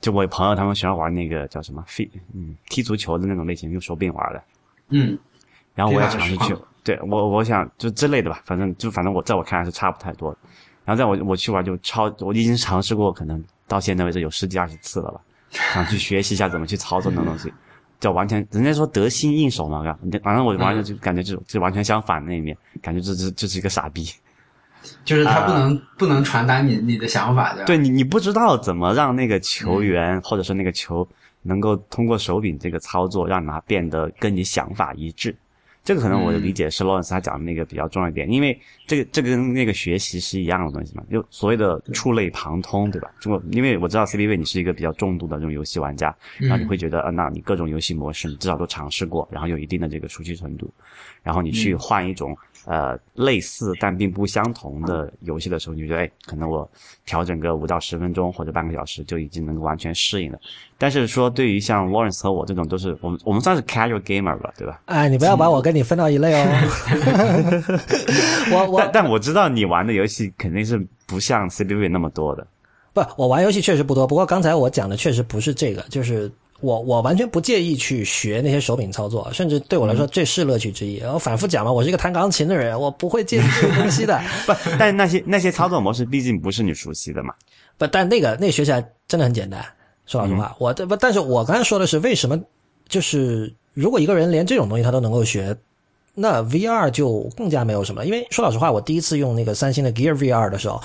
[0.00, 4.42] 就我有朋友他们喜欢玩那个叫什么飞嗯，踢足球的那种类型，用手柄玩的。
[4.88, 5.18] 嗯，
[5.74, 10.38] 然后我也尝试去对我我想就之类的吧，反正就反正我在我看来是差不太多的。
[10.84, 15.20] 然后在我我去玩就超，我已经尝试过，可能到现在为止有十几二十次了吧，
[15.74, 17.52] 想去学习一下怎么去操作那种东西。
[18.00, 19.82] 就完全，人家说得心应手嘛，
[20.22, 24.06] 反正我完全就感觉就就完全相反的那一面，感觉这这这是一个傻逼。
[25.04, 27.66] 就是他不能、不能传达你你的想法，对吧？
[27.66, 31.06] 对你，你不知道怎么让那个球员、或者是那个球
[31.42, 35.34] 能够通过手柄这个操作，让它变得跟你想法一致。
[35.84, 43.10] 这个可能我的理解是 Lawrence 他讲的那个比较重要一点，因为这个这个跟那个学习是一样的东西嘛，就所谓的触类旁通，对吧？
[43.20, 50.70] 中国，因为我知道 CBV 你是一个比较重度的这种游戏玩家，然后你会觉得，呃，那你各种游戏模式你至少都尝试过，然后有一定的这个熟悉程度，
[51.22, 52.36] 然后你去换一种、
[52.66, 56.70] 呃类似但并不相同的游戏的时候，你就觉得，哎，可能我
[57.04, 60.38] 调整个五到十分钟或者半个小时就已经能够完全适应了。
[60.76, 64.80] 但是说对于像 Lawrence 和我这种都是我们我们算是 casual gamer 吧，对吧？
[64.84, 66.46] 哎，你不要把我跟你分到一类哦。
[68.52, 72.46] 我我但但我知道你玩的游戏肯定是不像 CBV 那么多的。
[72.92, 76.30] 不，我玩游戏确实不多，不过刚才我讲的确实不是这个，就是
[76.60, 81.00] 我我完全不介意去学那些手柄操作，甚至对我来说这是乐趣之一。
[81.00, 84.20] 我反复讲嘛，我是一个弹钢琴的人，我不会介意这个东西的。
[84.46, 87.32] 不，但那些那些操作模式毕竟不是你熟悉的嘛。
[87.78, 89.64] 不，但那个那个学起来真的很简单。
[90.06, 92.40] 说老实话，我这不，但是我刚才说的是为什么，
[92.88, 95.56] 就是如果一个人连这种东西他都能够学，
[96.12, 98.04] 那 VR 就更加没有什么。
[98.04, 100.82] 因为说老实话，我第一次用那个三星的 Gear VR 的时候，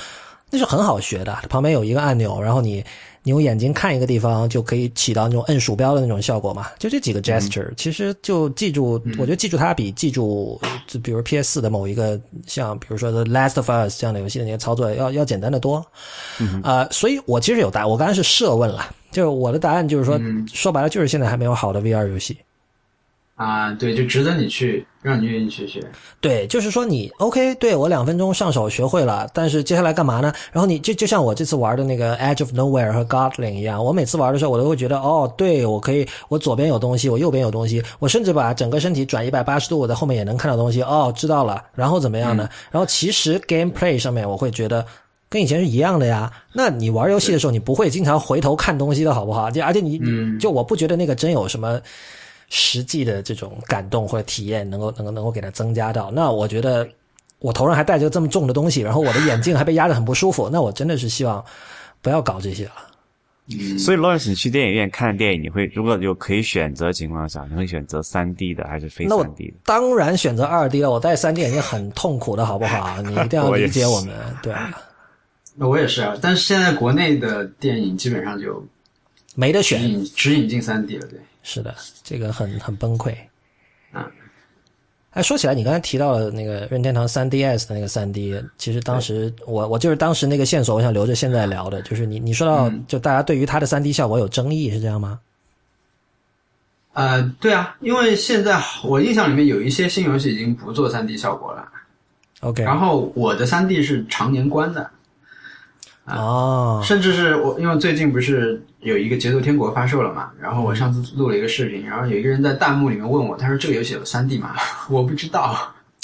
[0.52, 2.86] 那是很好学的，旁边有一个按钮，然后你
[3.24, 6.68] 你用眼睛看一个地方，就可以起到那种摁鼠标的那种效果嘛。
[6.78, 15.84] 就这几个 gesture，、其实就记住，我觉得记住它比记住，就比如 PS 四的某一个像比如说 The Last of Us 这样的游戏的那些操作要要简单的多。
[16.64, 20.22] 呃，所以我其实有答，我刚才是设问了，就是我的答案就是说，
[20.54, 22.38] 说白了就是现在还没有好的 VR 游戏。
[23.36, 25.84] 啊，对，就值得你去，让你愿意去学。
[26.22, 30.32] 对，就是说你 OK，对我两分钟上手学会了，但是接下来干嘛呢？
[30.52, 40.84] 然后你就就像我这次玩的那个 Edge of Nowhere 和 Godling 一样，我每次玩的时候，我都会觉得，哦，对我可以，我左边有东西，我右边有东西，我甚至把整个身体转一百八十度，我在后面也能看到东西。
[40.84, 42.48] 哦，知道了，然后怎么样呢？
[42.70, 44.86] 然后其实 gameplay 上面我会觉得。
[45.30, 46.32] 跟以前是一样的呀。
[46.54, 49.50] 那你玩游戏的时候，你不会经常回头看东西的好不好？
[49.50, 51.82] 就而且你，嗯就我不觉得那个真有什么
[52.50, 56.12] 实际的这种感动或者体验能够能够能够给它增加到。
[56.12, 56.88] 那我觉得
[57.40, 61.44] 我头上还戴着这么重的东西，然后我的眼镜还被压得很不舒服，那我真的是希望
[62.02, 62.74] 不要搞这些了。
[63.78, 69.54] 所以 Lawrence，你去电影院看电影，你会如果有可以选择情况下，你会选择三 D 的还是非那我三 D 的？
[69.66, 73.02] 当然选择二 D 了，我戴三 D 眼镜很痛苦的好不好？
[73.02, 74.72] 你一定要理解我是们， 对啊，
[75.56, 78.66] 那我也是啊，但是现在国内的电影基本上就
[79.36, 79.84] 没得选。
[79.84, 81.20] 引只引进三 D 了，对。
[81.44, 83.16] 是的，这个很很崩溃。
[83.94, 84.04] 嗯，
[85.12, 95.20] 哎，说起来，你刚才提到了那个任天堂 3DS 的那个 3D，其实当时我我就是当时那个线索，我想留着现在聊的，就是你你说到嗯就大家对于它的 3D 效果有争议，是这样吗？
[96.94, 101.68] 呃，对啊，因为现在我印象里面有一些新游戏已经不做三 D 效果了
[102.42, 104.90] ，OK，然后我的三 D 是常年关的，
[106.06, 114.54] 哦，甚至是我因为最近不是有一个《节奏天国》发售了嘛，然后我上次录了一个视频，然后有一个人在弹幕里面问我，他说这个游戏有三 D 吗？
[114.90, 115.56] 我不知道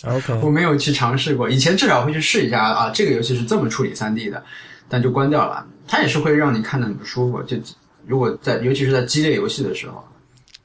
[0.05, 4.41] ，OK， 我没有去尝试过，以前至少会去试一下啊，这个游戏是这么处理三 D 的，
[4.87, 7.57] 但就关掉了，它也是会让你看的很不舒服，就
[8.07, 10.03] 如果在尤其是在激烈游戏的时候。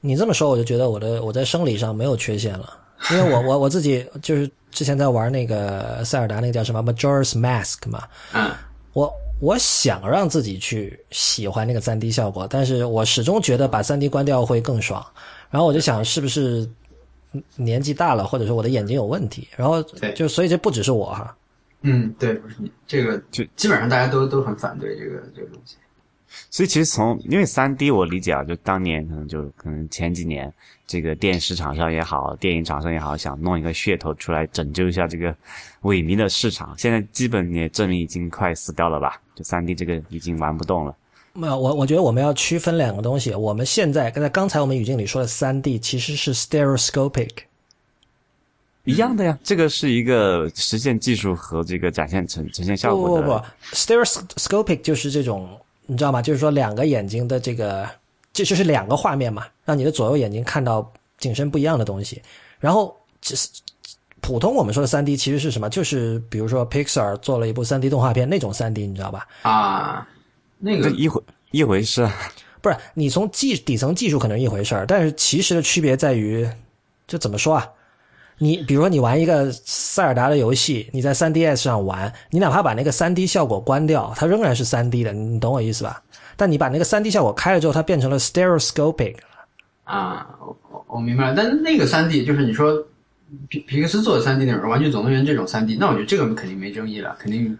[0.01, 2.79] 你这么说，我就觉得我的我在生理上没有缺陷了。
[3.11, 8.03] 因为我我 我自己就是之前在玩那个塞尔达那个叫什么 Majora's Mask 嘛，
[8.33, 8.51] 嗯，
[8.93, 15.05] 我我想让自己去喜欢那个3 D 效果，但是我始终觉得把3 D 关掉会更爽。
[15.51, 16.69] 然后我就想，是不是
[17.57, 19.47] 年纪大了，或者说我的眼睛有问题？
[19.57, 21.37] 然后对就所以这不只是我哈，
[21.83, 25.77] 嗯，对，不是你这个就基本上大家都都很反对这个这个东西。
[26.51, 30.53] 所以其实从因为三 D 我理解啊，就当年可能就可能前几年
[30.87, 35.31] 这个电视厂商也好，电影厂商也好，想弄一个噱头出来拯救一下这个
[35.83, 39.21] 萎靡的市场，现在基本也证明已经快死掉了吧？
[39.35, 40.95] 就三 D 这个已经玩不动了。
[41.33, 43.35] 没有，我我觉得我们要区分两个东西。
[43.35, 47.31] 我们现在刚才刚才我们语境里说的三 D 其实是 stereoscopic，
[48.85, 53.45] 一样的呀，这个是一个实现技术和这个展现呈呈现效不不果的。
[53.71, 55.49] 不，stereoscopic 就是这种，
[55.87, 56.23] 你知道吗？
[56.23, 57.89] 就是说两个眼睛的这个，
[58.33, 60.89] 这就是两个画面嘛，让你的左右眼睛看到
[61.19, 62.23] 景深不一样的东西。
[62.61, 63.49] 然后，只是
[64.27, 65.69] 普通我们说的三 D 其实是什么？
[65.69, 69.27] 就是比如说 Pixar 做了一部三 D 动画片那种三 D，你知道吧？
[69.43, 70.09] 啊，
[70.59, 72.11] 那个一回一回事啊，
[72.63, 76.49] 不是，你从技底层技术可能一回事儿，但是其实的区别在于，
[77.07, 77.69] 就怎么说啊？
[78.39, 86.03] 你比如说你玩一个塞尔达的游戏，你在 3DS 上玩，你哪怕把那个 3D 效果关掉，它仍然是 3D 的，你懂我意思吧？
[86.35, 89.17] 但你把那个 3D 效果开了之后，它变成了 stereoscopic。
[89.85, 91.35] 啊，我我我明白了。
[91.37, 92.75] 但是那个三 D 就是你说
[93.49, 97.59] 皮皮克斯做的三 D 那种《玩具总动员》这种三 D，那我觉得这个肯定没争议了，肯定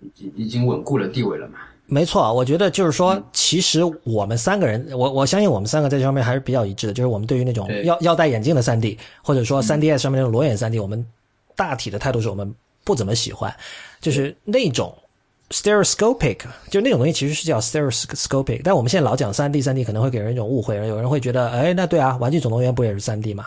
[0.00, 1.58] 已经已经稳固了地位了嘛。
[1.86, 11.06] 没错，我觉得就是说，其实我们三个人，我我相信我们三个在这方面还是比较一致的，就是我们对于那种要要戴眼镜的三 D，或者说三 DS 上面那种裸眼三 D，我们
[11.54, 12.52] 大体的态度是我们
[12.82, 13.54] 不怎么喜欢，
[14.00, 14.92] 就是那种
[15.50, 16.38] stereoscopic，
[16.70, 23.46] 就那种东西其实是叫 stereoscopic，但我们现在老讲 3D 3D 可能会给人一种误会，有人会觉得，哎，那对啊，玩具总动员不也是 3D 吗？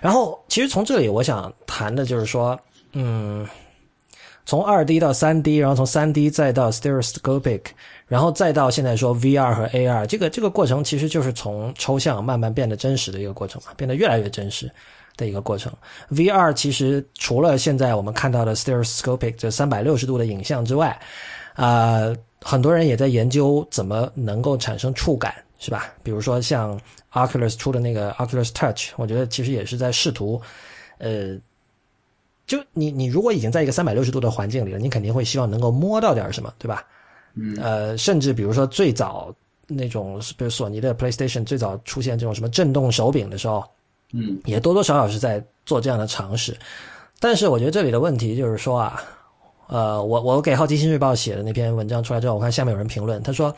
[0.00, 2.58] 然后其实从这里我想谈的就是说，
[2.92, 3.46] 嗯。
[4.46, 7.62] 从二 D 到三 D，然后从三 D 再到 stereoscopic，
[8.06, 14.70] 然后再到现在说 VR 和 AR，这个这个过程其实就是从抽象慢慢变得真实的一个过程嘛，变得越来越真实
[15.16, 15.72] 的一个过程。
[16.10, 21.00] VR 其实除了现在我们看到的 stereoscopic 这三百六十度的影像之外，
[21.54, 22.12] 啊、
[22.42, 25.92] 很多人也在研究怎么能够产生触感，是吧？
[26.02, 26.78] 比如说像
[27.12, 30.40] Oculus 出的那个 Oculus Touch，我觉得其实也是在试图，
[30.98, 31.38] 呃。
[32.46, 36.84] 就你你如果已经在一个三百六十度的环境里了，你肯定会希望能够摸到点什么，对吧？
[37.32, 39.34] 嗯，呃，甚至比如说最早
[39.66, 43.64] 那种，比如索尼的 PlayStation 最早出现这种什么震动手柄的时候，
[44.12, 46.54] 嗯，也多多少少是在做这样的尝试。
[47.18, 49.02] 但是我觉得这里的问题就是说啊，
[49.66, 53.54] 呃，我我给《好奇心日报》写的那篇文章出来之后，我看下面有人评论，他说，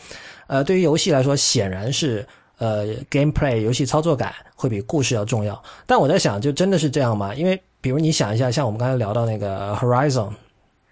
[0.46, 2.26] 呃，对于游戏来说，显然是
[2.58, 5.60] 呃 gameplay 游戏操作感会比故事要重要。
[5.86, 7.34] 但我在想，就真的是这样吗？
[7.34, 10.30] 因为比如你想一下，像我们刚才聊到那个 Horizon，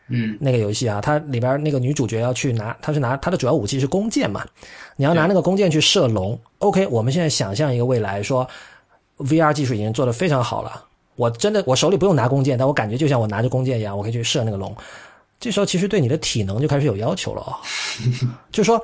[0.09, 4.45] 嗯，那个游戏啊，它里边那个女主角要去拿，她是拿她的主要武器是弓箭嘛，
[4.97, 6.39] 你要拿那个弓箭去射龙。
[6.59, 8.47] OK，我们现在想象一个未来，说
[9.19, 10.85] VR 技术已经做得非常好了，
[11.17, 14.75] 我真的我手里不用拿弓箭，但我感觉就像我拿着弓箭一样，我可以去射那个龙。
[15.41, 17.53] 这时候其实对你的体能就开始有要求了哦，
[18.51, 18.83] 就是说，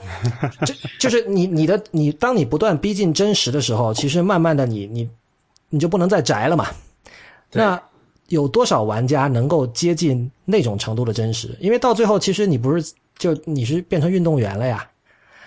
[0.66, 5.08] 这就是你你的你，当你不断逼近真实的时候，其实慢慢的你你
[5.70, 6.66] 你就不能再宅了嘛。
[7.52, 7.80] 那
[8.28, 11.56] 有多少玩家能够接近那种程度的真实？
[11.60, 14.86] 因为到最后，其实你不是就你是变成运动员了呀。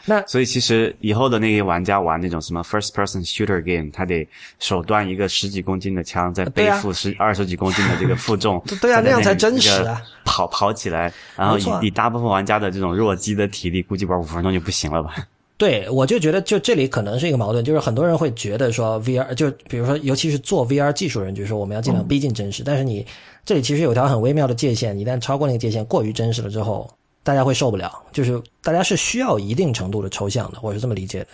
[0.06, 4.28] 那所以其实以后的那些玩家玩那种什么 first person shooter game，他得
[4.60, 10.02] 手端一个十几公斤的枪，再背负十二十几公斤的这个负重 对啊那样才真实啊。
[10.26, 15.16] 跑跑起来，然后以以大部分玩家的这种弱鸡的体力，估计玩五分钟就不行了吧？
[15.56, 23.06] 对，我就觉得就这里可能是一个矛盾，就是很多人会觉得说 VR 就比如说，尤其是做 VR 技术人，就是说我们要尽量逼近真实，但是你
[23.46, 26.90] 这里其实有条很微妙的界限，一旦超过那个界限过于真实了之后，
[27.24, 31.28] 大家会受不了，就是大家是需要一定程度的抽象的，我是这么理解的。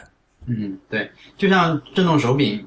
[0.45, 2.63] 嗯，对，就像震动手柄，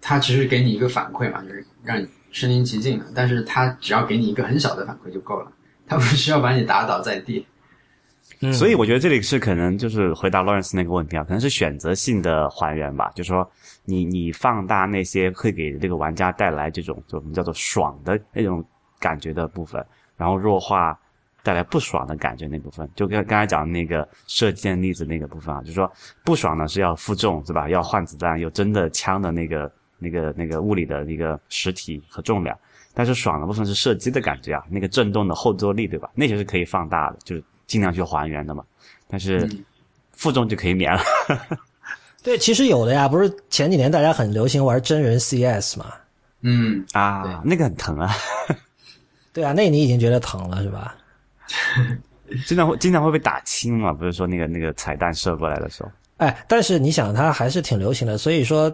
[0.00, 5.52] 它其实给你一个反馈嘛，就是让你身临其境的，但是它只要给你一个很小的反馈就够了，
[5.86, 7.46] 它不需要把你打倒在地。
[8.40, 13.48] 嗯所以我觉得这里是可能就是回答 Lawrence 那个问题啊，可能是选择性的还原吧，就是说
[13.84, 18.64] 你你放大那些会给这个玩家带来这种就我们叫做爽的那种
[18.98, 19.84] 感觉的部分，
[20.16, 20.98] 然后弱化
[21.44, 25.88] 带来不爽的感觉那部分，就跟刚才讲的那个射箭例子那个部分啊，就是说
[26.24, 27.68] 不爽呢是要负重是吧？
[27.68, 32.58] 要换子弹，有真的枪的那个那个那个物理的一个实体和重量，
[32.94, 36.10] 但是爽的部分是射击的感觉啊，那个震动的后坐力对吧？
[36.14, 38.64] 那些是可以放大的，就是尽量去还原的嘛。
[39.06, 39.48] 但是
[40.12, 41.00] 负重就可以免了。
[42.24, 45.92] 对，其实有的呀，不是前几年大家很流行玩真人 CS 嘛？
[46.40, 48.10] 嗯，啊，那个很疼啊，
[49.32, 50.96] 对啊，那你已经觉得疼了是吧？
[52.46, 58.72] 经常会经常会被打青嘛，不是说那个那个彩蛋射过来的时候，哎，但是你想，它还是挺流行的，所以说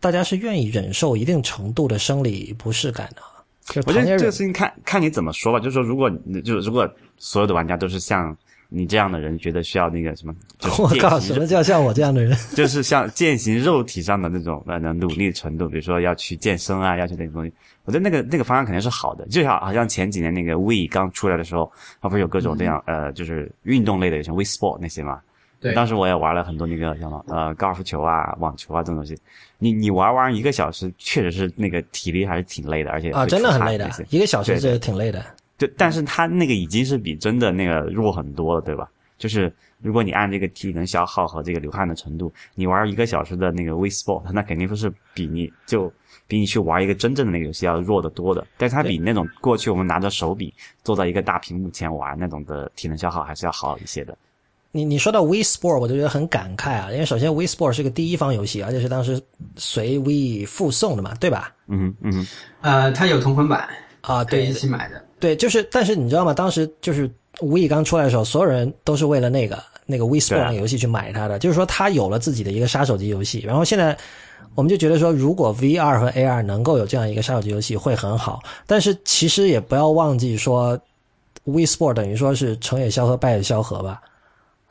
[0.00, 3.22] 大家是愿意忍受一定程度的生理不适感的。
[3.66, 8.36] 就是我觉得这个事情看看你怎么说吧，就是说如果你就是如果所有的玩家都是像
[8.72, 12.34] 你这样的人，觉得需要那个什么，就 我靠，什么叫像我这样的人？
[12.54, 17.52] 就是像践行肉体上的那种呃努力程度，比如说要去健身啊，要去那种东西，
[17.84, 19.26] 我觉得那个那个方向肯定是好的。
[19.26, 21.70] 就像好像前几年那个 We 刚出来的时候，
[22.00, 25.20] 它不是有各种这样、呃，就是运动类的，像 We Sport 那些嘛。
[25.60, 29.14] 对，当时我也玩了很多那个像呃高尔夫球啊、网球啊这种东西。
[29.58, 35.22] 你你玩玩一个小时，确实是那个体力还是挺累的，而且啊，真的很累的一个小时是挺累的。
[35.60, 38.88] 就但是它那个已经是比真的那个弱很多了，对吧？
[39.18, 45.92] 就是如果你按这个体能消耗和这个流汗的程度，你玩一个小时的那个 We Sport，那肯定不是比你就
[46.26, 48.46] 比你去玩一个真正的那个游戏要弱得多的。
[48.56, 50.50] 但是它比那种过去我们拿着手柄
[50.82, 54.16] 坐在一个大屏幕前玩那种的体能消耗还是要好一些的。
[54.72, 59.20] 你你说到 We Sport，我就觉得很感慨啊，因为首先 We Sport 是个第一方游戏，而且是当时
[59.56, 61.54] 随 We 附送的嘛，对吧？
[61.66, 62.26] 嗯嗯哼，
[62.62, 63.68] 呃，它有同捆版，
[64.00, 65.04] 啊，对一起买的。
[65.20, 66.32] 对，就是，但是你知道吗？
[66.34, 67.08] 当时就是
[67.40, 73.40] We 刚出来的时候，所有人都是为了那个那个 We 对 Sport 啊那个游戏去买它的，就是说它有了自己的一个杀手级游戏。
[73.40, 73.96] 然后现在
[74.54, 80.78] 我们就觉得说，如果 VR 和 AR 能够有这样一个杀手级游戏会很好，但是其实也不要忘记说
[81.44, 84.00] ，We Sport 等于说是成也萧何，败也萧何吧。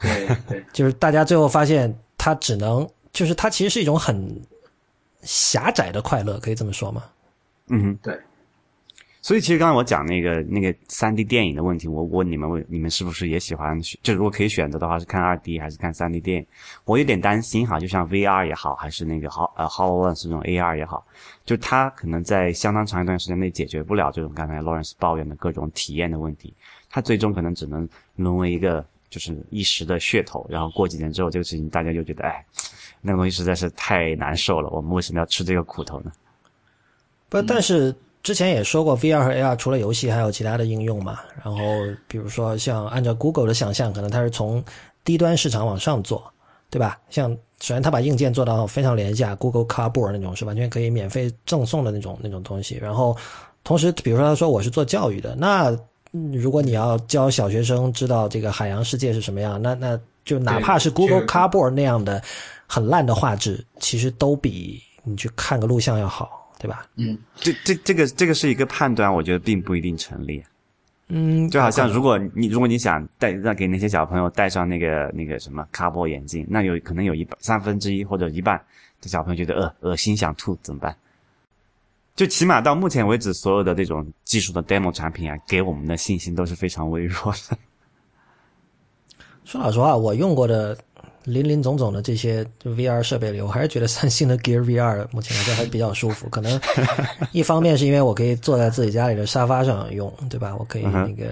[0.01, 4.41] 对对， 就是大家最后发现，它只能就是它其实是一种很
[5.21, 7.03] 狭窄的快乐，可以这么说吗？
[7.67, 8.17] 嗯，对。
[9.21, 13.77] 所以其实刚才我讲那个那个三 D 电影的问题，我问你们问你们是不是也喜欢？
[14.01, 16.47] 就如果可以选择的话，是看二 D 还是看三 D 电影？
[16.85, 21.05] 我有点担心哈，就像 VR 也好，还是那个 Hol 呃 HoloLens 这种 AR 也好，
[21.43, 26.53] 就它可能在相当长一段时间内解决不了这种刚才 Lawrence 抱怨的各种体验的问题，
[26.89, 32.45] 它最终可能只能沦为一个就是一时的噱头，然后过几年之后，这个事情大家就觉得哎，
[33.01, 36.11] 那个东西实在是太难受了，我们为什么要吃这个苦头呢？
[37.27, 41.19] 不，但是之前也说过，VR 和 AR 除了游戏还有其他的应用嘛。
[41.43, 41.59] 然后
[42.07, 44.63] 比如说像按照 Google 的想象，可能它是从
[45.03, 46.23] 低端市场往上做，
[46.69, 46.99] 对吧？
[47.09, 47.31] 像
[47.61, 52.77] 首先它把硬件做到非常廉价，Google Cardboard 那种是完全可以免费赠送的那种那种东西。
[52.81, 53.15] 然后
[53.63, 55.69] 同时，比如说他说我是做教育的，那
[56.11, 62.21] 嗯如果你要教小学生知道这个海洋世界是什么样，那那就哪怕是 Google Cardboard 那样的
[62.67, 66.85] 很烂的画质，其实都比你去看个录像要好，对吧？
[66.97, 70.43] 嗯，这这这个这个是一个判断，我觉得并不一定成立。
[71.07, 78.61] 嗯，就好像如果你如果你想带让给那些小朋友戴上那个那个什么卡波眼镜，那有可能有一半三分之一或者一半
[79.01, 80.95] 的小朋友觉得恶恶心想吐怎么办？
[82.15, 87.57] 就起码到目前为止，所有的这种技术的 demo 产品啊，给我们的信心都是非常微弱的。
[89.45, 90.77] 说老实话，我用过的
[91.25, 96.27] 林林总总的这些就 VR 设备里，我还是觉得三星的 Gear VR 目前来说还比较舒服。
[96.31, 96.59] 可能
[97.31, 100.55] 一方面是因为我可以坐在自己家里的沙发上用，对吧？
[100.57, 101.25] 我可以那个。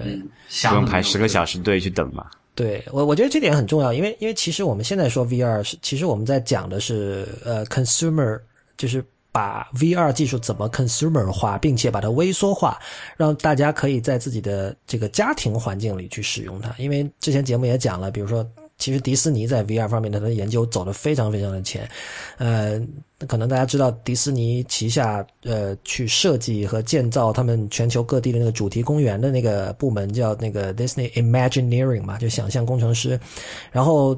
[0.68, 2.26] 不用排十个小时队去等嘛。
[2.54, 8.40] 对我，我觉得这点很重要，因为因为其实我们现在说 VR 是，其实我们在讲的是呃 consumer，
[8.76, 12.78] 就是把 VR 技术怎么 consumer 化，并且把它微缩化，
[13.16, 16.74] 让大家可以在自己的这个家庭环境里去使用它。
[16.78, 18.48] 因为之前节目也讲了，比如说。
[18.78, 21.88] 其实迪士尼在 VR 方面它的研究走得非常非常的前，
[22.36, 22.80] 呃，
[23.26, 33.18] 可能大家知道迪士尼旗下呃去设计和建造他们全球各地的那个主题公园的那个部门叫那个 Disney Imagineering 嘛，就想象工程师。
[33.72, 34.14] 然后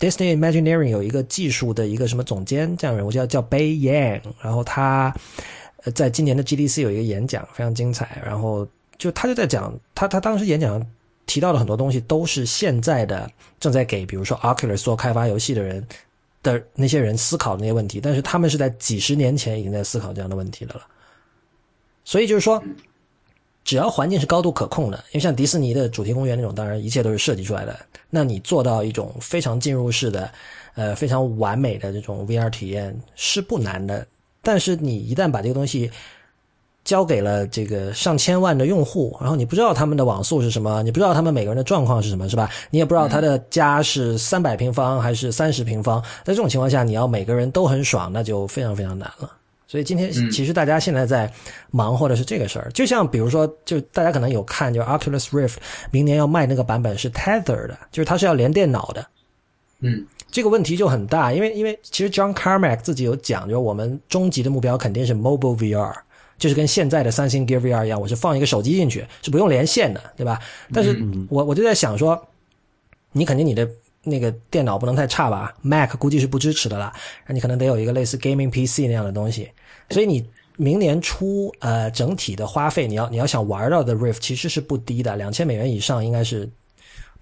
[0.00, 5.14] Disney Imagineering 有一个技术的一个什么总监这样人物叫叫 Bay Yang，然后他
[5.84, 8.66] 呃在今年的 GDC 有一个演讲非常精彩，然后
[8.98, 10.84] 就他就在讲他他当时演讲。
[11.30, 13.30] 提到的很多东西都是现在的
[13.60, 15.86] 正在给，比如说 Oculus 做开发游戏的人
[16.42, 20.80] 的那些人思考的那些问题，但是他们是在几十年前已经在思考这样的问题的了。
[22.04, 22.60] 所以就是说，
[23.62, 27.78] 只要环境是高度可控的，因为像迪士尼的主题公园那种，当然一切都是设计出来的，
[28.10, 30.32] 那你做到一种非常进入式的、
[30.74, 34.04] 呃非常完美的这种 VR 体验是不难的。
[34.42, 35.88] 但是你一旦把这个东西
[36.84, 42.50] 交给了这个上千万的用户，然后你不知道他们的网速是什么，你不知道他们每个人的状况是什么，是吧？
[42.70, 49.30] 你也不知道他的家是三百平方还是三十平方，在这种情况下，你要每个人都很爽，那就非常非常难了。
[49.68, 51.32] 所以今天其实大家现在在
[51.70, 55.54] 忙活的是这个事儿，就像比如说，就大家可能有看，就 Oculus Rift
[55.92, 59.06] 明年要卖那个版本是 Tether 的，就是它是要连电脑的。
[59.78, 65.94] 嗯，这个问题就很大，因为因为其实 John Carmack 自己有讲，就是我们终极的目标肯定是 mobile VR，
[66.40, 70.40] 就是跟现在的三星 Gear VR 一样，我是放一个手机进去，是不用连线的，对吧？
[70.74, 72.20] 但是我我就在想说，
[73.12, 73.68] 你肯定你的
[74.02, 76.92] 那个电脑不能太差吧？Mac 估计是不支持的啦，
[77.28, 79.48] 那你可能得有一个类似 gaming PC 那样的东西，
[79.90, 80.26] 所以你。
[80.56, 86.46] 明年初，呃，整体的花费，你要你要想玩到的 Rift 其实是不低的，两千美元以上应该是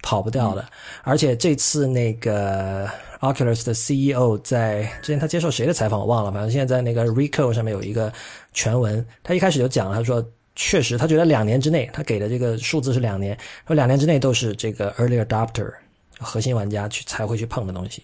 [0.01, 0.65] 跑不掉的。
[1.03, 2.89] 而且这次那个
[3.19, 8.11] Oculus 的 CEO 在之前他接受谁的采访我忘了，反正现在在那个 Recode 上面有一个
[8.53, 10.25] 全文，他一开始就讲了，他说
[10.55, 13.37] 确实他觉得两年之内，他给的这个数字是两年，
[13.67, 15.71] 说两年之内都是这个 early adopter
[16.17, 18.01] 核心玩家去才会去碰的东西。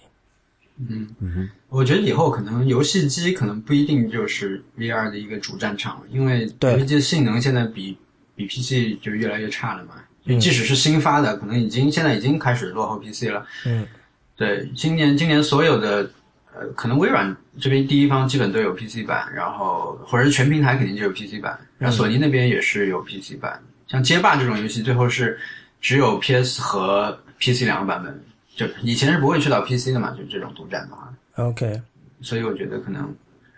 [0.77, 7.97] 嗯嗯，我觉得以后可能游戏机可能不一定就是 VR 的一个主战场，因为游戏机的性能现在比
[8.35, 9.95] 比 PC 就越来越差了嘛。
[10.27, 13.45] 嗯即使是新发的，可能已经现在已经开始落后 PC 了。
[13.65, 13.87] 嗯，
[14.35, 16.09] 对，今年今年所有的
[16.53, 23.61] 呃，可能微软这边第一方基本都有 PC 版，然后或者是全平台肯定就有 PC 版，然后索尼那边也是有 PC 版。
[23.87, 25.39] 像街霸这种游戏，最后是
[25.79, 28.23] 只有 PS 和 PC 两个版本。
[28.55, 31.81] 就以前是不会去到 PC 的嘛，就这种独占的话，OK，
[32.21, 33.13] 所以我觉得可能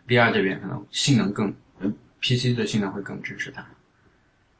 [0.08, 1.88] VR 这边可能性能更、呃、
[2.20, 3.64] PC 的性能会更支持它。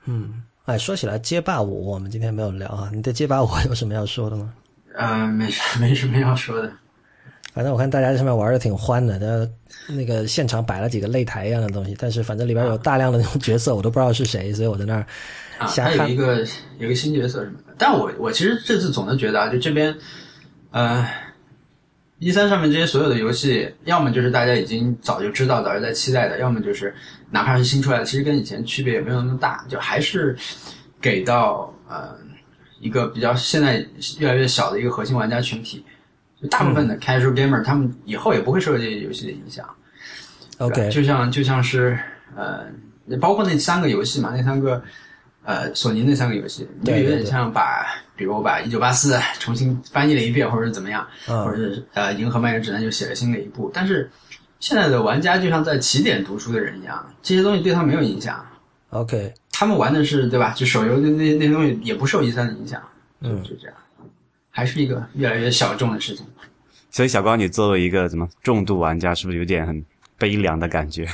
[0.06, 4.54] 嗯，哎，说起来街霸五，我们今天没有聊啊，你对街霸五 有什么要说的吗？
[4.98, 6.72] 呃，没什 没什么要说的。
[7.54, 15.06] 反正我看大家在上面玩的挺欢的，那那个现场摆了几个擂台一样的东西，但是反正里边有大量的那种角色，我都不知道是谁，所以我在那儿
[15.58, 16.16] 啊，瞎看它有一。
[16.16, 16.46] 个
[16.78, 19.96] 有一个新角色什么的，但我我其实这次总的觉得啊，就这边，
[20.70, 21.08] 呃，
[22.20, 26.94] 一三上面这些所有的游戏，要么就是大家已经早就知道、早就在期待的，要么就是
[27.32, 30.38] 哪怕是新出来的，其实跟以前区别也没有那么大，就还是
[31.02, 32.16] 给到呃
[32.80, 33.86] 一个比较现在
[34.20, 35.84] 越来越小的一个核心玩家群体，
[36.42, 39.68] 就大部分的 casual gamer，、他们以后也不会受这些游戏的影响。
[40.60, 41.98] OK，就像就像是
[42.36, 42.66] 呃，
[43.20, 44.82] 包括那三个游戏嘛，那三个
[45.44, 47.86] 呃，索尼那三个游戏，就有点像把，
[48.16, 53.70] 比如我把一九八四重新翻译了一遍，或者是怎么样，嗯或者是呃，银河漫游指南就写了新的一部。
[53.74, 54.10] 但是
[54.60, 58.44] 现在的玩家就像在起点读书的人一样，这些东西对他没有影响。
[58.90, 60.54] OK，他们玩的是对吧？
[60.56, 62.80] 就手游的那那些东西也不受一三的影响，
[63.22, 63.76] 嗯就这样，
[64.52, 66.24] 还是一个越来越小众的事情。
[66.92, 69.84] 所以小光，你作为一个什么重度玩家，是不是有点很
[70.16, 71.08] 悲凉的感觉？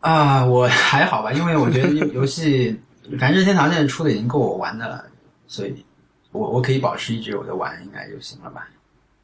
[0.00, 2.78] 啊，我还好吧，因为我觉得游游戏，
[3.18, 5.02] 反正任天堂现在出的已经够我玩的了，
[5.46, 5.82] 所以
[6.32, 8.68] 我我可以保持一直有的玩，应该就行了吧。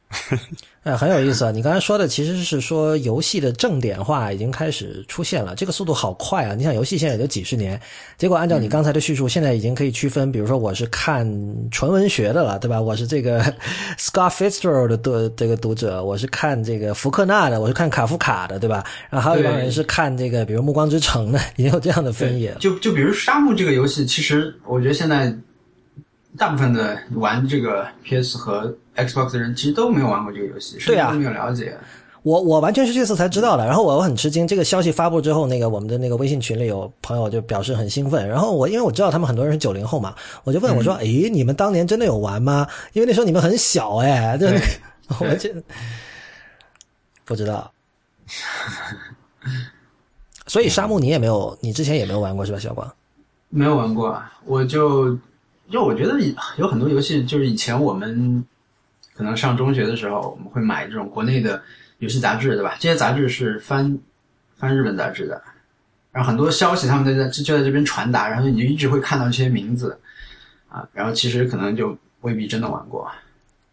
[0.83, 1.51] 哎，很有意思啊！
[1.51, 6.55] 你刚才说的其实是说游戏的正点化已经开始出现了，这个速度好快啊！
[6.55, 7.77] 你想，游戏现在也就几十年，
[8.17, 11.29] 结果按照你刚才的叙述，现在已经可以区分，比如说我是看
[11.71, 12.81] 纯文学的了，对吧？
[12.81, 13.43] 我是这个
[13.99, 18.85] Scott Fitzgerald 的读这个读者，我是看这个福克纳的，我是看卡夫卡的，对吧？
[19.09, 22.55] 然后还有一帮人是看这个，比如《暮光之城》的，也有这样的分野。
[22.61, 25.35] 就就比如沙漠这个游戏，其实我觉得现在
[26.37, 31.77] 大部分的玩这个 PS 和 Xbox 的人，其实都没有玩过这个游戏，甚对啊至都没有了解。
[32.23, 34.45] 我我完全是这次才知道的，然后我很吃惊。
[34.45, 38.27] 这个消息发布之后，那个我们的那个微信群里有朋友就表示很兴奋。
[38.27, 40.13] 然后我因为我知道他们很多人是九零后嘛，
[40.43, 42.67] 我就问我说：“诶，你们当年真的有玩吗？
[42.91, 44.65] 因为那时候你们很小哎。”就那个
[45.25, 45.53] 我这
[47.23, 47.71] 不知道。
[50.47, 52.91] 所以沙漠你也没有，你之前也没有玩过是吧，小光？
[53.49, 55.17] 没有玩过啊，我就
[55.71, 56.19] 就我觉得
[56.57, 58.43] 有很多游戏，就是以前我们
[59.17, 61.59] 可能上中学的时候，我们会买这种国内的
[61.97, 62.75] 游戏杂志，对吧？
[62.79, 63.97] 这些杂志是翻
[64.55, 65.41] 翻日本杂志的，
[66.11, 69.99] 然后很多消息他们在在就在这边传达，然后你就一直会看到这些名字
[70.69, 73.11] 啊，然后其实可能就未必真的玩过。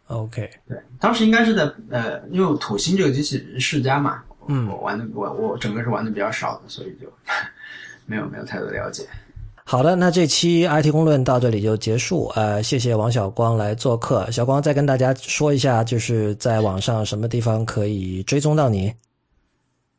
[0.06, 7.12] OK，对，当时应该是在呃，因为土星这个机器世家嘛，嗯我玩的我我整个是玩的比较少的，所以就
[8.06, 9.06] 没有没有太多了解。
[9.66, 12.26] 好的，那这期 IT 公论到这里就结束。
[12.34, 14.30] 呃，谢谢王小光来做客。
[14.30, 18.92] 小光再跟大家说一下，就是在网上什么地方可以追踪到你。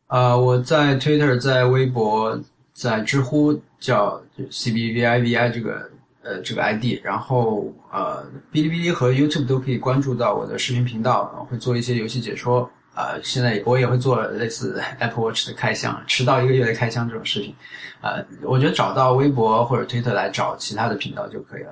[0.08, 2.40] 呃，我在 Twitter、在微博、
[2.74, 5.90] 在知乎叫 CBVIVI 这个
[6.22, 8.24] 呃这个 ID，然后呃
[8.54, 12.70] 哔哩哔哩和 YouTube 都可以关注到我的视频频道，会做一些游戏解说。
[12.96, 17.54] 呃，现在我也会做类似 Apple Watch 的开箱，迟到一个月的开箱这种视频。
[18.02, 21.72] 呃，我觉得找到微博或者推特来找其他的频道就可以了。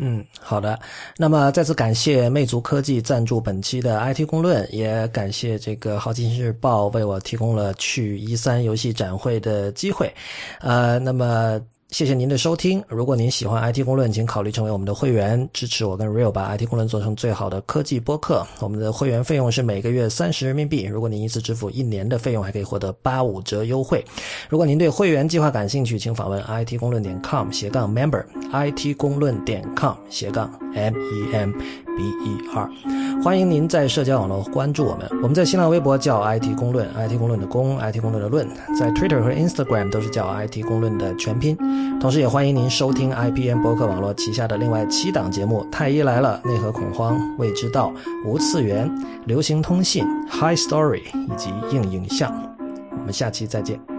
[0.00, 0.78] 嗯，好的。
[1.16, 10.14] 那么再次感谢魅族科技赞助本期的 IT 公论，也感谢这个好奇心日报为我提供了去一三游戏展会的机会。
[10.60, 12.84] 呃，那么谢谢您的收听。
[12.86, 18.46] 如果您喜欢 IT 公论，请考虑成为我们的会员，支持我跟 Real 把 IT 公论做成最好的科技播客。
[18.60, 20.84] 我们的会员费用是每个月三十人民币。
[20.84, 24.04] 如果您一次支付一年的费用，还可以获得八五折优惠。
[24.50, 32.70] 如果您对会员计划感兴趣，请访问 it 公论点 com 斜杠 member it 公论点 com 斜杠 m e m b e r。
[33.24, 35.08] 欢迎您在社交网络关注我们。
[35.22, 38.46] 我们在新浪微博叫 IT 公论，IT 公论的公，IT 公论的论，
[38.78, 41.56] 在 Twitter 和 Instagram 都是叫 IT 公论的全拼。
[42.00, 47.92] 同时，也欢迎您收听 IPN 博客网络旗下的另外七档节目：太医来了、内核恐慌、未知道、
[48.24, 48.88] 无次元、
[49.26, 52.32] 流行通信、High Story 以及硬影像。
[52.92, 53.97] 我们下期再见。